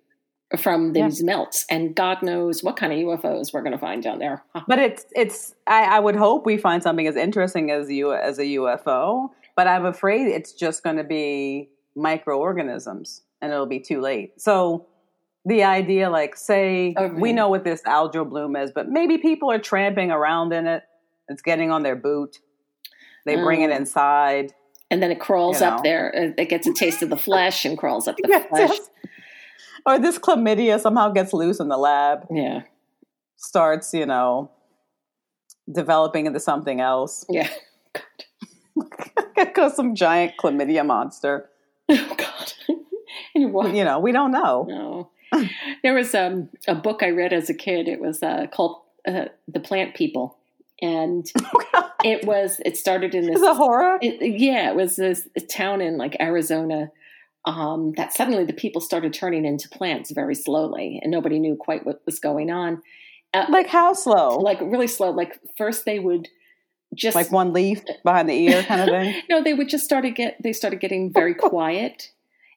from 0.58 0.92
Yeah. 0.94 1.06
these 1.06 1.22
melts, 1.22 1.64
and 1.70 1.94
God 1.94 2.22
knows 2.22 2.64
what 2.64 2.76
kind 2.76 2.92
of 2.92 2.98
UFOs 2.98 3.52
we're 3.52 3.62
going 3.62 3.72
to 3.72 3.78
find 3.78 4.02
down 4.02 4.18
there. 4.18 4.42
But 4.66 4.78
it's 4.80 5.04
it's. 5.14 5.54
I, 5.66 5.84
I 5.84 5.98
would 6.00 6.16
hope 6.16 6.44
we 6.46 6.56
find 6.56 6.82
something 6.82 7.06
as 7.06 7.14
interesting 7.16 7.70
as 7.70 7.90
you 7.90 8.12
as 8.12 8.38
a 8.38 8.44
UFO. 8.58 9.28
But 9.56 9.66
I'm 9.68 9.84
afraid 9.84 10.26
it's 10.28 10.52
just 10.52 10.82
going 10.82 10.96
to 10.96 11.04
be 11.04 11.68
microorganisms, 11.94 13.22
and 13.40 13.52
it'll 13.52 13.66
be 13.66 13.80
too 13.80 14.00
late. 14.00 14.40
So 14.40 14.86
the 15.44 15.62
idea, 15.64 16.10
like, 16.10 16.36
say 16.36 16.94
Okay. 16.98 17.14
we 17.14 17.32
know 17.32 17.48
what 17.48 17.64
this 17.64 17.82
algal 17.82 18.28
bloom 18.28 18.56
is, 18.56 18.72
but 18.72 18.88
maybe 18.88 19.18
people 19.18 19.50
are 19.50 19.58
tramping 19.58 20.10
around 20.10 20.52
in 20.52 20.66
it. 20.66 20.82
It's 21.28 21.42
getting 21.42 21.70
on 21.70 21.82
their 21.82 21.96
boot. 21.96 22.38
They 23.26 23.36
bring 23.36 23.62
it 23.62 23.70
Mm. 23.70 23.76
inside. 23.76 24.52
And 24.90 25.02
then 25.02 25.10
it 25.12 25.20
crawls 25.20 25.60
You 25.60 25.66
up 25.68 25.76
know. 25.78 25.82
there. 25.84 26.34
It 26.36 26.48
gets 26.48 26.66
a 26.66 26.72
taste 26.74 27.02
of 27.02 27.10
the 27.10 27.16
flesh 27.16 27.64
and 27.64 27.78
crawls 27.78 28.08
up 28.08 28.16
the 28.22 28.28
Yes, 28.28 28.46
flesh. 28.48 28.70
yes. 28.70 28.90
Or 29.86 29.98
this 29.98 30.18
chlamydia 30.18 30.80
somehow 30.80 31.10
gets 31.10 31.32
loose 31.32 31.60
in 31.60 31.68
the 31.68 31.76
lab, 31.78 32.26
Yeah. 32.30 32.62
starts, 33.36 33.94
you 33.94 34.04
know, 34.06 34.50
developing 35.72 36.26
into 36.26 36.40
something 36.40 36.80
else. 36.80 37.24
Yeah. 37.28 37.48
Because 39.36 39.74
some 39.76 39.94
giant 39.94 40.34
chlamydia 40.38 40.84
monster. 40.86 41.50
Oh 41.88 42.14
God. 42.16 42.52
and 42.68 43.42
you. 43.42 43.68
You 43.74 43.84
know, 43.84 43.98
we 43.98 44.12
don't 44.12 44.30
know. 44.32 44.66
No. 44.68 45.10
There 45.82 45.94
was 45.94 46.14
um, 46.14 46.48
a 46.68 46.74
book 46.74 47.02
I 47.02 47.10
read 47.10 47.32
as 47.32 47.48
a 47.50 47.54
kid. 47.54 47.88
It 47.88 48.00
was 48.00 48.22
uh, 48.22 48.46
called 48.52 48.82
uh, 49.06 49.26
"The 49.48 49.60
Plant 49.60 49.94
People," 49.94 50.36
and 50.82 51.30
it 52.04 52.26
was. 52.26 52.60
It 52.64 52.76
started 52.76 53.14
in 53.14 53.26
this. 53.26 53.40
A 53.42 53.54
horror. 53.54 53.98
It, 54.00 54.38
yeah, 54.40 54.70
it 54.70 54.76
was 54.76 54.96
this 54.96 55.26
town 55.50 55.80
in 55.80 55.98
like 55.98 56.16
Arizona 56.20 56.90
um, 57.44 57.92
that 57.96 58.12
suddenly 58.12 58.44
the 58.44 58.52
people 58.52 58.80
started 58.80 59.12
turning 59.12 59.44
into 59.44 59.68
plants 59.68 60.10
very 60.10 60.34
slowly, 60.34 60.98
and 61.02 61.10
nobody 61.10 61.38
knew 61.38 61.56
quite 61.56 61.86
what 61.86 62.02
was 62.06 62.18
going 62.20 62.50
on. 62.50 62.82
Uh, 63.32 63.46
Like 63.48 63.68
how 63.68 63.92
slow? 63.92 64.36
like 64.38 64.60
really 64.60 64.88
slow. 64.88 65.10
Like 65.10 65.38
first 65.56 65.84
they 65.84 65.98
would 65.98 66.28
just 66.94 67.14
Like 67.14 67.30
one 67.30 67.52
leaf 67.52 67.82
behind 68.04 68.28
the 68.28 68.34
ear 68.34 68.64
kind 68.64 68.80
of 68.80 68.88
thing. 68.90 69.22
no, 69.30 69.42
they 69.42 69.54
would 69.54 69.68
just 69.68 69.84
start 69.84 70.02
to 70.04 70.10
get 70.10 70.36
they 70.42 70.52
started 70.52 70.80
getting 70.80 71.12
very 71.12 71.34
quiet 71.48 72.10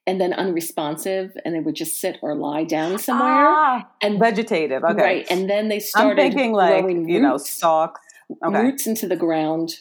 and 0.06 0.20
then 0.20 0.34
unresponsive, 0.34 1.32
and 1.46 1.56
they 1.56 1.62
would 1.62 1.76
just 1.76 2.02
sit 2.02 2.18
or 2.22 2.36
lie 2.36 2.66
down 2.66 2.98
somewhere. 3.00 3.48
Ah, 3.48 3.88
and 4.02 4.20
vegetative. 4.20 4.84
Okay. 4.84 5.02
right, 5.02 5.28
and 5.30 5.50
then 5.50 5.70
they 5.70 5.76
I'm 5.76 5.82
started 5.82 6.18
thinking 6.18 6.52
like, 6.52 6.82
growing 6.82 7.08
you 7.08 7.22
know, 7.22 7.34
roots, 7.34 7.50
stalks. 7.50 8.02
Okay. 8.46 8.60
roots 8.62 8.88
into 8.88 9.08
the 9.08 9.16
ground, 9.16 9.80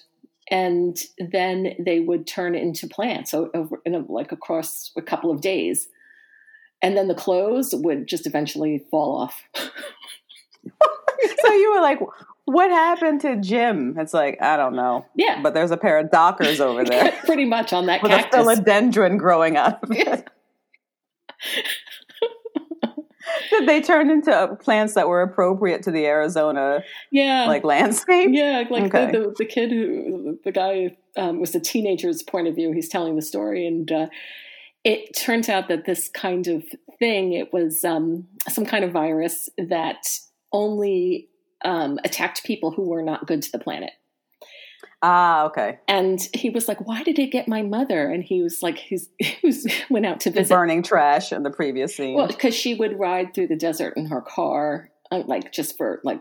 and 0.50 0.98
then 1.18 1.74
they 1.78 2.00
would 2.00 2.26
turn 2.26 2.54
into 2.54 2.86
plants 2.88 3.32
over 3.34 3.80
in 3.84 3.94
a, 3.94 4.00
like 4.00 4.32
across 4.32 4.90
a 4.96 5.02
couple 5.02 5.30
of 5.30 5.40
days, 5.40 5.88
and 6.82 6.96
then 6.96 7.08
the 7.08 7.14
clothes 7.14 7.74
would 7.74 8.06
just 8.06 8.26
eventually 8.26 8.84
fall 8.90 9.16
off. 9.18 9.42
so 9.54 11.52
you 11.52 11.72
were 11.74 11.80
like, 11.80 12.00
what 12.44 12.70
happened 12.70 13.20
to 13.22 13.36
Jim? 13.36 13.96
It's 13.98 14.12
like, 14.12 14.40
I 14.42 14.56
don't 14.56 14.74
know. 14.74 15.06
Yeah, 15.16 15.40
But 15.42 15.54
there's 15.54 15.70
a 15.70 15.76
pair 15.76 15.98
of 15.98 16.10
dockers 16.10 16.60
over 16.60 16.84
there 16.90 17.12
pretty 17.24 17.44
much 17.44 17.72
on 17.72 17.86
that 17.86 18.02
with 18.02 18.10
cactus. 18.10 18.40
a 18.40 18.42
philodendron 18.44 19.18
growing 19.18 19.56
up. 19.56 19.86
Did 19.88 20.24
they 23.66 23.80
turned 23.80 24.10
into 24.10 24.56
plants 24.60 24.94
that 24.94 25.08
were 25.08 25.22
appropriate 25.22 25.82
to 25.84 25.90
the 25.90 26.06
Arizona 26.06 26.82
yeah, 27.10 27.46
like 27.46 27.64
landscape? 27.64 28.30
Yeah, 28.32 28.64
like 28.70 28.84
Okay. 28.84 29.10
the, 29.12 29.18
the 29.18 29.34
the 29.38 29.44
kid 29.44 29.70
who 29.70 30.38
the 30.44 30.52
guy 30.52 30.96
um, 31.16 31.40
was 31.40 31.54
a 31.54 31.60
teenager's 31.60 32.22
point 32.22 32.48
of 32.48 32.54
view. 32.54 32.72
He's 32.72 32.88
telling 32.88 33.16
the 33.16 33.22
story, 33.22 33.66
and 33.66 33.90
uh, 33.90 34.06
it 34.84 35.16
turns 35.16 35.48
out 35.48 35.68
that 35.68 35.84
this 35.84 36.08
kind 36.08 36.46
of 36.48 36.64
thing 36.98 37.32
it 37.32 37.52
was 37.52 37.84
um, 37.84 38.26
some 38.48 38.64
kind 38.64 38.84
of 38.84 38.92
virus 38.92 39.48
that 39.58 40.06
only 40.52 41.28
um, 41.64 41.98
attacked 42.04 42.44
people 42.44 42.70
who 42.70 42.88
were 42.88 43.02
not 43.02 43.26
good 43.26 43.42
to 43.42 43.52
the 43.52 43.58
planet. 43.58 43.92
Ah, 45.04 45.46
okay. 45.46 45.78
And 45.88 46.20
he 46.32 46.48
was 46.50 46.68
like, 46.68 46.80
"Why 46.86 47.02
did 47.02 47.18
it 47.18 47.32
get 47.32 47.48
my 47.48 47.62
mother?" 47.62 48.08
And 48.08 48.22
he 48.22 48.40
was 48.42 48.62
like, 48.62 48.78
"He's 48.78 49.08
he 49.18 49.36
was 49.46 49.66
went 49.90 50.06
out 50.06 50.20
to 50.20 50.30
visit 50.30 50.54
Burning 50.54 50.82
trash 50.82 51.32
in 51.32 51.42
the 51.42 51.50
previous 51.50 51.96
scene. 51.96 52.14
well, 52.14 52.28
because 52.28 52.54
she 52.54 52.74
would 52.74 52.98
ride 52.98 53.34
through 53.34 53.48
the 53.48 53.56
desert 53.56 53.94
in 53.96 54.06
her 54.06 54.20
car, 54.20 54.90
uh, 55.10 55.22
like 55.26 55.52
just 55.52 55.76
for 55.76 56.00
like 56.04 56.20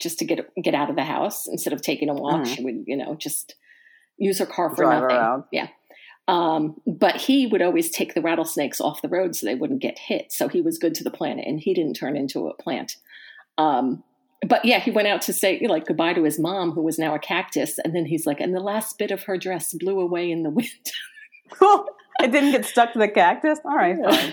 just 0.00 0.18
to 0.18 0.24
get 0.24 0.50
get 0.60 0.74
out 0.74 0.90
of 0.90 0.96
the 0.96 1.04
house 1.04 1.46
instead 1.46 1.72
of 1.72 1.82
taking 1.82 2.08
a 2.08 2.14
walk. 2.14 2.42
Mhm. 2.42 2.46
She 2.56 2.64
would, 2.64 2.84
you 2.86 2.96
know, 2.96 3.14
just 3.14 3.54
use 4.18 4.38
her 4.40 4.46
car 4.46 4.70
for 4.70 4.82
Drive 4.82 5.02
nothing. 5.02 5.16
around. 5.16 5.44
Yeah. 5.52 5.68
Um, 6.28 6.80
but 6.84 7.14
he 7.16 7.46
would 7.46 7.62
always 7.62 7.88
take 7.92 8.14
the 8.14 8.20
rattlesnakes 8.20 8.80
off 8.80 9.00
the 9.02 9.08
road 9.08 9.36
so 9.36 9.46
they 9.46 9.54
wouldn't 9.54 9.80
get 9.80 9.96
hit. 10.00 10.32
So 10.32 10.48
he 10.48 10.60
was 10.60 10.78
good 10.78 10.96
to 10.96 11.04
the 11.04 11.10
planet, 11.12 11.46
and 11.46 11.60
he 11.60 11.72
didn't 11.72 11.94
turn 11.94 12.16
into 12.16 12.48
a 12.48 12.54
plant. 12.54 12.96
Um, 13.58 14.02
but 14.48 14.64
yeah, 14.64 14.78
he 14.80 14.90
went 14.90 15.08
out 15.08 15.22
to 15.22 15.32
say 15.32 15.60
like 15.66 15.86
goodbye 15.86 16.12
to 16.14 16.22
his 16.24 16.38
mom, 16.38 16.72
who 16.72 16.82
was 16.82 16.98
now 16.98 17.14
a 17.14 17.18
cactus, 17.18 17.78
and 17.84 17.94
then 17.94 18.06
he's 18.06 18.26
like, 18.26 18.40
and 18.40 18.54
the 18.54 18.60
last 18.60 18.98
bit 18.98 19.10
of 19.10 19.24
her 19.24 19.36
dress 19.38 19.72
blew 19.74 20.00
away 20.00 20.30
in 20.30 20.42
the 20.42 20.50
wind. 20.50 20.70
oh, 21.60 21.86
it 22.22 22.32
didn't 22.32 22.52
get 22.52 22.64
stuck 22.64 22.92
to 22.94 22.98
the 22.98 23.08
cactus? 23.08 23.58
All 23.64 23.76
right, 23.76 23.96
fine. 24.02 24.32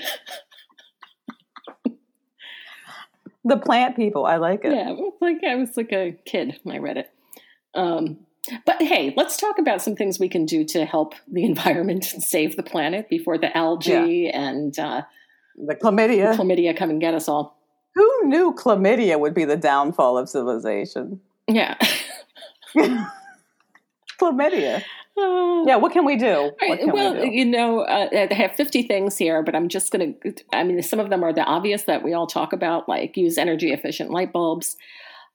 The 3.46 3.58
plant 3.58 3.98
people, 3.98 4.26
I 4.26 4.38
like 4.38 4.64
it. 4.64 4.72
Yeah, 4.72 4.92
it 4.92 4.98
was 4.98 5.14
like 5.20 5.44
I 5.46 5.56
was 5.56 5.76
like 5.76 5.92
a 5.92 6.16
kid 6.26 6.60
when 6.64 6.78
I 6.78 6.80
read 6.80 6.96
it. 6.98 7.10
Um, 7.76 8.20
but 8.66 8.82
hey, 8.82 9.14
let's 9.18 9.36
talk 9.36 9.58
about 9.60 9.82
some 9.82 9.96
things 9.96 10.18
we 10.20 10.30
can 10.30 10.46
do 10.46 10.64
to 10.66 10.86
help 10.86 11.14
the 11.30 11.44
environment 11.52 12.14
and 12.14 12.24
save 12.24 12.56
the 12.56 12.64
planet 12.64 13.10
before 13.10 13.38
the 13.38 13.56
algae 13.56 14.30
and 14.30 14.78
uh, 14.80 15.02
The 15.58 15.76
chlamydia. 15.76 16.36
chlamydia 16.38 16.76
come 16.78 16.90
and 16.90 17.02
get 17.02 17.14
us 17.14 17.28
all. 17.28 17.58
Who 17.96 18.10
knew 18.26 18.54
chlamydia 18.54 19.20
would 19.20 19.34
be 19.34 19.46
the 19.46 19.56
downfall 19.58 20.18
of 20.18 20.28
civilization? 20.30 21.22
Yeah, 21.48 21.76
chlamydia. 24.20 24.84
Uh, 25.16 25.64
Yeah, 25.68 25.76
what 25.76 25.92
can 25.94 26.06
we 26.06 26.16
do? 26.18 26.34
all 26.36 26.50
What 26.50 26.70
right, 26.70 26.80
can 26.80 26.94
well, 26.94 27.14
we 27.14 27.30
do? 27.30 27.36
you 27.36 27.46
know, 27.46 27.82
uh, 27.82 28.10
I 28.32 28.34
have 28.34 28.54
50 28.56 28.84
things 28.84 29.18
here, 29.18 29.44
but 29.44 29.56
I'm 29.56 29.68
just 29.70 29.92
going 29.92 30.16
to, 30.24 30.34
I 30.54 30.64
mean, 30.64 30.82
some 30.82 31.00
of 31.00 31.10
them 31.12 31.24
are 31.24 31.32
the 31.34 31.44
obvious 31.44 31.84
that 31.84 32.04
we 32.04 32.14
all 32.14 32.26
talk 32.26 32.52
about, 32.52 32.90
like 32.90 33.16
use 33.16 33.38
energy 33.38 33.72
efficient 33.72 34.10
light 34.10 34.34
bulbs, 34.34 34.76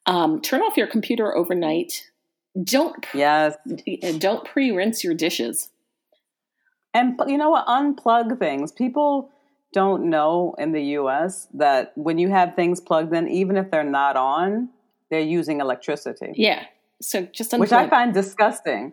um, 0.06 0.40
turn 0.40 0.62
off 0.62 0.76
your 0.76 0.88
computer 0.88 1.36
overnight. 1.36 2.11
Don't 2.64 3.06
Yes. 3.14 3.56
don't 4.18 4.44
pre 4.44 4.72
rinse 4.72 5.04
your 5.04 5.14
dishes. 5.14 5.70
And 6.94 7.20
you 7.28 7.36
know 7.38 7.50
what? 7.50 7.66
Unplug 7.66 8.38
things. 8.40 8.72
People 8.72 9.30
don't 9.72 10.08
know 10.08 10.54
in 10.58 10.72
the 10.72 10.82
US 10.98 11.48
that 11.54 11.92
when 11.96 12.18
you 12.18 12.28
have 12.30 12.54
things 12.54 12.80
plugged 12.80 13.14
in, 13.14 13.28
even 13.28 13.56
if 13.56 13.70
they're 13.70 13.84
not 13.84 14.16
on, 14.16 14.70
they're 15.10 15.20
using 15.20 15.60
electricity, 15.60 16.32
Yeah. 16.34 16.64
So 17.00 17.22
just 17.22 17.56
which 17.56 17.72
I 17.72 17.88
find 17.88 18.12
disgusting. 18.12 18.92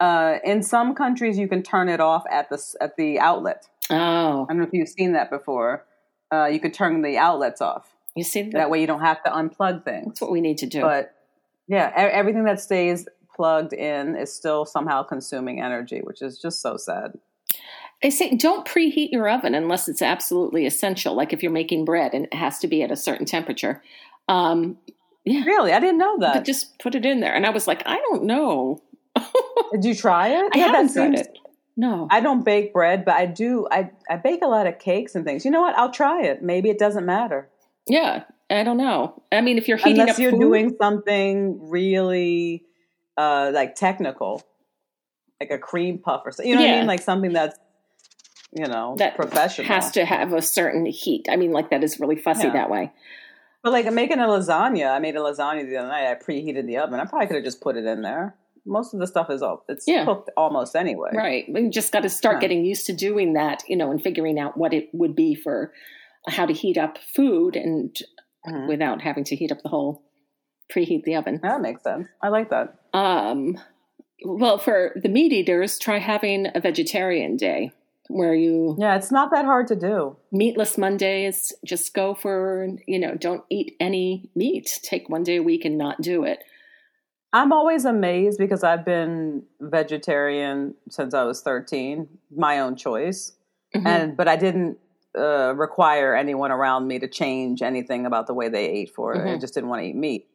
Uh, 0.00 0.38
in 0.44 0.60
some 0.62 0.92
countries, 0.94 1.38
you 1.38 1.46
can 1.46 1.62
turn 1.62 1.88
it 1.88 2.00
off 2.00 2.24
at 2.28 2.50
the 2.50 2.60
at 2.80 2.96
the 2.96 3.20
outlet. 3.20 3.68
Oh, 3.90 4.44
I 4.48 4.52
don't 4.52 4.58
know 4.58 4.64
if 4.64 4.72
you've 4.72 4.88
seen 4.88 5.12
that 5.12 5.30
before. 5.30 5.84
Uh, 6.32 6.46
you 6.46 6.58
could 6.58 6.74
turn 6.74 7.02
the 7.02 7.16
outlets 7.16 7.60
off. 7.60 7.94
you 8.16 8.24
see, 8.24 8.50
That 8.50 8.70
way, 8.70 8.80
you 8.80 8.88
don't 8.88 9.02
have 9.02 9.22
to 9.22 9.30
unplug 9.30 9.84
things. 9.84 10.06
that's 10.06 10.20
what 10.20 10.32
we 10.32 10.40
need 10.40 10.58
to 10.58 10.66
do. 10.66 10.80
But 10.80 11.14
yeah, 11.68 11.92
everything 11.94 12.44
that 12.44 12.60
stays 12.60 13.06
plugged 13.34 13.72
in 13.72 14.16
is 14.16 14.34
still 14.34 14.64
somehow 14.64 15.02
consuming 15.04 15.60
energy, 15.60 16.00
which 16.02 16.22
is 16.22 16.38
just 16.38 16.60
so 16.60 16.76
sad. 16.76 17.12
I 18.04 18.10
say 18.10 18.34
don't 18.36 18.66
preheat 18.66 19.10
your 19.12 19.28
oven 19.28 19.54
unless 19.54 19.88
it's 19.88 20.02
absolutely 20.02 20.66
essential. 20.66 21.14
Like 21.14 21.32
if 21.32 21.42
you're 21.42 21.50
making 21.52 21.84
bread 21.86 22.12
and 22.14 22.26
it 22.26 22.34
has 22.34 22.58
to 22.60 22.68
be 22.68 22.82
at 22.82 22.90
a 22.90 22.96
certain 22.96 23.24
temperature. 23.26 23.82
Um, 24.28 24.76
yeah, 25.24 25.42
Really, 25.44 25.72
I 25.72 25.80
didn't 25.80 25.98
know 25.98 26.18
that. 26.18 26.34
but 26.34 26.44
just 26.44 26.78
put 26.78 26.94
it 26.94 27.06
in 27.06 27.20
there. 27.20 27.34
And 27.34 27.46
I 27.46 27.50
was 27.50 27.66
like, 27.66 27.82
I 27.86 27.96
don't 27.96 28.24
know. 28.24 28.82
Did 29.72 29.84
you 29.84 29.94
try 29.94 30.28
it? 30.28 30.50
I 30.54 30.58
Yeah, 30.58 30.66
haven't 30.66 30.92
tried 30.92 31.16
seems- 31.16 31.20
it. 31.20 31.38
No. 31.76 32.06
I 32.10 32.20
don't 32.20 32.44
bake 32.44 32.72
bread, 32.72 33.04
but 33.04 33.14
I 33.16 33.26
do. 33.26 33.66
I 33.68 33.90
I 34.08 34.16
bake 34.16 34.42
a 34.42 34.46
lot 34.46 34.68
of 34.68 34.78
cakes 34.78 35.16
and 35.16 35.24
things. 35.24 35.44
You 35.44 35.50
know 35.50 35.60
what? 35.60 35.76
I'll 35.76 35.90
try 35.90 36.22
it. 36.22 36.40
Maybe 36.40 36.70
it 36.70 36.78
doesn't 36.78 37.04
matter 37.04 37.48
yeah, 37.86 38.24
I 38.48 38.62
don't 38.62 38.76
know. 38.78 39.22
I 39.32 39.40
mean, 39.42 39.58
if 39.58 39.66
you're 39.68 39.76
heating 39.76 40.00
unless 40.00 40.14
up 40.16 40.20
you're 40.20 40.30
food, 40.30 40.40
doing 40.40 40.76
something 40.80 41.68
really 41.68 42.64
uh, 43.18 43.50
like 43.52 43.74
technical, 43.74 44.42
like 45.40 45.50
a 45.50 45.58
cream 45.58 45.98
puff 45.98 46.22
or 46.24 46.32
something. 46.32 46.48
You 46.48 46.56
know 46.56 46.62
what 46.62 46.70
I 46.70 46.78
mean? 46.78 46.86
Like 46.86 47.02
something 47.02 47.32
that's 47.32 47.58
you 48.54 48.66
know 48.66 48.94
that 48.98 49.16
professional. 49.16 49.66
has 49.66 49.90
to 49.92 50.04
have 50.04 50.32
a 50.32 50.42
certain 50.42 50.86
heat. 50.86 51.26
I 51.30 51.36
mean, 51.36 51.52
like 51.52 51.70
that 51.70 51.82
is 51.84 51.98
really 52.00 52.16
fussy 52.16 52.46
Yeah. 52.46 52.52
that 52.54 52.70
way. 52.70 52.92
But 53.62 53.72
like 53.72 53.90
making 53.92 54.18
a 54.18 54.24
lasagna, 54.26 54.90
I 54.94 54.98
made 54.98 55.16
a 55.16 55.20
lasagna 55.20 55.66
the 55.68 55.76
other 55.78 55.88
night. 55.88 56.10
I 56.10 56.14
preheated 56.14 56.66
the 56.66 56.78
oven. 56.78 57.00
I 57.00 57.06
probably 57.06 57.26
could 57.28 57.36
have 57.36 57.44
just 57.44 57.60
put 57.62 57.76
it 57.76 57.84
in 57.86 58.02
there. 58.02 58.36
Most 58.66 58.94
of 58.94 59.00
the 59.00 59.06
stuff 59.06 59.28
is 59.30 59.42
all 59.42 59.64
it's 59.68 59.86
Yeah. 59.88 60.04
cooked 60.04 60.30
almost 60.36 60.76
anyway. 60.76 61.10
Right. 61.14 61.44
We 61.48 61.68
just 61.70 61.92
got 61.92 62.02
to 62.04 62.08
start 62.10 62.40
getting 62.40 62.64
used 62.64 62.86
to 62.86 62.92
doing 62.94 63.32
that, 63.34 63.62
you 63.68 63.76
know, 63.76 63.90
and 63.90 64.02
figuring 64.02 64.38
out 64.38 64.56
what 64.56 64.72
it 64.74 64.88
would 64.92 65.14
be 65.16 65.34
for 65.34 65.72
how 66.28 66.46
to 66.46 66.52
heat 66.52 66.78
up 66.78 66.96
food 66.98 67.56
and 67.56 67.94
Mhm. 68.46 68.68
without 68.68 69.00
having 69.02 69.24
to 69.24 69.36
heat 69.36 69.50
up 69.52 69.62
the 69.62 69.68
whole 69.70 70.02
preheat 70.72 71.02
the 71.04 71.14
oven. 71.16 71.40
That 71.42 71.60
makes 71.60 71.82
sense. 71.82 72.06
I 72.22 72.28
like 72.28 72.50
that. 72.50 72.74
Um, 72.94 73.58
well, 74.24 74.56
for 74.58 74.92
the 75.02 75.08
meat 75.10 75.32
eaters, 75.32 75.78
try 75.78 75.98
having 75.98 76.46
a 76.54 76.60
vegetarian 76.60 77.36
day 77.36 77.72
where 78.08 78.34
you 78.34 78.76
Yeah, 78.78 78.96
it's 78.96 79.10
not 79.10 79.30
that 79.30 79.44
hard 79.44 79.66
to 79.68 79.76
do. 79.76 80.16
meatless 80.30 80.76
Mondays. 80.78 81.52
Just 81.64 81.94
go 81.94 82.14
for 82.14 82.68
you 82.86 82.98
know, 82.98 83.14
don't 83.14 83.44
eat 83.50 83.76
any 83.80 84.28
meat. 84.34 84.80
Take 84.82 85.08
one 85.08 85.22
day 85.22 85.36
a 85.36 85.42
week 85.42 85.64
and 85.64 85.78
not 85.78 86.00
do 86.00 86.24
it. 86.24 86.44
I'm 87.32 87.52
always 87.52 87.84
amazed 87.84 88.38
because 88.38 88.62
I've 88.62 88.84
been 88.84 89.42
vegetarian 89.60 90.74
since 90.88 91.14
I 91.14 91.24
was 91.24 91.40
13, 91.42 92.08
my 92.36 92.60
own 92.60 92.76
choice. 92.76 93.32
Mhm. 93.74 93.86
And 93.86 94.16
but 94.16 94.28
I 94.28 94.36
didn't 94.36 94.78
uh, 95.16 95.54
require 95.54 96.14
anyone 96.16 96.50
around 96.50 96.88
me 96.88 96.98
to 96.98 97.06
change 97.08 97.62
anything 97.62 98.04
about 98.04 98.26
the 98.26 98.34
way 98.34 98.48
they 98.48 98.66
ate 98.68 98.90
for 98.90 99.14
it. 99.14 99.20
I 99.28 99.36
Mhm. 99.36 99.40
just 99.40 99.54
didn't 99.54 99.68
want 99.68 99.82
to 99.82 99.86
eat 99.88 99.94
meat. 99.96 100.26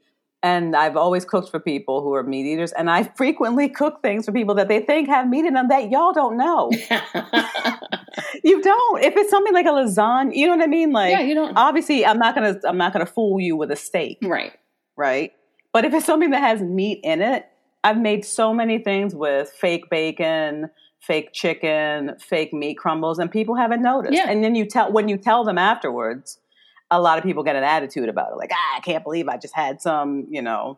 And 0.41 0.73
I've 0.73 0.95
always 0.95 1.25
cooked 1.25 1.49
for 1.49 1.59
people 1.59 2.01
who 2.01 2.13
are 2.13 2.23
meat 2.23 2.45
eaters, 2.45 2.71
and 2.71 2.89
I 2.89 3.03
frequently 3.17 3.67
cook 3.67 4.01
things 4.01 4.25
for 4.25 4.31
people 4.31 4.55
that 4.55 4.67
they 4.67 4.79
think 4.79 5.09
have 5.09 5.27
meat 5.27 5.45
in 5.45 5.53
them 5.53 5.67
that 5.67 5.91
y'all 5.91 6.13
don't 6.13 6.37
know. 6.37 6.71
you 8.43 8.61
don't. 8.61 9.03
If 9.03 9.17
it's 9.17 9.29
something 9.29 9.53
like 9.53 9.65
a 9.65 9.69
lasagna, 9.69 10.35
you 10.35 10.47
know 10.47 10.55
what 10.55 10.63
I 10.63 10.67
mean? 10.67 10.93
Like, 10.93 11.11
yeah, 11.11 11.21
you 11.21 11.35
don't. 11.35 11.57
obviously, 11.57 12.05
I'm 12.05 12.19
not 12.19 12.35
gonna, 12.35 12.59
I'm 12.65 12.77
not 12.77 12.93
gonna 12.93 13.05
fool 13.05 13.39
you 13.39 13.57
with 13.57 13.69
a 13.71 13.75
steak 13.75 14.19
right. 14.21 14.53
right? 14.95 15.33
But 15.73 15.85
if 15.85 15.93
it's 15.93 16.05
something 16.05 16.31
that 16.31 16.41
has 16.41 16.61
meat 16.61 17.01
in 17.03 17.21
it, 17.21 17.45
I've 17.83 17.99
made 17.99 18.25
so 18.25 18.53
many 18.53 18.79
things 18.79 19.13
with 19.15 19.49
fake 19.49 19.89
bacon, 19.89 20.69
fake 20.99 21.31
chicken, 21.33 22.15
fake 22.19 22.53
meat 22.53 22.77
crumbles, 22.77 23.19
and 23.19 23.31
people 23.31 23.55
haven't 23.55 23.81
noticed. 23.81 24.13
Yeah. 24.13 24.29
And 24.29 24.43
then 24.43 24.55
you 24.55 24.65
tell 24.65 24.91
when 24.91 25.07
you 25.07 25.17
tell 25.17 25.43
them 25.43 25.57
afterwards, 25.57 26.39
a 26.91 26.99
lot 26.99 27.17
of 27.17 27.23
people 27.23 27.43
get 27.43 27.55
an 27.55 27.63
attitude 27.63 28.09
about 28.09 28.31
it, 28.31 28.37
like, 28.37 28.51
ah, 28.53 28.77
I 28.77 28.79
can't 28.81 29.03
believe 29.03 29.27
I 29.27 29.37
just 29.37 29.55
had 29.55 29.81
some, 29.81 30.25
you 30.29 30.41
know, 30.41 30.77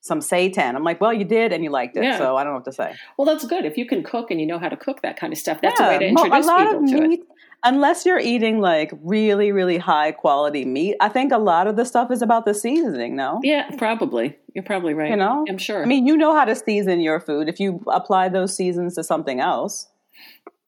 some 0.00 0.18
seitan. 0.20 0.74
I'm 0.74 0.82
like, 0.84 1.00
well, 1.00 1.12
you 1.12 1.24
did, 1.24 1.52
and 1.52 1.62
you 1.62 1.70
liked 1.70 1.96
it, 1.96 2.02
Yeah. 2.04 2.18
so 2.18 2.36
I 2.36 2.42
don't 2.44 2.52
know 2.52 2.56
what 2.58 2.64
to 2.66 2.72
say. 2.72 2.94
Well, 3.16 3.24
that's 3.24 3.44
good. 3.46 3.64
If 3.64 3.78
you 3.78 3.86
can 3.86 4.02
cook 4.02 4.30
and 4.30 4.40
you 4.40 4.46
know 4.46 4.58
how 4.58 4.68
to 4.68 4.76
cook 4.76 5.02
that 5.02 5.16
kind 5.16 5.32
of 5.32 5.38
stuff, 5.38 5.60
that's 5.62 5.78
a 5.80 5.84
way 5.84 5.98
to 5.98 6.06
introduce 6.06 6.44
a 6.44 6.48
lot 6.48 6.58
people 6.70 6.84
of 6.84 6.90
to 6.90 7.12
it. 7.12 7.20
unless 7.64 8.04
you're 8.04 8.18
eating 8.18 8.58
like 8.60 8.92
really, 9.02 9.52
really 9.52 9.78
high 9.78 10.10
quality 10.10 10.64
meat. 10.64 10.96
I 11.00 11.08
think 11.08 11.30
a 11.32 11.38
lot 11.38 11.68
of 11.68 11.76
the 11.76 11.84
stuff 11.84 12.10
is 12.10 12.20
about 12.20 12.44
the 12.46 12.52
seasoning. 12.52 13.14
No, 13.14 13.38
Yeah, 13.44 13.70
probably. 13.78 14.36
You're 14.54 14.64
probably 14.64 14.92
right. 14.92 15.10
You 15.10 15.16
know? 15.16 15.46
I'm 15.48 15.56
sure. 15.58 15.82
I 15.82 15.86
mean, 15.86 16.04
you 16.06 16.16
know 16.16 16.34
how 16.34 16.44
to 16.46 16.56
season 16.56 17.00
your 17.00 17.20
food. 17.20 17.48
If 17.48 17.60
you 17.60 17.80
apply 17.86 18.28
those 18.28 18.54
seasons 18.56 18.96
to 18.96 19.04
something 19.04 19.38
else, 19.40 19.86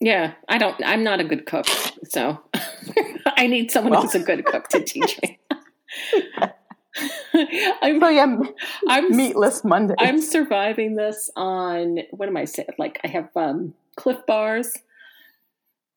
yeah, 0.00 0.34
I 0.48 0.58
don't. 0.58 0.80
I'm 0.86 1.02
not 1.02 1.18
a 1.20 1.24
good 1.24 1.44
cook, 1.46 1.66
so 2.04 2.38
I 3.39 3.47
need 3.47 3.70
someone 3.70 3.93
Well- 3.93 4.03
who's 4.03 4.14
a 4.14 4.20
good 4.20 4.45
cook 4.45 4.68
to 4.68 4.80
teach 4.82 5.20
me. 5.22 5.39
I'm, 7.82 8.01
so 8.01 8.09
yeah, 8.09 8.37
I'm 8.89 9.16
meatless 9.16 9.64
Monday. 9.64 9.95
I'm 9.99 10.20
surviving 10.20 10.95
this 10.95 11.28
on 11.35 11.99
what 12.12 12.28
am 12.28 12.37
I 12.37 12.45
saying? 12.45 12.68
Like 12.78 13.01
I 13.03 13.09
have 13.09 13.28
um, 13.37 13.74
Clif 13.97 14.18
Bars. 14.26 14.72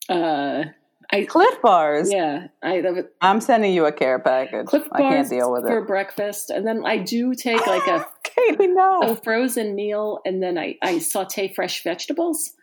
Uh, 0.09 0.63
I 1.11 1.23
Clif 1.25 1.61
bars. 1.61 2.11
yeah, 2.11 2.47
I 2.63 2.81
I'm 3.21 3.39
sending 3.41 3.73
you 3.73 3.85
a 3.85 3.91
care 3.91 4.19
package. 4.19 4.65
Cliff 4.65 4.87
I 4.91 5.01
can't 5.01 5.29
deal 5.29 5.51
with 5.51 5.63
for 5.63 5.79
it. 5.79 5.87
breakfast, 5.87 6.49
and 6.49 6.65
then 6.65 6.83
I 6.85 6.97
do 6.97 7.33
take 7.35 7.65
like 7.67 7.87
a 7.87 8.05
Katie, 8.23 8.73
a 8.75 9.15
frozen 9.15 9.75
meal 9.75 10.19
and 10.25 10.41
then 10.43 10.57
I, 10.57 10.75
I 10.81 10.99
saute 10.99 11.53
fresh 11.53 11.83
vegetables 11.83 12.53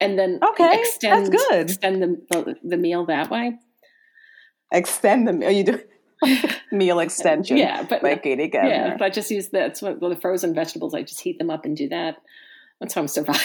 and 0.00 0.18
then 0.18 0.38
Okay, 0.42 0.80
extend, 0.80 1.26
that's 1.32 1.48
good. 1.48 1.62
extend 1.70 2.02
the, 2.02 2.56
the 2.62 2.76
meal 2.76 3.06
that 3.06 3.30
way. 3.30 3.58
Extend 4.72 5.26
the 5.28 5.32
meal. 5.32 5.50
You 5.50 5.64
do 5.64 5.80
meal 6.72 6.98
extension. 7.00 7.56
Yeah, 7.56 7.82
but 7.88 8.02
Gabner. 8.02 8.52
yeah, 8.52 8.96
but 8.98 9.04
I 9.04 9.10
just 9.10 9.30
use 9.30 9.48
that's 9.48 9.80
what 9.82 10.00
well, 10.00 10.10
the 10.10 10.16
frozen 10.20 10.54
vegetables. 10.54 10.94
I 10.94 11.02
just 11.02 11.20
heat 11.20 11.38
them 11.38 11.50
up 11.50 11.64
and 11.64 11.76
do 11.76 11.88
that. 11.88 12.16
That's 12.80 12.94
how 12.94 13.00
I'm 13.02 13.08
surviving 13.08 13.40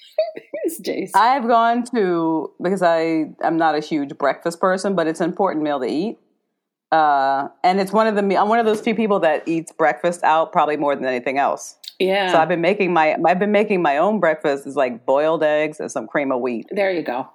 these 0.64 0.78
days. 0.78 1.12
I've 1.14 1.46
gone 1.46 1.84
to 1.94 2.52
because 2.62 2.82
I 2.82 3.26
I'm 3.42 3.56
not 3.56 3.74
a 3.74 3.80
huge 3.80 4.16
breakfast 4.18 4.60
person, 4.60 4.94
but 4.94 5.06
it's 5.06 5.20
an 5.20 5.28
important 5.28 5.64
meal 5.64 5.80
to 5.80 5.86
eat. 5.86 6.18
Uh, 6.90 7.48
and 7.64 7.80
it's 7.80 7.90
one 7.92 8.06
of 8.06 8.14
the 8.16 8.22
me- 8.22 8.36
I'm 8.36 8.48
one 8.48 8.58
of 8.58 8.66
those 8.66 8.80
few 8.80 8.94
people 8.94 9.20
that 9.20 9.46
eats 9.48 9.72
breakfast 9.72 10.22
out 10.24 10.52
probably 10.52 10.76
more 10.76 10.94
than 10.94 11.06
anything 11.06 11.38
else. 11.38 11.76
yeah, 11.98 12.30
So 12.30 12.38
I've 12.38 12.48
been 12.48 12.60
making 12.60 12.92
my 12.92 13.16
I've 13.26 13.38
been 13.38 13.52
making 13.52 13.80
my 13.82 13.96
own 13.96 14.20
breakfast 14.20 14.66
is 14.66 14.76
like 14.76 15.06
boiled 15.06 15.42
eggs 15.42 15.80
and 15.80 15.90
some 15.90 16.06
cream 16.06 16.30
of 16.32 16.40
wheat, 16.40 16.66
there 16.70 16.92
you 16.92 17.02
go. 17.02 17.28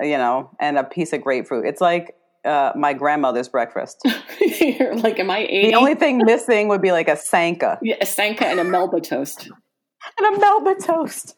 you 0.00 0.16
know, 0.16 0.50
and 0.60 0.78
a 0.78 0.84
piece 0.84 1.12
of 1.12 1.20
grapefruit. 1.22 1.66
It's 1.66 1.80
like 1.82 2.14
uh, 2.44 2.72
my 2.76 2.92
grandmother's 2.94 3.48
breakfast. 3.48 4.00
You're 4.40 4.96
like, 4.96 5.18
am 5.18 5.30
I 5.30 5.40
eighty? 5.40 5.70
The 5.70 5.76
only 5.76 5.94
thing 5.94 6.18
missing 6.24 6.68
would 6.68 6.82
be 6.82 6.92
like 6.92 7.08
a 7.08 7.16
sanka 7.16 7.78
yeah, 7.82 7.96
a 8.00 8.06
Sanka 8.06 8.46
and 8.46 8.58
a 8.60 8.64
Melba 8.64 9.00
toast. 9.00 9.48
and 10.18 10.36
a 10.36 10.40
Melba 10.40 10.74
toast. 10.80 11.36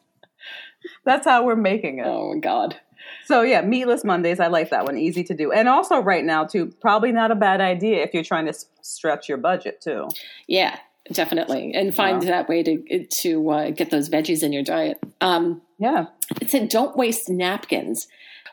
That's 1.05 1.25
how 1.25 1.43
we're 1.45 1.55
making 1.55 1.99
it. 1.99 2.05
Oh 2.05 2.33
my 2.33 2.39
god. 2.39 2.77
So 3.25 3.41
yeah, 3.41 3.61
meatless 3.61 4.03
Mondays. 4.03 4.39
I 4.39 4.47
like 4.47 4.69
that 4.69 4.85
one. 4.85 4.97
Easy 4.97 5.23
to 5.25 5.33
do, 5.33 5.51
and 5.51 5.67
also 5.67 5.99
right 5.99 6.23
now 6.23 6.45
too. 6.45 6.73
Probably 6.81 7.11
not 7.11 7.31
a 7.31 7.35
bad 7.35 7.61
idea 7.61 8.01
if 8.03 8.13
you're 8.13 8.23
trying 8.23 8.45
to 8.45 8.49
s- 8.51 8.65
stretch 8.81 9.27
your 9.29 9.37
budget 9.37 9.81
too. 9.81 10.07
Yeah, 10.47 10.77
definitely, 11.11 11.73
and 11.73 11.93
find 11.95 12.19
Wow. 12.19 12.25
that 12.27 12.49
way 12.49 12.63
to 12.63 13.05
to 13.05 13.49
uh, 13.49 13.69
get 13.71 13.89
those 13.91 14.09
veggies 14.09 14.41
in 14.43 14.51
your 14.53 14.63
diet. 14.63 14.99
Um, 15.21 15.61
Yeah, 15.79 16.05
It 16.41 16.49
said, 16.49 16.69
don't 16.69 16.95
waste 16.97 17.29
napkins. 17.29 18.07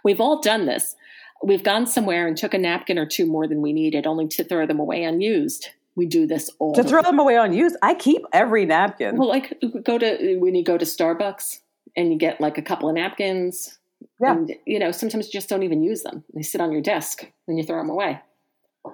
We've 0.04 0.20
all 0.20 0.40
done 0.40 0.66
this. 0.66 0.96
We've 1.42 1.62
gone 1.62 1.86
somewhere 1.86 2.26
and 2.26 2.36
took 2.36 2.54
a 2.54 2.58
napkin 2.58 2.98
or 2.98 3.06
two 3.06 3.26
more 3.26 3.46
than 3.46 3.62
we 3.62 3.72
needed, 3.72 4.06
only 4.06 4.28
to 4.28 4.44
throw 4.44 4.66
them 4.66 4.78
away 4.78 5.04
unused. 5.04 5.70
We 5.96 6.06
do 6.06 6.26
this 6.26 6.50
all 6.58 6.72
to 6.74 6.84
throw 6.84 7.02
them 7.02 7.18
away 7.18 7.36
unused. 7.36 7.76
I 7.82 7.94
keep 7.94 8.22
every 8.32 8.64
napkin. 8.64 9.16
Well, 9.16 9.28
like 9.28 9.60
go 9.82 9.98
to 9.98 10.36
when 10.38 10.54
you 10.54 10.64
go 10.64 10.78
to 10.78 10.84
Starbucks 10.84 11.60
and 11.96 12.12
you 12.12 12.18
get 12.18 12.40
like 12.40 12.58
a 12.58 12.62
couple 12.62 12.88
of 12.88 12.94
napkins. 12.94 13.78
Yeah. 14.20 14.32
And, 14.32 14.54
you 14.66 14.78
know, 14.78 14.92
sometimes 14.92 15.26
you 15.26 15.32
just 15.32 15.48
don't 15.48 15.62
even 15.62 15.82
use 15.82 16.02
them. 16.02 16.24
They 16.34 16.42
sit 16.42 16.60
on 16.60 16.72
your 16.72 16.80
desk 16.80 17.26
and 17.48 17.58
you 17.58 17.64
throw 17.64 17.78
them 17.78 17.90
away. 17.90 18.20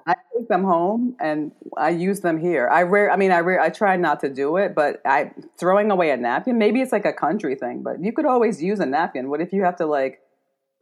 I 0.07 0.15
take 0.37 0.49
them 0.49 0.65
home 0.65 1.17
and 1.21 1.53
I 1.77 1.91
use 1.91 2.21
them 2.21 2.41
here. 2.41 2.69
I 2.69 2.83
rare, 2.83 3.11
I 3.11 3.17
mean, 3.17 3.31
I 3.31 3.39
rare, 3.41 3.61
I 3.61 3.69
try 3.71 3.97
not 3.97 4.21
to 4.21 4.29
do 4.29 4.57
it, 4.57 4.75
but 4.75 5.01
I 5.05 5.31
throwing 5.59 5.91
away 5.91 6.11
a 6.11 6.17
napkin. 6.17 6.59
Maybe 6.59 6.81
it's 6.81 6.91
like 6.91 7.05
a 7.05 7.13
country 7.13 7.55
thing, 7.55 7.83
but 7.83 8.03
you 8.03 8.13
could 8.13 8.25
always 8.25 8.61
use 8.61 8.81
a 8.81 8.87
napkin. 8.87 9.29
What 9.29 9.41
if 9.41 9.53
you 9.53 9.63
have 9.63 9.77
to 9.77 9.87
like 9.87 10.21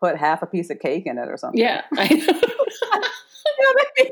put 0.04 0.16
half 0.16 0.42
a 0.42 0.46
piece 0.46 0.70
of 0.70 0.78
cake 0.80 1.06
in 1.06 1.18
it 1.18 1.28
or 1.28 1.36
something? 1.36 1.60
Yeah, 1.60 1.82
I, 1.96 2.04
You 2.14 2.26
know 2.26 3.72
what 3.74 3.86
I 3.98 4.02
mean? 4.02 4.10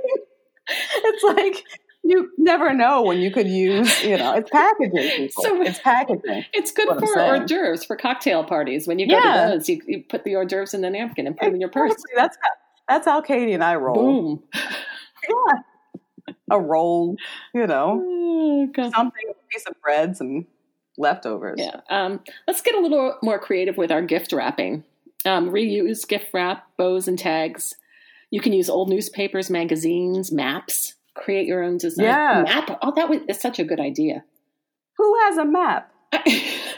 It's 1.05 1.25
like 1.25 1.65
you 2.05 2.31
never 2.39 2.73
know 2.75 3.03
when 3.03 3.19
you 3.19 3.31
could 3.31 3.49
use. 3.49 4.03
You 4.03 4.17
know, 4.19 4.35
it's 4.35 4.51
packaging. 4.51 4.93
People. 5.29 5.43
So- 5.43 5.63
it's 5.63 5.79
packaging. 5.79 6.45
it's 6.53 6.73
good 6.73 6.89
for 6.99 7.19
hors 7.21 7.41
d'oeuvres 7.47 7.85
for 7.85 7.97
cocktail 7.97 8.45
parties. 8.45 8.87
When 8.87 8.99
you 8.99 9.09
go 9.09 9.15
Yeah. 9.19 9.47
to 9.47 9.53
those, 9.59 9.69
you, 9.69 9.81
you 9.87 10.03
put 10.09 10.25
the 10.25 10.35
hors 10.37 10.47
d'oeuvres 10.47 10.75
in 10.75 10.81
the 10.81 10.91
napkin 10.91 11.27
and 11.27 11.37
put 11.37 11.47
them 11.47 11.55
in 11.55 11.61
your 11.61 11.71
purse. 11.71 11.95
That's 12.17 12.37
how, 12.41 12.49
that's 12.95 13.07
how 13.07 13.21
Katie 13.21 13.53
and 13.53 13.63
I 13.65 13.75
roll. 13.77 13.95
Boom. 13.95 14.43
Yeah, 15.29 16.35
a 16.51 16.61
roll. 16.61 17.17
You 17.55 17.67
know, 17.67 18.01
Oh, 18.79 18.91
something, 18.91 19.23
a 19.31 19.35
piece 19.53 19.67
of 19.67 19.75
bread, 19.83 20.17
some 20.17 20.47
leftovers. 20.99 21.57
Yeah. 21.59 21.81
Um, 21.91 22.21
let's 22.47 22.61
get 22.63 22.75
a 22.75 22.81
little 22.81 23.17
more 23.23 23.39
creative 23.39 23.77
with 23.77 23.91
our 23.91 24.03
gift 24.03 24.33
wrapping. 24.33 24.85
Um, 25.25 25.51
reuse 25.51 26.07
gift 26.07 26.27
wrap, 26.35 26.67
bows 26.77 27.07
and 27.09 27.19
tags. 27.19 27.77
You 28.31 28.41
can 28.41 28.53
use 28.53 28.69
old 28.71 28.89
newspapers, 28.89 29.51
magazines, 29.51 30.33
maps. 30.33 30.95
Create 31.15 31.47
your 31.47 31.63
own 31.63 31.77
design. 31.79 32.07
Yeah. 32.07 32.43
Map. 32.45 32.79
Oh, 32.83 32.93
that 32.97 33.09
was 33.09 33.21
it's 33.29 33.41
such 33.43 33.59
a 33.59 33.65
good 33.65 33.81
idea. 33.81 34.25
Who 34.97 35.19
has 35.21 35.37
a 35.39 35.45
map? 35.45 35.93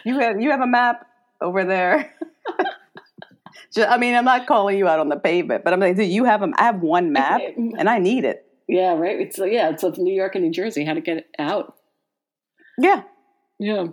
You 0.07 0.19
have 0.19 0.39
you 0.39 0.51
have 0.51 0.61
a 0.61 0.67
map 0.67 1.07
over 1.41 1.65
there. 1.65 2.13
Ju- 3.75 3.85
I 3.85 3.97
mean, 3.97 4.15
I'm 4.15 4.27
not 4.27 4.47
calling 4.47 4.77
you 4.77 4.87
out 4.87 5.01
on 5.01 5.09
the 5.09 5.17
pavement, 5.17 5.65
but 5.65 5.73
I'm 5.73 5.81
like, 5.81 5.97
do 5.97 6.03
you 6.03 6.25
have 6.25 6.43
a? 6.43 6.51
I 6.59 6.65
have 6.65 6.81
one 6.83 7.11
map, 7.13 7.41
and 7.57 7.89
I 7.89 7.99
need 8.01 8.25
it. 8.27 8.45
yeah, 8.69 8.93
right. 8.95 9.19
It's 9.21 9.39
yeah, 9.39 9.71
it's 9.71 9.83
New 9.99 10.13
York 10.13 10.35
and 10.35 10.45
New 10.45 10.51
Jersey. 10.51 10.85
How 10.85 10.93
to 10.93 11.01
get 11.01 11.17
it 11.17 11.27
out? 11.39 11.75
Yeah, 12.77 13.03
Yeah, 13.59 13.87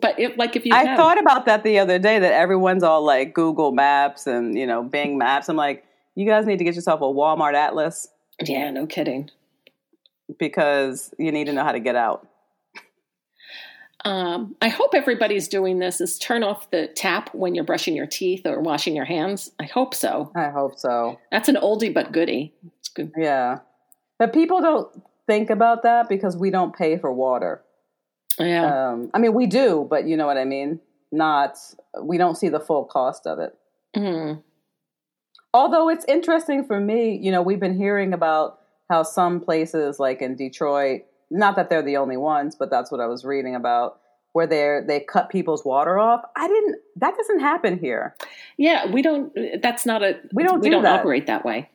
but 0.00 0.18
if 0.18 0.36
like 0.36 0.56
if 0.56 0.64
you 0.64 0.74
I 0.74 0.84
have, 0.84 0.96
thought 0.96 1.20
about 1.20 1.46
that 1.46 1.62
the 1.62 1.78
other 1.78 1.98
day. 1.98 2.18
That 2.18 2.32
everyone's 2.32 2.82
all 2.82 3.04
like 3.04 3.34
Google 3.34 3.72
Maps 3.72 4.26
and 4.26 4.56
you 4.56 4.66
know 4.66 4.82
Bing 4.82 5.18
Maps. 5.18 5.48
I'm 5.48 5.56
like, 5.56 5.84
you 6.14 6.26
guys 6.26 6.46
need 6.46 6.58
to 6.58 6.64
get 6.64 6.74
yourself 6.74 7.00
a 7.00 7.04
Walmart 7.04 7.54
atlas 7.54 8.08
yeah, 8.42 8.70
no 8.70 8.86
kidding. 8.86 9.30
because 10.38 11.14
you 11.18 11.32
need 11.32 11.44
to 11.46 11.52
know 11.52 11.64
how 11.64 11.72
to 11.72 11.80
get 11.80 11.96
out. 11.96 12.26
Um, 14.04 14.54
I 14.60 14.68
hope 14.68 14.90
everybody's 14.94 15.48
doing 15.48 15.78
this. 15.78 16.00
Is 16.00 16.18
turn 16.18 16.42
off 16.42 16.70
the 16.70 16.88
tap 16.88 17.34
when 17.34 17.54
you're 17.54 17.64
brushing 17.64 17.96
your 17.96 18.06
teeth 18.06 18.44
or 18.44 18.60
washing 18.60 18.94
your 18.94 19.06
hands. 19.06 19.50
I 19.58 19.64
hope 19.64 19.94
so. 19.94 20.30
I 20.34 20.50
hope 20.50 20.78
so. 20.78 21.18
That's 21.30 21.48
an 21.48 21.56
oldie 21.56 21.94
but 21.94 22.12
goodie. 22.12 22.52
It's 22.78 22.88
good. 22.88 23.12
Yeah, 23.16 23.60
but 24.18 24.34
people 24.34 24.60
don't 24.60 25.02
think 25.26 25.48
about 25.48 25.84
that 25.84 26.10
because 26.10 26.36
we 26.36 26.50
don't 26.50 26.76
pay 26.76 26.98
for 26.98 27.12
water. 27.12 27.63
Yeah. 28.38 28.90
Um, 28.90 29.10
I 29.14 29.18
mean, 29.18 29.34
we 29.34 29.46
do, 29.46 29.86
but 29.88 30.06
you 30.06 30.16
know 30.16 30.26
what 30.26 30.36
I 30.38 30.44
mean. 30.44 30.80
Not 31.12 31.56
we 32.02 32.18
don't 32.18 32.34
see 32.36 32.48
the 32.48 32.60
full 32.60 32.84
cost 32.84 33.26
of 33.26 33.38
it. 33.38 33.56
Mhm. 33.96 34.42
Although 35.52 35.88
it's 35.88 36.04
interesting 36.06 36.64
for 36.64 36.80
me, 36.80 37.16
you 37.16 37.30
know, 37.30 37.40
we've 37.42 37.60
been 37.60 37.76
hearing 37.76 38.12
about 38.12 38.58
how 38.90 39.04
some 39.04 39.40
places, 39.40 40.00
like 40.00 40.20
in 40.20 40.34
Detroit, 40.34 41.02
not 41.30 41.54
that 41.56 41.70
they're 41.70 41.82
the 41.82 41.96
only 41.96 42.16
ones, 42.16 42.56
but 42.56 42.70
that's 42.70 42.90
what 42.90 43.00
I 43.00 43.06
was 43.06 43.24
reading 43.24 43.54
about, 43.54 44.00
where 44.32 44.46
they 44.48 44.80
they 44.86 45.00
cut 45.00 45.30
people's 45.30 45.64
water 45.64 45.98
off. 45.98 46.22
I 46.36 46.48
didn't. 46.48 46.76
That 46.96 47.16
doesn't 47.16 47.38
happen 47.40 47.78
here. 47.78 48.16
Yeah, 48.58 48.90
we 48.90 49.00
don't. 49.00 49.32
That's 49.62 49.86
not 49.86 50.02
a. 50.02 50.18
We 50.32 50.42
don't 50.42 50.60
We 50.60 50.68
do 50.68 50.72
don't 50.74 50.82
that. 50.82 51.00
operate 51.00 51.26
that 51.28 51.44
way. 51.44 51.70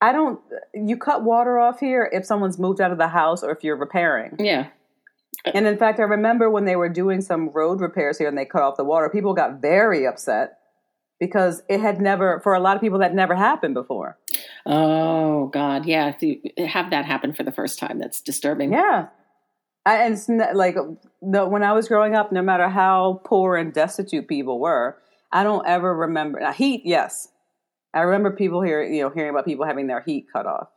I 0.00 0.12
don't. 0.12 0.40
You 0.72 0.96
cut 0.96 1.24
water 1.24 1.58
off 1.58 1.80
here 1.80 2.08
if 2.12 2.24
someone's 2.24 2.58
moved 2.58 2.80
out 2.80 2.92
of 2.92 2.98
the 2.98 3.08
house 3.08 3.42
or 3.42 3.50
if 3.50 3.64
you're 3.64 3.76
repairing. 3.76 4.36
Yeah. 4.38 4.68
And 5.52 5.66
in 5.66 5.76
fact, 5.76 6.00
I 6.00 6.04
remember 6.04 6.48
when 6.48 6.64
they 6.64 6.76
were 6.76 6.88
doing 6.88 7.20
some 7.20 7.50
road 7.50 7.80
repairs 7.80 8.18
here 8.18 8.28
and 8.28 8.38
they 8.38 8.46
cut 8.46 8.62
off 8.62 8.76
the 8.76 8.84
water, 8.84 9.10
people 9.10 9.34
got 9.34 9.60
very 9.60 10.06
upset 10.06 10.58
because 11.20 11.62
it 11.68 11.80
had 11.80 12.00
never, 12.00 12.40
for 12.40 12.54
a 12.54 12.60
lot 12.60 12.76
of 12.76 12.82
people, 12.82 12.98
that 13.00 13.14
never 13.14 13.34
happened 13.34 13.74
before. 13.74 14.18
Oh 14.64 15.48
God. 15.48 15.84
Yeah. 15.84 16.08
If 16.08 16.22
you 16.22 16.40
have 16.66 16.90
that 16.90 17.04
happen 17.04 17.34
for 17.34 17.42
the 17.42 17.52
first 17.52 17.78
time, 17.78 17.98
that's 17.98 18.20
disturbing. 18.20 18.72
Yeah. 18.72 19.08
I, 19.84 19.96
and 19.96 20.14
it's 20.14 20.30
n- 20.30 20.42
like 20.54 20.76
the, 21.20 21.46
when 21.46 21.62
I 21.62 21.72
was 21.72 21.88
growing 21.88 22.14
up, 22.14 22.32
no 22.32 22.40
matter 22.40 22.68
how 22.68 23.20
poor 23.24 23.56
and 23.56 23.72
destitute 23.72 24.26
people 24.26 24.58
were, 24.58 24.96
I 25.30 25.42
don't 25.42 25.66
ever 25.66 25.94
remember 25.94 26.40
now, 26.40 26.52
heat. 26.52 26.82
Yes, 26.84 27.28
I 27.92 28.00
remember 28.00 28.30
people 28.30 28.62
here, 28.62 28.82
you 28.82 29.02
know, 29.02 29.10
hearing 29.10 29.30
about 29.30 29.44
people 29.44 29.66
having 29.66 29.88
their 29.88 30.00
heat 30.00 30.26
cut 30.32 30.46
off, 30.46 30.68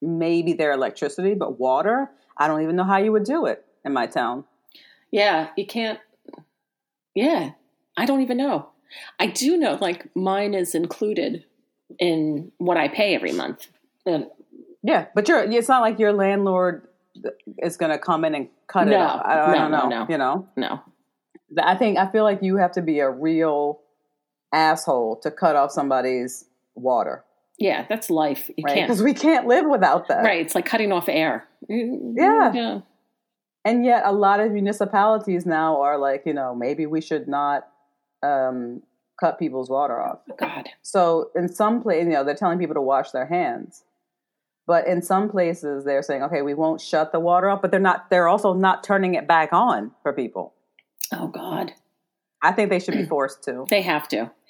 maybe 0.00 0.52
their 0.52 0.72
electricity, 0.72 1.34
but 1.34 1.58
water. 1.58 2.10
I 2.36 2.46
don't 2.46 2.62
even 2.62 2.76
know 2.76 2.84
how 2.84 2.98
you 2.98 3.10
would 3.10 3.24
do 3.24 3.46
it 3.46 3.64
in 3.84 3.92
my 3.92 4.06
town. 4.06 4.44
Yeah. 5.10 5.48
You 5.56 5.66
can't. 5.66 5.98
Yeah. 7.14 7.50
I 7.96 8.06
don't 8.06 8.22
even 8.22 8.36
know. 8.36 8.70
I 9.18 9.26
do 9.26 9.56
know, 9.56 9.76
like 9.80 10.14
mine 10.14 10.54
is 10.54 10.74
included 10.74 11.44
in 11.98 12.52
what 12.58 12.76
I 12.76 12.88
pay 12.88 13.14
every 13.14 13.32
month. 13.32 13.66
And 14.06 14.26
Yeah, 14.82 15.06
but 15.14 15.28
you're. 15.28 15.42
It's 15.50 15.68
not 15.68 15.80
like 15.80 15.98
your 15.98 16.12
landlord 16.12 16.86
is 17.58 17.76
going 17.76 17.90
to 17.92 17.98
come 17.98 18.24
in 18.24 18.34
and 18.34 18.48
cut 18.66 18.86
it 18.86 18.90
No, 18.90 18.98
off. 18.98 19.22
I, 19.24 19.40
I 19.40 19.52
no, 19.52 19.58
don't 19.58 19.70
know. 19.70 19.88
no, 19.88 19.88
no. 19.88 20.06
You 20.08 20.18
know, 20.18 20.48
no. 20.56 20.80
I 21.62 21.76
think 21.76 21.98
I 21.98 22.10
feel 22.10 22.24
like 22.24 22.42
you 22.42 22.56
have 22.56 22.72
to 22.72 22.82
be 22.82 22.98
a 23.00 23.10
real 23.10 23.80
asshole 24.52 25.16
to 25.22 25.30
cut 25.30 25.56
off 25.56 25.70
somebody's 25.72 26.44
water, 26.76 27.24
Yeah, 27.58 27.86
that's 27.88 28.10
life. 28.10 28.50
You 28.56 28.64
right? 28.64 28.74
can't. 28.74 28.88
Because 28.88 29.02
we 29.02 29.14
can't 29.14 29.46
live 29.46 29.64
without 29.68 30.08
that. 30.08 30.24
Right. 30.24 30.40
It's 30.44 30.54
like 30.54 30.66
cutting 30.66 30.92
off 30.92 31.08
air. 31.08 31.46
Yeah. 31.68 32.52
Yeah. 32.52 32.80
And 33.64 33.84
yet, 33.84 34.02
a 34.04 34.12
lot 34.12 34.40
of 34.40 34.52
municipalities 34.52 35.46
now 35.46 35.80
are 35.80 35.98
like, 35.98 36.24
you 36.26 36.34
know, 36.34 36.54
maybe 36.54 36.84
we 36.86 37.00
should 37.00 37.26
not 37.26 37.66
um, 38.22 38.82
cut 39.18 39.38
people's 39.38 39.70
water 39.70 40.00
off. 40.00 40.18
God. 40.38 40.68
So 40.82 41.30
in 41.34 41.48
some 41.48 41.82
places, 41.82 42.06
you 42.06 42.12
know, 42.12 42.24
they're 42.24 42.34
telling 42.34 42.58
people 42.58 42.74
to 42.74 42.82
wash 42.82 43.10
their 43.12 43.26
hands. 43.26 43.84
But 44.66 44.86
in 44.86 45.02
some 45.02 45.28
places, 45.28 45.84
they're 45.84 46.02
saying, 46.02 46.22
okay, 46.24 46.42
we 46.42 46.54
won't 46.54 46.80
shut 46.80 47.12
the 47.12 47.20
water 47.20 47.50
off, 47.50 47.60
but 47.60 47.70
they're 47.70 47.80
not. 47.80 48.08
They're 48.10 48.28
also 48.28 48.54
not 48.54 48.82
turning 48.82 49.14
it 49.14 49.26
back 49.26 49.50
on 49.52 49.90
for 50.02 50.12
people. 50.12 50.54
Oh 51.12 51.28
God. 51.28 51.72
I 52.42 52.52
think 52.52 52.70
they 52.70 52.80
should 52.80 52.94
be 52.94 53.06
forced 53.06 53.42
to. 53.44 53.64
They 53.68 53.82
have 53.82 54.08
to. 54.08 54.30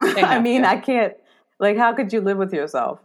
They 0.00 0.22
I 0.22 0.38
mean, 0.38 0.62
to. 0.62 0.68
I 0.68 0.76
can't. 0.76 1.14
Like, 1.58 1.78
how 1.78 1.94
could 1.94 2.12
you 2.12 2.20
live 2.20 2.36
with 2.36 2.52
yourself 2.52 3.00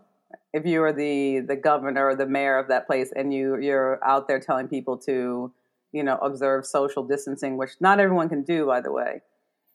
if 0.53 0.65
you 0.65 0.81
are 0.83 0.93
the 0.93 1.39
the 1.41 1.55
governor 1.55 2.07
or 2.07 2.15
the 2.15 2.25
mayor 2.25 2.57
of 2.57 2.67
that 2.69 2.87
place 2.87 3.11
and 3.15 3.33
you 3.33 3.57
you're 3.59 4.03
out 4.03 4.27
there 4.27 4.39
telling 4.39 4.67
people 4.67 4.97
to, 4.99 5.51
you 5.91 6.03
know, 6.03 6.17
observe 6.17 6.65
social 6.65 7.03
distancing, 7.03 7.57
which 7.57 7.71
not 7.79 7.99
everyone 7.99 8.29
can 8.29 8.43
do, 8.43 8.65
by 8.65 8.81
the 8.81 8.91
way. 8.91 9.21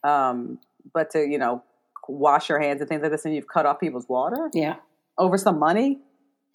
Um, 0.03 0.59
but 0.93 1.11
to 1.11 1.21
you 1.27 1.39
know, 1.39 1.63
wash 2.09 2.49
your 2.49 2.61
hands 2.61 2.81
and 2.81 2.89
things 2.89 3.03
like 3.03 3.11
this, 3.11 3.25
and 3.25 3.35
you've 3.35 3.49
cut 3.49 3.67
off 3.67 3.81
people's 3.81 4.09
water 4.09 4.51
Yeah. 4.53 4.77
over 5.17 5.39
some 5.39 5.59
money. 5.59 6.01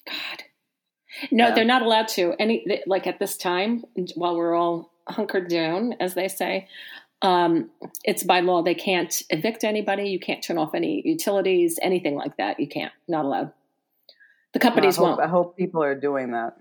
God. 0.06 0.44
No, 1.32 1.48
Yeah. 1.48 1.56
they're 1.56 1.66
not 1.66 1.82
allowed 1.82 2.08
to. 2.10 2.36
Any 2.40 2.82
like 2.86 3.08
at 3.08 3.20
this 3.20 3.38
time, 3.38 3.84
while 4.16 4.36
we're 4.36 4.54
all 4.56 4.92
hunkered 5.08 5.50
down, 5.50 5.94
as 6.00 6.14
they 6.14 6.28
say, 6.28 6.68
um, 7.22 7.70
it's 8.06 8.24
by 8.24 8.40
law 8.42 8.62
they 8.62 8.76
can't 8.76 9.22
evict 9.30 9.64
anybody. 9.64 10.10
You 10.10 10.20
can't 10.20 10.44
turn 10.44 10.58
off 10.58 10.76
any 10.76 11.02
utilities, 11.06 11.80
anything 11.82 12.16
like 12.16 12.38
that. 12.38 12.60
You 12.60 12.68
can't. 12.68 12.94
Not 13.08 13.26
allowed. 13.26 13.52
The 14.54 14.60
I 14.60 14.64
companies 14.64 14.98
hope, 14.98 15.08
won't. 15.08 15.22
I 15.22 15.28
hope 15.28 15.58
people 15.58 15.84
are 15.84 15.96
doing 15.96 16.32
that. 16.32 16.58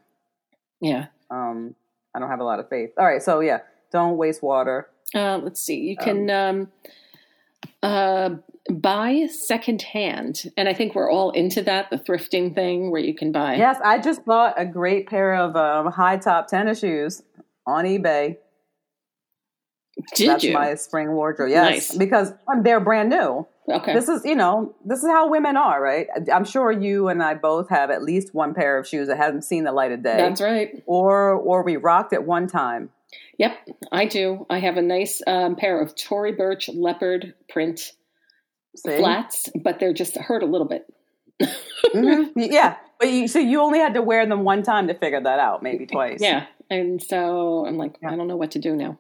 Yeah. 0.81 1.07
Um, 1.31 1.75
I 2.15 2.19
don't 2.19 2.29
have 2.29 2.41
a 2.41 2.45
lot 2.45 2.61
of 2.61 2.69
faith. 2.69 2.91
All 2.99 3.07
right, 3.07 3.23
so 3.23 3.41
yeah, 3.41 3.61
don't 3.93 4.17
waste 4.17 4.43
water. 4.43 4.89
Uh, 5.15 5.39
let's 5.39 5.61
see. 5.61 5.77
You 5.81 5.97
can 5.97 6.29
um, 6.31 6.69
uh, 7.83 8.31
buy 8.71 9.27
secondhand, 9.31 10.45
and 10.57 10.69
I 10.69 10.75
think 10.75 10.95
we're 10.95 11.11
all 11.11 11.31
into 11.31 11.63
that. 11.63 11.91
The 11.91 11.97
thrifting 11.97 12.55
thing, 12.55 12.91
where 12.91 13.01
you 13.01 13.15
can 13.15 13.33
buy. 13.33 13.57
Yes, 13.57 13.79
I 13.85 13.99
just 13.99 14.25
bought 14.25 14.61
a 14.61 14.67
great 14.67 15.09
pair 15.09 15.35
of 15.35 15.57
um, 15.57 15.91
high 15.93 16.19
top 16.19 16.49
tennis 16.49 16.81
shoes 16.81 17.23
on 17.67 17.85
eBay. 17.85 18.37
Did 20.15 20.29
That's 20.31 20.45
you? 20.45 20.53
my 20.55 20.75
spring 20.77 21.13
wardrobe. 21.13 21.51
Yes, 21.51 21.71
Nice. 21.91 21.97
because 21.97 22.33
they're 22.63 22.81
brand 22.81 23.11
new. 23.11 23.47
okay. 23.69 23.95
This 23.95 24.09
is, 24.09 24.25
you 24.25 24.35
know, 24.37 24.75
this 24.85 25.01
is 25.03 25.09
how 25.09 25.29
women 25.29 25.57
are, 25.57 25.83
right? 25.83 26.07
I'm 26.33 26.45
sure 26.45 26.71
you 26.73 27.09
and 27.09 27.23
I 27.23 27.35
both 27.35 27.69
have 27.71 27.91
at 27.91 28.03
least 28.03 28.33
one 28.35 28.55
pair 28.55 28.79
of 28.79 28.87
shoes 28.87 29.09
that 29.09 29.17
hasn't 29.19 29.45
seen 29.45 29.65
the 29.65 29.73
light 29.73 29.93
of 29.93 30.03
day, 30.03 30.17
That's 30.17 30.41
right. 30.41 30.83
or 30.87 31.33
or 31.33 31.63
we 31.63 31.77
rocked 31.77 32.13
at 32.13 32.25
one 32.25 32.47
time. 32.47 32.91
Yep, 33.39 33.57
I 33.93 34.05
do. 34.07 34.47
I 34.51 34.59
have 34.59 34.77
a 34.77 34.83
nice 34.83 35.21
um, 35.27 35.57
pair 35.57 35.81
of 35.81 35.95
Tory 35.95 36.33
Burch 36.33 36.69
leopard 36.69 37.35
print 37.49 37.93
See? 38.77 38.97
flats, 38.99 39.49
but 39.63 39.79
they're 39.81 39.93
just 39.93 40.17
hurt 40.17 40.43
a 40.43 40.47
little 40.47 40.67
bit. 40.69 40.87
Mhm. 41.95 42.33
Yeah, 42.37 42.77
but 42.99 43.11
you 43.11 43.29
so 43.29 43.39
you 43.39 43.61
only 43.61 43.79
had 43.79 43.95
to 43.95 44.03
wear 44.03 44.27
them 44.27 44.45
one 44.45 44.63
time 44.63 44.89
to 44.89 44.95
figure 44.95 45.21
that 45.21 45.39
out, 45.39 45.63
maybe 45.63 45.87
twice. 45.95 46.21
Yeah, 46.21 46.47
and 46.71 47.03
so 47.03 47.65
I'm 47.67 47.77
like, 47.77 47.97
Yeah. 48.03 48.13
I 48.13 48.17
don't 48.17 48.29
know 48.29 48.37
what 48.37 48.53
to 48.53 48.59
do 48.59 48.75
now. 48.77 48.99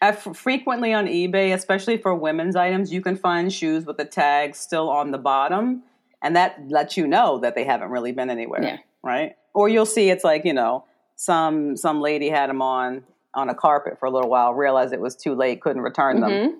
I 0.00 0.08
f- 0.08 0.36
frequently 0.36 0.92
on 0.92 1.06
eBay, 1.06 1.52
especially 1.54 1.96
for 1.96 2.14
women's 2.14 2.54
items, 2.56 2.92
you 2.92 3.00
can 3.02 3.16
find 3.16 3.52
shoes 3.52 3.84
with 3.84 3.96
the 3.96 4.04
tag 4.04 4.54
still 4.54 4.88
on 4.88 5.10
the 5.10 5.18
bottom, 5.18 5.82
and 6.22 6.36
that 6.36 6.68
lets 6.68 6.96
you 6.96 7.06
know 7.06 7.38
that 7.38 7.54
they 7.54 7.64
haven't 7.64 7.90
really 7.90 8.12
been 8.12 8.30
anywhere. 8.30 8.62
Yeah. 8.62 8.76
right? 9.02 9.36
Or 9.54 9.68
you'll 9.68 9.86
see 9.86 10.08
it's 10.10 10.24
like 10.24 10.44
you 10.44 10.52
know 10.54 10.84
some 11.16 11.76
some 11.76 12.00
lady 12.00 12.28
had 12.28 12.48
them 12.48 12.62
on 12.62 13.04
on 13.34 13.48
a 13.48 13.54
carpet 13.54 13.98
for 13.98 14.06
a 14.06 14.10
little 14.10 14.30
while, 14.30 14.54
realized 14.54 14.92
it 14.92 15.00
was 15.00 15.16
too 15.16 15.34
late, 15.34 15.60
couldn't 15.60 15.82
return 15.82 16.20
them. 16.20 16.30
Mhm. 16.30 16.54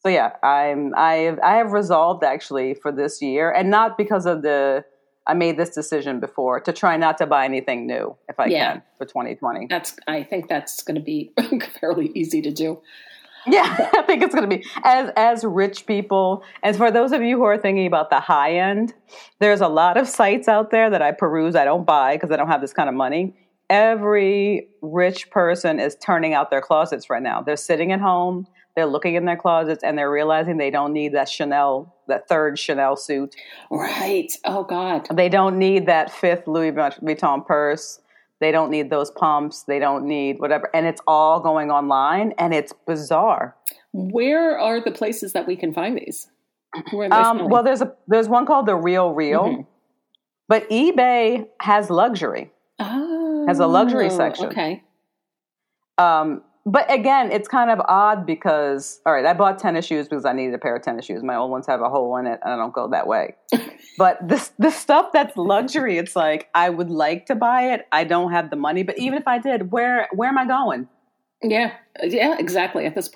So 0.00 0.08
yeah, 0.08 0.32
I'm 0.42 0.94
I 0.96 1.14
have 1.28 1.38
I 1.40 1.56
have 1.56 1.72
resolved 1.72 2.24
actually 2.24 2.74
for 2.74 2.90
this 2.92 3.20
year, 3.20 3.50
and 3.50 3.70
not 3.70 3.98
because 3.98 4.24
of 4.24 4.42
the 4.42 4.84
I 5.26 5.34
made 5.34 5.56
this 5.56 5.70
decision 5.70 6.20
before 6.20 6.60
to 6.60 6.72
try 6.72 6.96
not 6.96 7.18
to 7.18 7.26
buy 7.26 7.44
anything 7.44 7.86
new 7.86 8.16
if 8.28 8.38
I 8.38 8.46
Yeah. 8.46 8.72
can 8.74 8.82
for 8.98 9.04
2020. 9.06 9.66
That's. 9.68 9.96
I 10.06 10.22
think 10.22 10.48
that's 10.48 10.82
going 10.82 10.94
to 10.96 11.00
be 11.00 11.32
fairly 11.80 12.12
easy 12.14 12.40
to 12.42 12.50
do. 12.50 12.80
Yeah, 13.48 13.90
I 13.94 14.02
think 14.02 14.22
it's 14.22 14.34
going 14.34 14.48
to 14.48 14.56
be 14.56 14.64
as 14.84 15.10
as 15.16 15.44
rich 15.44 15.86
people. 15.86 16.42
And 16.62 16.76
for 16.76 16.90
those 16.90 17.12
of 17.12 17.22
you 17.22 17.36
who 17.36 17.44
are 17.44 17.58
thinking 17.58 17.86
about 17.86 18.10
the 18.10 18.18
high 18.20 18.56
end, 18.56 18.92
there's 19.38 19.60
a 19.60 19.68
lot 19.68 19.96
of 19.96 20.08
sites 20.08 20.48
out 20.48 20.70
there 20.70 20.90
that 20.90 21.00
I 21.02 21.12
peruse. 21.12 21.54
I 21.54 21.64
don't 21.64 21.84
buy 21.84 22.16
because 22.16 22.30
I 22.32 22.36
don't 22.36 22.48
have 22.48 22.60
this 22.60 22.72
kind 22.72 22.88
of 22.88 22.94
money. 22.94 23.34
Every 23.68 24.68
rich 24.82 25.30
person 25.30 25.78
is 25.80 25.96
turning 25.96 26.34
out 26.34 26.50
their 26.50 26.60
closets 26.60 27.08
right 27.10 27.22
now. 27.22 27.40
They're 27.42 27.56
sitting 27.56 27.92
at 27.92 28.00
home, 28.00 28.46
they're 28.74 28.86
looking 28.86 29.14
in 29.16 29.24
their 29.26 29.36
closets, 29.36 29.82
and 29.84 29.96
they're 29.98 30.10
realizing 30.10 30.56
they 30.56 30.70
don't 30.70 30.92
need 30.92 31.14
that 31.14 31.28
Chanel, 31.28 31.94
that 32.08 32.28
third 32.28 32.58
Chanel 32.58 32.96
suit. 32.96 33.34
Right. 33.70 34.32
Oh 34.44 34.64
God. 34.64 35.08
They 35.14 35.28
don't 35.28 35.58
need 35.58 35.86
that 35.86 36.10
fifth 36.12 36.46
Louis 36.46 36.72
Vuitton 36.72 37.46
purse. 37.46 38.00
They 38.40 38.52
don't 38.52 38.70
need 38.70 38.90
those 38.90 39.10
pumps. 39.10 39.62
They 39.62 39.78
don't 39.78 40.04
need 40.06 40.40
whatever. 40.40 40.68
And 40.74 40.86
it's 40.86 41.00
all 41.06 41.40
going 41.40 41.70
online, 41.70 42.32
and 42.38 42.52
it's 42.52 42.72
bizarre. 42.86 43.56
Where 43.92 44.58
are 44.58 44.80
the 44.80 44.90
places 44.90 45.32
that 45.32 45.46
we 45.46 45.56
can 45.56 45.72
find 45.72 45.96
these? 45.96 46.28
Where 46.92 47.06
are 47.06 47.08
they 47.08 47.16
Um, 47.16 47.48
well, 47.48 47.62
there's 47.62 47.80
a 47.80 47.94
there's 48.06 48.28
one 48.28 48.44
called 48.44 48.66
the 48.66 48.76
Real 48.76 49.12
Real, 49.14 49.44
Mhm. 49.44 49.66
but 50.48 50.68
eBay 50.68 51.48
has 51.60 51.88
luxury. 51.88 52.52
Oh, 52.78 53.46
has 53.48 53.58
a 53.58 53.66
luxury 53.66 54.06
Oh, 54.06 54.10
section. 54.10 54.46
Okay. 54.48 54.82
Um, 55.96 56.42
but 56.66 56.92
again, 56.92 57.30
it's 57.30 57.46
kind 57.46 57.70
of 57.70 57.80
odd 57.86 58.26
because 58.26 59.00
all 59.06 59.12
right, 59.12 59.24
I 59.24 59.34
bought 59.34 59.60
tennis 59.60 59.86
shoes 59.86 60.08
because 60.08 60.24
I 60.24 60.32
needed 60.32 60.52
a 60.52 60.58
pair 60.58 60.74
of 60.74 60.82
tennis 60.82 61.04
shoes. 61.04 61.22
My 61.22 61.36
old 61.36 61.50
ones 61.50 61.66
have 61.68 61.80
a 61.80 61.88
hole 61.88 62.16
in 62.16 62.26
it, 62.26 62.40
and 62.42 62.52
I 62.52 62.56
don't 62.56 62.74
go 62.74 62.88
that 62.88 63.06
way. 63.06 63.36
but 63.98 64.18
this 64.26 64.50
the 64.58 64.70
stuff 64.70 65.10
that's 65.12 65.36
luxury, 65.36 65.96
it's 65.96 66.16
like 66.16 66.48
I 66.54 66.68
would 66.70 66.90
like 66.90 67.26
to 67.26 67.36
buy 67.36 67.72
it. 67.72 67.86
I 67.92 68.02
don't 68.02 68.32
have 68.32 68.50
the 68.50 68.56
money, 68.56 68.82
but 68.82 68.98
even 68.98 69.16
if 69.16 69.28
I 69.28 69.38
did, 69.38 69.70
where 69.70 70.08
where 70.12 70.28
am 70.28 70.38
I 70.38 70.46
going? 70.46 70.88
Yeah. 71.40 71.72
Yeah. 72.02 72.36
Exactly. 72.36 72.84
At 72.84 72.96
this 72.96 73.10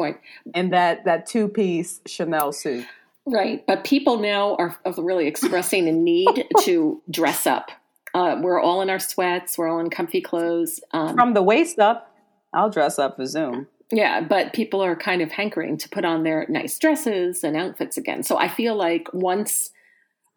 and 0.55 0.73
that 0.73 1.05
that 1.05 1.27
two 1.27 1.49
piece 1.49 2.01
Chanel 2.07 2.53
suit. 2.53 2.87
Right. 3.27 3.67
But 3.67 3.85
people 3.85 4.19
now 4.19 4.55
are, 4.57 4.77
are 4.85 4.95
really 4.97 5.27
expressing 5.27 5.89
a 5.89 5.93
need 5.93 6.47
to 6.61 7.03
dress 7.11 7.47
up. 7.47 7.71
Uh, 8.15 8.41
we're 8.41 8.61
all 8.61 8.81
in 8.83 8.91
our 8.91 8.99
sweats. 8.99 9.57
We're 9.57 9.69
all 9.69 9.81
in 9.81 9.91
comfy 9.91 10.21
clothes. 10.21 10.81
Um, 10.93 11.15
From 11.15 11.35
the 11.35 11.43
waist 11.43 11.79
up, 11.79 12.10
I'll 12.53 12.71
dress 12.71 12.99
up 12.99 13.17
for 13.17 13.27
Zoom. 13.27 13.67
yeah, 13.93 14.21
but 14.21 14.53
people 14.53 14.81
are 14.83 14.97
kind 14.97 15.23
of 15.23 15.31
hankering 15.33 15.77
to 15.79 15.89
put 15.89 16.05
on 16.05 16.23
their 16.25 16.47
nice 16.49 16.79
dresses 16.79 17.43
and 17.45 17.57
outfits 17.57 17.97
again. 17.97 18.23
So 18.23 18.37
I 18.39 18.49
feel 18.49 18.75
like 18.77 19.09
once 19.13 19.71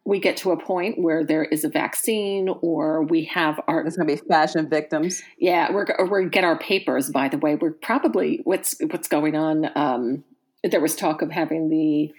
we 0.05 0.20
get 0.20 0.36
to 0.38 0.51
a 0.51 0.57
point 0.61 0.99
where 0.99 1.24
there 1.24 1.45
is 1.45 1.64
a 1.64 1.70
vaccine 1.70 2.49
or 2.61 3.03
we 3.03 3.24
have 3.26 3.59
our 3.70 3.84
There's 3.84 3.95
gonna 3.95 4.07
be 4.07 4.18
fashion 4.18 4.68
victims. 4.70 5.22
yeah 5.38 5.72
we're 5.72 5.86
we're 6.09 6.24
get 6.24 6.43
our 6.43 6.57
papers 6.59 7.09
by 7.09 7.30
the 7.30 7.38
way 7.38 7.55
we're 7.55 7.72
probably 7.72 8.41
what's 8.43 8.76
what's 8.91 9.07
going 9.07 9.34
on 9.38 9.70
um 9.78 10.26
there 10.61 10.82
was 10.82 10.97
talk 10.97 11.22
of 11.22 11.32
having 11.32 11.70
the 11.70 12.11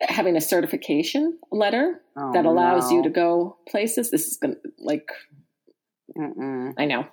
having 0.00 0.36
a 0.36 0.40
certification 0.40 1.38
letter 1.52 2.00
Oh, 2.16 2.32
that 2.32 2.46
allows 2.46 2.90
you 2.90 3.00
to 3.04 3.10
go 3.10 3.56
places 3.68 4.10
this 4.10 4.26
is 4.26 4.36
gonna 4.36 4.56
like 4.80 5.08
Mm-mm. 6.18 6.74
i 6.78 6.84
know 6.84 7.06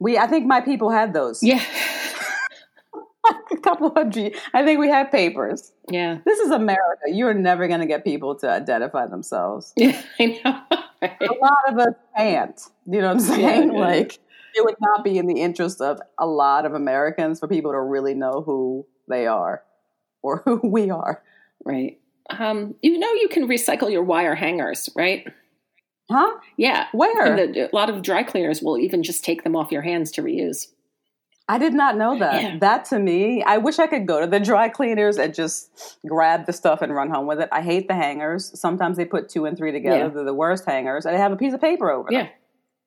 We, 0.00 0.16
I 0.18 0.26
think 0.26 0.46
my 0.46 0.60
people 0.60 0.90
had 0.90 1.12
those. 1.12 1.42
yeah 1.42 1.62
a 3.52 3.56
couple 3.58 3.88
of 3.88 4.10
G. 4.10 4.34
I 4.54 4.64
think 4.64 4.78
we 4.80 4.88
had 4.88 5.10
papers. 5.10 5.72
yeah 5.90 6.18
This 6.24 6.38
is 6.38 6.50
America. 6.50 7.04
You're 7.08 7.34
never 7.34 7.68
going 7.68 7.80
to 7.80 7.86
get 7.86 8.04
people 8.04 8.34
to 8.36 8.50
identify 8.50 9.06
themselves. 9.06 9.72
yeah 9.76 10.00
i 10.18 10.40
know 10.44 10.62
A 11.02 11.32
lot 11.40 11.58
of 11.68 11.78
us 11.78 11.94
can't. 12.16 12.60
You 12.86 13.00
know 13.00 13.06
what 13.06 13.12
I'm 13.12 13.20
saying? 13.20 13.72
yeah. 13.72 13.78
Like, 13.78 14.18
it 14.56 14.64
would 14.64 14.74
not 14.80 15.04
be 15.04 15.16
in 15.18 15.26
the 15.28 15.40
interest 15.40 15.80
of 15.80 16.00
a 16.18 16.26
lot 16.26 16.66
of 16.66 16.74
Americans 16.74 17.38
for 17.38 17.46
people 17.46 17.70
to 17.70 17.80
really 17.80 18.14
know 18.14 18.42
who 18.44 18.84
they 19.08 19.28
are 19.28 19.62
or 20.22 20.38
who 20.44 20.60
we 20.64 20.90
are. 20.90 21.22
right 21.64 21.98
um 22.30 22.74
you 22.82 22.98
know 22.98 23.10
you 23.14 23.28
can 23.28 23.46
recycle 23.48 23.90
your 23.90 24.02
wire 24.02 24.34
hangers 24.34 24.90
right 24.96 25.26
Huh? 26.10 26.38
yeah 26.56 26.86
Where? 26.92 27.36
the, 27.36 27.70
a 27.72 27.76
lot 27.76 27.90
of 27.90 28.02
dry 28.02 28.22
cleaners 28.22 28.62
will 28.62 28.78
even 28.78 29.02
just 29.02 29.24
take 29.24 29.44
them 29.44 29.54
off 29.54 29.70
your 29.70 29.82
hands 29.82 30.10
to 30.12 30.22
reuse 30.22 30.68
I 31.48 31.56
did 31.56 31.72
not 31.72 31.96
know 31.96 32.18
that. 32.18 32.42
Yeah. 32.42 32.58
That 32.58 32.84
to 32.86 32.98
me, 32.98 33.42
I 33.42 33.56
wish 33.56 33.78
I 33.78 33.86
could 33.86 34.06
go 34.06 34.20
to 34.20 34.26
the 34.26 34.38
dry 34.38 34.68
cleaners 34.68 35.16
and 35.16 35.34
just 35.34 35.98
grab 36.06 36.44
the 36.44 36.52
stuff 36.52 36.82
and 36.82 36.94
run 36.94 37.08
home 37.08 37.26
with 37.26 37.40
it. 37.40 37.48
I 37.50 37.62
hate 37.62 37.88
the 37.88 37.94
hangers. 37.94 38.58
Sometimes 38.60 38.98
they 38.98 39.06
put 39.06 39.30
two 39.30 39.46
and 39.46 39.56
three 39.56 39.72
together. 39.72 39.96
Yeah. 39.96 40.08
They're 40.08 40.24
the 40.24 40.34
worst 40.34 40.66
hangers. 40.66 41.06
And 41.06 41.14
they 41.14 41.18
have 41.18 41.32
a 41.32 41.36
piece 41.36 41.54
of 41.54 41.60
paper 41.60 41.90
over 41.90 42.10
them. 42.10 42.20
yeah 42.20 42.28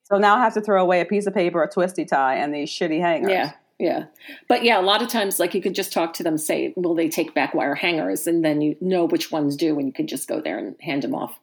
So 0.04 0.16
now 0.16 0.36
I 0.36 0.44
have 0.44 0.54
to 0.54 0.60
throw 0.60 0.80
away 0.80 1.00
a 1.00 1.04
piece 1.04 1.26
of 1.26 1.34
paper, 1.34 1.60
a 1.60 1.68
twisty 1.68 2.04
tie, 2.04 2.36
and 2.36 2.54
these 2.54 2.70
shitty 2.70 3.00
hangers. 3.00 3.32
Yeah, 3.32 3.52
yeah. 3.80 4.04
But 4.48 4.62
yeah, 4.62 4.80
a 4.80 4.82
lot 4.82 5.02
of 5.02 5.08
times, 5.08 5.40
like 5.40 5.54
you 5.54 5.60
could 5.60 5.74
just 5.74 5.92
talk 5.92 6.14
to 6.14 6.22
them, 6.22 6.38
say, 6.38 6.72
will 6.76 6.94
they 6.94 7.08
take 7.08 7.34
back 7.34 7.54
wire 7.54 7.74
hangers? 7.74 8.28
And 8.28 8.44
then 8.44 8.60
you 8.60 8.76
know 8.80 9.06
which 9.06 9.32
ones 9.32 9.56
do, 9.56 9.76
and 9.76 9.88
you 9.88 9.92
could 9.92 10.06
just 10.06 10.28
go 10.28 10.40
there 10.40 10.58
and 10.58 10.76
hand 10.80 11.02
them 11.02 11.16
off. 11.16 11.40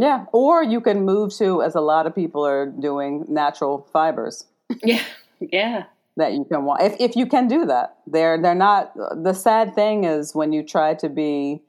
Yeah. 0.00 0.24
Or 0.32 0.62
you 0.62 0.80
can 0.80 1.04
move 1.04 1.34
to, 1.36 1.62
as 1.62 1.74
a 1.74 1.80
lot 1.80 2.06
of 2.06 2.14
people 2.14 2.46
are 2.46 2.66
doing, 2.66 3.24
natural 3.28 3.86
fibers 3.92 4.44
Yeah, 4.82 5.04
yeah, 5.40 5.84
that 6.16 6.32
you 6.32 6.44
can 6.44 6.64
want. 6.64 6.82
If, 6.82 6.96
if 6.98 7.16
you 7.16 7.26
can 7.26 7.48
do 7.48 7.66
that, 7.66 7.96
they're, 8.06 8.40
they're 8.40 8.54
not. 8.54 8.92
The 8.96 9.34
sad 9.34 9.74
thing 9.74 10.04
is 10.04 10.34
when 10.34 10.52
you 10.52 10.62
try 10.62 10.94
to 10.94 11.08
be, 11.08 11.62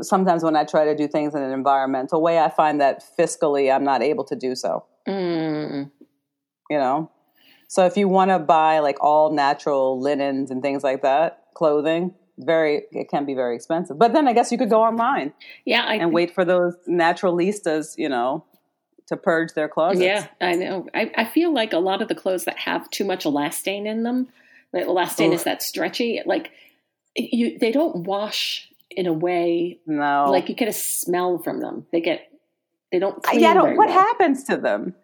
sometimes 0.00 0.42
when 0.42 0.56
I 0.56 0.64
try 0.64 0.84
to 0.84 0.94
do 0.96 1.06
things 1.08 1.34
in 1.34 1.42
an 1.42 1.52
environmental 1.52 2.22
way, 2.22 2.38
I 2.38 2.48
find 2.48 2.80
that 2.80 3.04
fiscally 3.18 3.74
I'm 3.74 3.84
not 3.84 4.02
able 4.02 4.24
to 4.24 4.36
do 4.36 4.54
so. 4.54 4.84
mm, 5.08 5.90
you 6.70 6.78
know 6.78 7.10
so 7.68 7.86
if 7.86 7.96
you 7.96 8.08
want 8.08 8.30
to 8.30 8.38
buy 8.38 8.80
like 8.80 8.96
all 9.00 9.32
natural 9.32 10.00
linens 10.00 10.50
and 10.50 10.62
things 10.62 10.82
like 10.82 11.02
that 11.02 11.44
clothing 11.54 12.14
very 12.44 12.82
it 12.92 13.08
can 13.08 13.24
be 13.24 13.34
very 13.34 13.54
expensive 13.54 13.98
but 13.98 14.12
then 14.12 14.26
i 14.28 14.32
guess 14.32 14.50
you 14.50 14.58
could 14.58 14.70
go 14.70 14.82
online 14.82 15.32
yeah. 15.64 15.84
I 15.86 15.94
and 15.96 16.12
wait 16.12 16.34
for 16.34 16.44
those 16.44 16.74
naturalistas 16.88 17.96
you 17.98 18.08
know 18.08 18.44
to 19.10 19.16
purge 19.16 19.54
their 19.54 19.68
closets 19.68 20.00
Yeah, 20.00 20.26
I 20.40 20.54
know. 20.54 20.86
I, 20.94 21.10
I 21.16 21.24
feel 21.24 21.52
like 21.52 21.72
a 21.72 21.78
lot 21.78 22.00
of 22.00 22.06
the 22.06 22.14
clothes 22.14 22.44
that 22.44 22.56
have 22.60 22.88
too 22.90 23.04
much 23.04 23.24
elastane 23.24 23.84
in 23.84 24.04
them, 24.04 24.28
the 24.72 24.80
elastane 24.80 25.32
is 25.32 25.42
that 25.44 25.62
stretchy. 25.64 26.20
Like 26.24 26.52
you, 27.16 27.58
they 27.58 27.72
don't 27.72 28.04
wash 28.04 28.68
in 28.88 29.06
a 29.08 29.12
way 29.12 29.78
no 29.86 30.26
like 30.30 30.48
you 30.48 30.54
get 30.54 30.68
a 30.68 30.72
smell 30.72 31.38
from 31.38 31.60
them. 31.60 31.86
They 31.90 32.00
get 32.00 32.30
they 32.92 33.00
don't. 33.00 33.20
Clean 33.22 33.40
yeah 33.40 33.50
I 33.50 33.54
don't- 33.54 33.76
what 33.76 33.88
well. 33.88 33.98
happens 33.98 34.44
to 34.44 34.56
them 34.56 34.94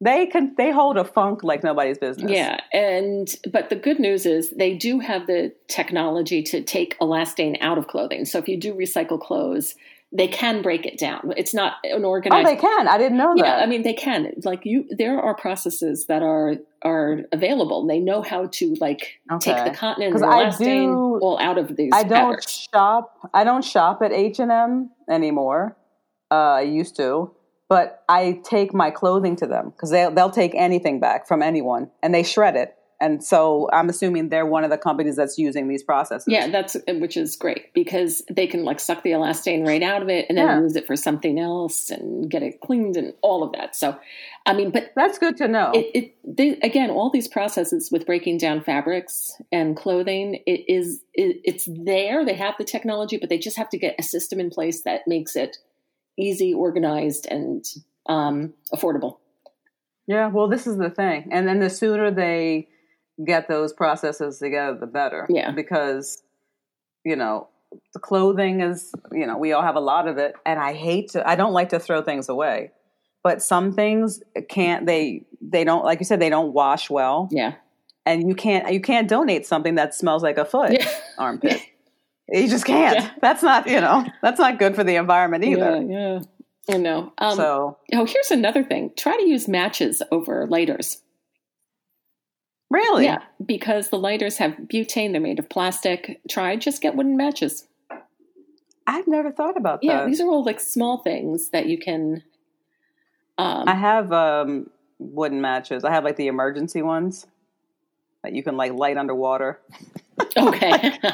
they 0.00 0.26
can 0.26 0.54
they 0.56 0.70
hold 0.70 0.96
a 0.98 1.04
funk 1.04 1.42
like 1.42 1.64
nobody's 1.64 1.98
business 1.98 2.30
Yeah, 2.30 2.60
and 2.72 3.28
but 3.50 3.70
the 3.70 3.76
good 3.76 3.98
news 3.98 4.26
is 4.26 4.50
they 4.50 4.74
do 4.74 4.98
have 5.00 5.26
the 5.26 5.52
technology 5.68 6.42
to 6.44 6.62
take 6.62 6.98
elastane 7.00 7.56
out 7.60 7.78
of 7.78 7.88
clothing. 7.88 8.24
So 8.24 8.38
if 8.38 8.48
you 8.48 8.58
do 8.60 8.74
recycle 8.74 9.20
clothes, 9.20 9.74
they 10.12 10.28
can 10.28 10.62
break 10.62 10.86
it 10.86 10.98
down. 10.98 11.32
It's 11.36 11.52
not 11.54 11.74
an 11.82 12.04
organized 12.04 12.46
oh 12.46 12.50
they 12.50 12.60
can 12.60 12.86
i 12.88 12.96
didn't 12.96 13.18
know 13.18 13.34
that 13.36 13.44
yeah, 13.44 13.56
I 13.56 13.66
mean 13.66 13.82
they 13.82 13.92
can. 13.94 14.32
Like 14.44 14.64
you, 14.64 14.84
there 14.90 15.20
are 15.20 15.34
processes 15.34 16.06
that 16.06 16.22
are 16.22 16.54
are 16.82 17.20
available. 17.32 17.86
They 17.86 17.98
know 17.98 18.22
how 18.22 18.46
to 18.52 18.74
like 18.80 19.20
take 19.40 19.64
the 19.64 19.70
cotton 19.70 20.02
and 20.04 20.12
'Cause 20.12 20.20
the 20.22 20.28
I 20.28 20.44
elastane 20.44 20.92
do- 20.92 21.18
all 21.24 21.38
out 21.40 21.58
of 21.58 21.74
these. 21.76 21.90
I 21.94 22.02
don't 22.02 22.10
fabrics. 22.20 22.68
shop. 22.72 23.30
I 23.34 23.44
don't 23.44 23.64
shop 23.64 24.00
at 24.02 24.12
H 24.12 24.38
and 24.38 24.52
M 24.52 24.90
anymore. 25.10 25.76
Uh, 26.30 26.34
I 26.34 26.62
used 26.62 26.96
to, 26.96 27.30
but 27.68 28.04
I 28.08 28.40
take 28.44 28.72
my 28.74 28.90
clothing 28.90 29.36
to 29.36 29.46
them 29.46 29.70
because 29.70 29.90
they 29.90 30.08
they'll 30.14 30.30
take 30.30 30.54
anything 30.54 31.00
back 31.00 31.26
from 31.26 31.42
anyone 31.42 31.90
and 32.02 32.14
they 32.14 32.22
shred 32.22 32.56
it. 32.56 32.74
And 32.98 33.22
so 33.22 33.68
I'm 33.74 33.90
assuming 33.90 34.30
they're 34.30 34.46
one 34.46 34.64
of 34.64 34.70
the 34.70 34.78
companies 34.78 35.16
that's 35.16 35.36
using 35.36 35.68
these 35.68 35.82
processes. 35.82 36.28
Yeah, 36.28 36.48
that's 36.48 36.78
which 36.88 37.18
is 37.18 37.36
great 37.36 37.74
because 37.74 38.22
they 38.30 38.46
can 38.46 38.64
like 38.64 38.80
suck 38.80 39.02
the 39.02 39.10
elastane 39.10 39.66
right 39.66 39.82
out 39.82 40.00
of 40.00 40.08
it 40.08 40.24
and 40.30 40.38
then 40.38 40.46
Yeah. 40.46 40.60
use 40.62 40.76
it 40.76 40.86
for 40.86 40.96
something 40.96 41.38
else 41.38 41.90
and 41.90 42.30
get 42.30 42.42
it 42.42 42.62
cleaned 42.62 42.96
and 42.96 43.12
all 43.20 43.42
of 43.42 43.52
that. 43.52 43.76
So, 43.76 43.98
I 44.46 44.54
mean, 44.54 44.70
but 44.70 44.92
that's 44.96 45.18
good 45.18 45.36
to 45.36 45.46
know. 45.46 45.72
it, 45.74 45.90
it 45.94 46.14
they, 46.24 46.50
again 46.60 46.88
all 46.88 47.10
these 47.10 47.28
processes 47.28 47.90
with 47.92 48.06
breaking 48.06 48.38
down 48.38 48.62
fabrics 48.62 49.32
and 49.52 49.76
clothing 49.76 50.40
it 50.46 50.64
is 50.66 51.02
it, 51.12 51.40
it's 51.44 51.68
there 51.70 52.24
they 52.24 52.32
have 52.34 52.54
the 52.56 52.64
technology 52.64 53.18
but 53.18 53.28
they 53.28 53.38
just 53.38 53.58
have 53.58 53.68
to 53.68 53.78
get 53.78 53.94
a 53.98 54.02
system 54.02 54.40
in 54.40 54.48
place 54.48 54.82
that 54.84 55.02
makes 55.06 55.36
it 55.36 55.58
easy 56.18 56.54
organized 56.54 57.26
and 57.30 57.64
um, 58.08 58.54
affordable 58.74 59.18
yeah. 60.08 60.28
Well, 60.28 60.46
this 60.46 60.68
is 60.68 60.76
the 60.78 60.88
thing, 60.88 61.30
and 61.32 61.48
then 61.48 61.58
the 61.58 61.68
sooner 61.68 62.12
they 62.12 62.68
get 63.26 63.48
those 63.48 63.72
processes 63.72 64.38
together, 64.38 64.78
the 64.78 64.86
better. 64.86 65.26
Yeah. 65.28 65.50
Because 65.50 66.22
you 67.04 67.16
know 67.16 67.48
the 67.92 67.98
clothing 67.98 68.60
is 68.60 68.92
you 69.10 69.26
know 69.26 69.36
we 69.36 69.52
all 69.52 69.62
have 69.62 69.74
a 69.74 69.80
lot 69.80 70.06
of 70.06 70.16
it, 70.18 70.34
and 70.46 70.60
I 70.60 70.74
hate 70.74 71.10
to. 71.10 71.28
I 71.28 71.34
don't 71.34 71.52
like 71.52 71.70
to 71.70 71.80
throw 71.80 72.02
things 72.02 72.28
away. 72.28 72.70
but 73.24 73.42
some 73.42 73.72
things 73.72 74.22
can't. 74.48 74.86
They 74.86 75.24
they 75.42 75.64
don't 75.64 75.84
like 75.84 75.98
you 75.98 76.04
said 76.06 76.20
they 76.20 76.30
don't 76.30 76.52
wash 76.52 76.88
well, 76.88 77.28
Yeah. 77.32 77.54
and 78.04 78.28
you 78.28 78.36
can't 78.36 78.72
you 78.72 78.80
can't 78.80 79.08
donate 79.08 79.44
something 79.44 79.74
that 79.74 79.92
smells 79.92 80.22
like 80.22 80.38
a 80.38 80.44
foot 80.44 80.70
Yeah. 80.72 80.88
armpit. 81.18 81.60
You 82.28 82.48
just 82.48 82.64
can't. 82.64 82.96
Yeah. 82.96 83.10
That's 83.20 83.42
not 83.42 83.68
you 83.68 83.80
know 83.80 84.06
that's 84.22 84.38
not 84.38 84.58
good 84.58 84.74
for 84.74 84.84
the 84.84 84.96
environment 84.96 85.44
either. 85.44 85.82
Yeah, 85.82 86.20
yeah. 86.68 86.74
I 86.74 86.78
know. 86.78 87.12
Um, 87.18 87.36
so 87.36 87.78
oh, 87.92 88.06
here's 88.06 88.30
another 88.30 88.64
thing. 88.64 88.90
Try 88.96 89.16
to 89.16 89.24
use 89.24 89.46
matches 89.46 90.02
over 90.10 90.46
lighters. 90.46 90.98
really, 92.70 93.04
Yeah, 93.04 93.22
because 93.44 93.90
the 93.90 93.98
lighters 93.98 94.38
have 94.38 94.52
butane. 94.52 95.12
They're 95.12 95.20
made 95.20 95.38
of 95.38 95.48
plastic. 95.48 96.20
Try 96.28 96.56
just 96.56 96.82
get 96.82 96.96
wooden 96.96 97.16
matches. 97.16 97.68
I've 98.86 99.06
never 99.06 99.32
thought 99.32 99.56
about 99.56 99.80
that. 99.80 99.86
Yeah, 99.86 100.06
these 100.06 100.20
are 100.20 100.28
all 100.28 100.44
like 100.44 100.60
small 100.60 100.98
things 100.98 101.50
that 101.50 101.66
you 101.66 101.78
can. 101.78 102.22
Um, 103.38 103.68
I 103.68 103.74
have 103.74 104.12
um, 104.12 104.70
wooden 104.98 105.40
matches. 105.40 105.84
I 105.84 105.92
have 105.92 106.04
like 106.04 106.16
the 106.16 106.28
emergency 106.28 106.82
ones 106.82 107.26
that 108.22 108.32
you 108.32 108.42
can 108.42 108.56
like 108.56 108.72
light 108.72 108.96
underwater. 108.96 109.60
okay. 110.36 110.98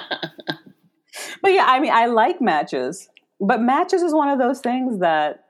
But 1.42 1.52
yeah, 1.52 1.66
I 1.68 1.80
mean, 1.80 1.92
I 1.92 2.06
like 2.06 2.40
matches, 2.40 3.08
but 3.40 3.60
matches 3.60 4.02
is 4.02 4.12
one 4.14 4.28
of 4.28 4.38
those 4.38 4.60
things 4.60 5.00
that 5.00 5.44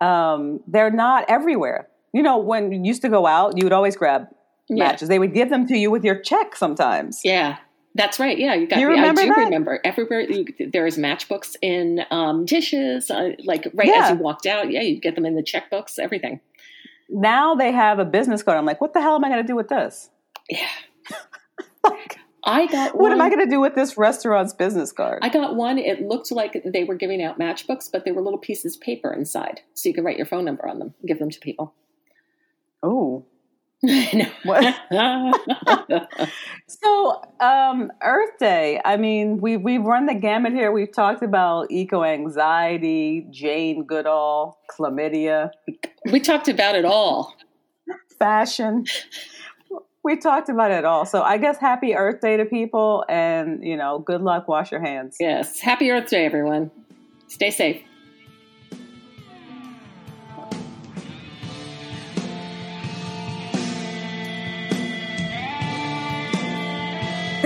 um, 0.00 0.60
they're 0.66 0.90
not 0.90 1.24
everywhere. 1.28 1.88
You 2.12 2.22
know, 2.22 2.38
when 2.38 2.72
you 2.72 2.80
used 2.82 3.02
to 3.02 3.08
go 3.08 3.26
out, 3.26 3.56
you 3.56 3.64
would 3.64 3.72
always 3.72 3.96
grab 3.96 4.28
Yeah. 4.68 4.84
matches. 4.84 5.08
They 5.08 5.18
would 5.18 5.32
give 5.34 5.48
them 5.50 5.66
to 5.68 5.76
you 5.76 5.90
with 5.90 6.04
your 6.04 6.18
check 6.20 6.56
sometimes. 6.56 7.20
Yeah, 7.24 7.56
that's 7.94 8.18
right. 8.20 8.36
Yeah, 8.38 8.54
you 8.54 8.66
got. 8.66 8.78
You 8.80 8.88
yeah, 8.90 8.94
remember 8.96 9.20
I 9.20 9.24
do 9.24 9.30
that? 9.34 9.44
remember. 9.44 9.80
Everywhere 9.84 10.20
you, 10.20 10.44
there 10.72 10.86
is 10.86 10.96
matchbooks 10.98 11.56
in 11.62 12.00
um, 12.10 12.44
dishes, 12.44 13.10
uh, 13.10 13.30
like 13.44 13.68
right 13.74 13.88
as 13.88 14.10
you 14.10 14.16
walked 14.16 14.46
out. 14.46 14.70
Yeah, 14.70 14.82
you 14.82 15.00
get 15.00 15.14
them 15.16 15.26
in 15.26 15.34
the 15.34 15.42
checkbooks. 15.42 15.98
Everything. 15.98 16.40
Now 17.08 17.54
they 17.56 17.72
have 17.72 17.98
a 17.98 18.04
business 18.04 18.42
card. 18.44 18.56
I'm 18.58 18.64
like, 18.66 18.80
what 18.80 18.92
the 18.94 19.00
hell 19.00 19.16
am 19.16 19.24
I 19.24 19.28
going 19.28 19.42
to 19.42 19.46
do 19.46 19.56
with 19.56 19.68
this? 19.68 20.10
Yeah, 20.48 20.68
Like, 21.84 22.18
I 22.44 22.66
got. 22.66 22.94
what 22.94 23.02
one, 23.02 23.12
am 23.12 23.20
I 23.20 23.28
going 23.28 23.44
to 23.44 23.50
do 23.50 23.60
with 23.60 23.74
this 23.74 23.96
restaurant's 23.96 24.52
business 24.52 24.92
card? 24.92 25.20
I 25.22 25.28
got 25.28 25.56
one. 25.56 25.78
It 25.78 26.00
looked 26.00 26.30
like 26.32 26.62
they 26.64 26.84
were 26.84 26.94
giving 26.94 27.22
out 27.22 27.38
matchbooks, 27.38 27.90
but 27.92 28.04
they 28.04 28.12
were 28.12 28.22
little 28.22 28.38
pieces 28.38 28.76
of 28.76 28.80
paper 28.80 29.12
inside, 29.12 29.60
so 29.74 29.88
you 29.88 29.94
could 29.94 30.04
write 30.04 30.16
your 30.16 30.26
phone 30.26 30.44
number 30.44 30.66
on 30.66 30.78
them, 30.78 30.94
and 31.00 31.08
give 31.08 31.18
them 31.18 31.30
to 31.30 31.40
people. 31.40 31.74
oh. 32.82 33.26
Know. 33.82 35.32
So, 36.66 37.22
um, 37.40 37.90
Earth 38.02 38.38
Day. 38.38 38.80
I 38.84 38.96
mean, 38.98 39.38
we 39.40 39.56
we've 39.56 39.82
run 39.82 40.06
the 40.06 40.14
gamut 40.14 40.52
here. 40.52 40.70
We've 40.70 40.92
talked 40.92 41.22
about 41.22 41.70
eco 41.70 42.04
anxiety, 42.04 43.26
Jane 43.30 43.84
Goodall, 43.86 44.58
chlamydia, 44.70 45.50
we 46.10 46.20
talked 46.20 46.48
about 46.48 46.74
it 46.74 46.84
all. 46.84 47.34
fashion. 48.18 48.84
We 50.02 50.16
talked 50.16 50.48
about 50.48 50.70
it 50.70 50.84
all. 50.84 51.04
So, 51.04 51.22
I 51.22 51.36
guess 51.36 51.58
Happy 51.58 51.94
Earth 51.94 52.20
Day 52.20 52.36
to 52.36 52.44
people, 52.44 53.04
and 53.08 53.62
you 53.62 53.76
know, 53.76 53.98
good 53.98 54.22
luck. 54.22 54.48
Wash 54.48 54.72
your 54.72 54.80
hands. 54.80 55.16
Yes. 55.20 55.60
Happy 55.60 55.90
Earth 55.90 56.08
Day, 56.08 56.24
everyone. 56.24 56.70
Stay 57.28 57.50
safe. 57.50 57.82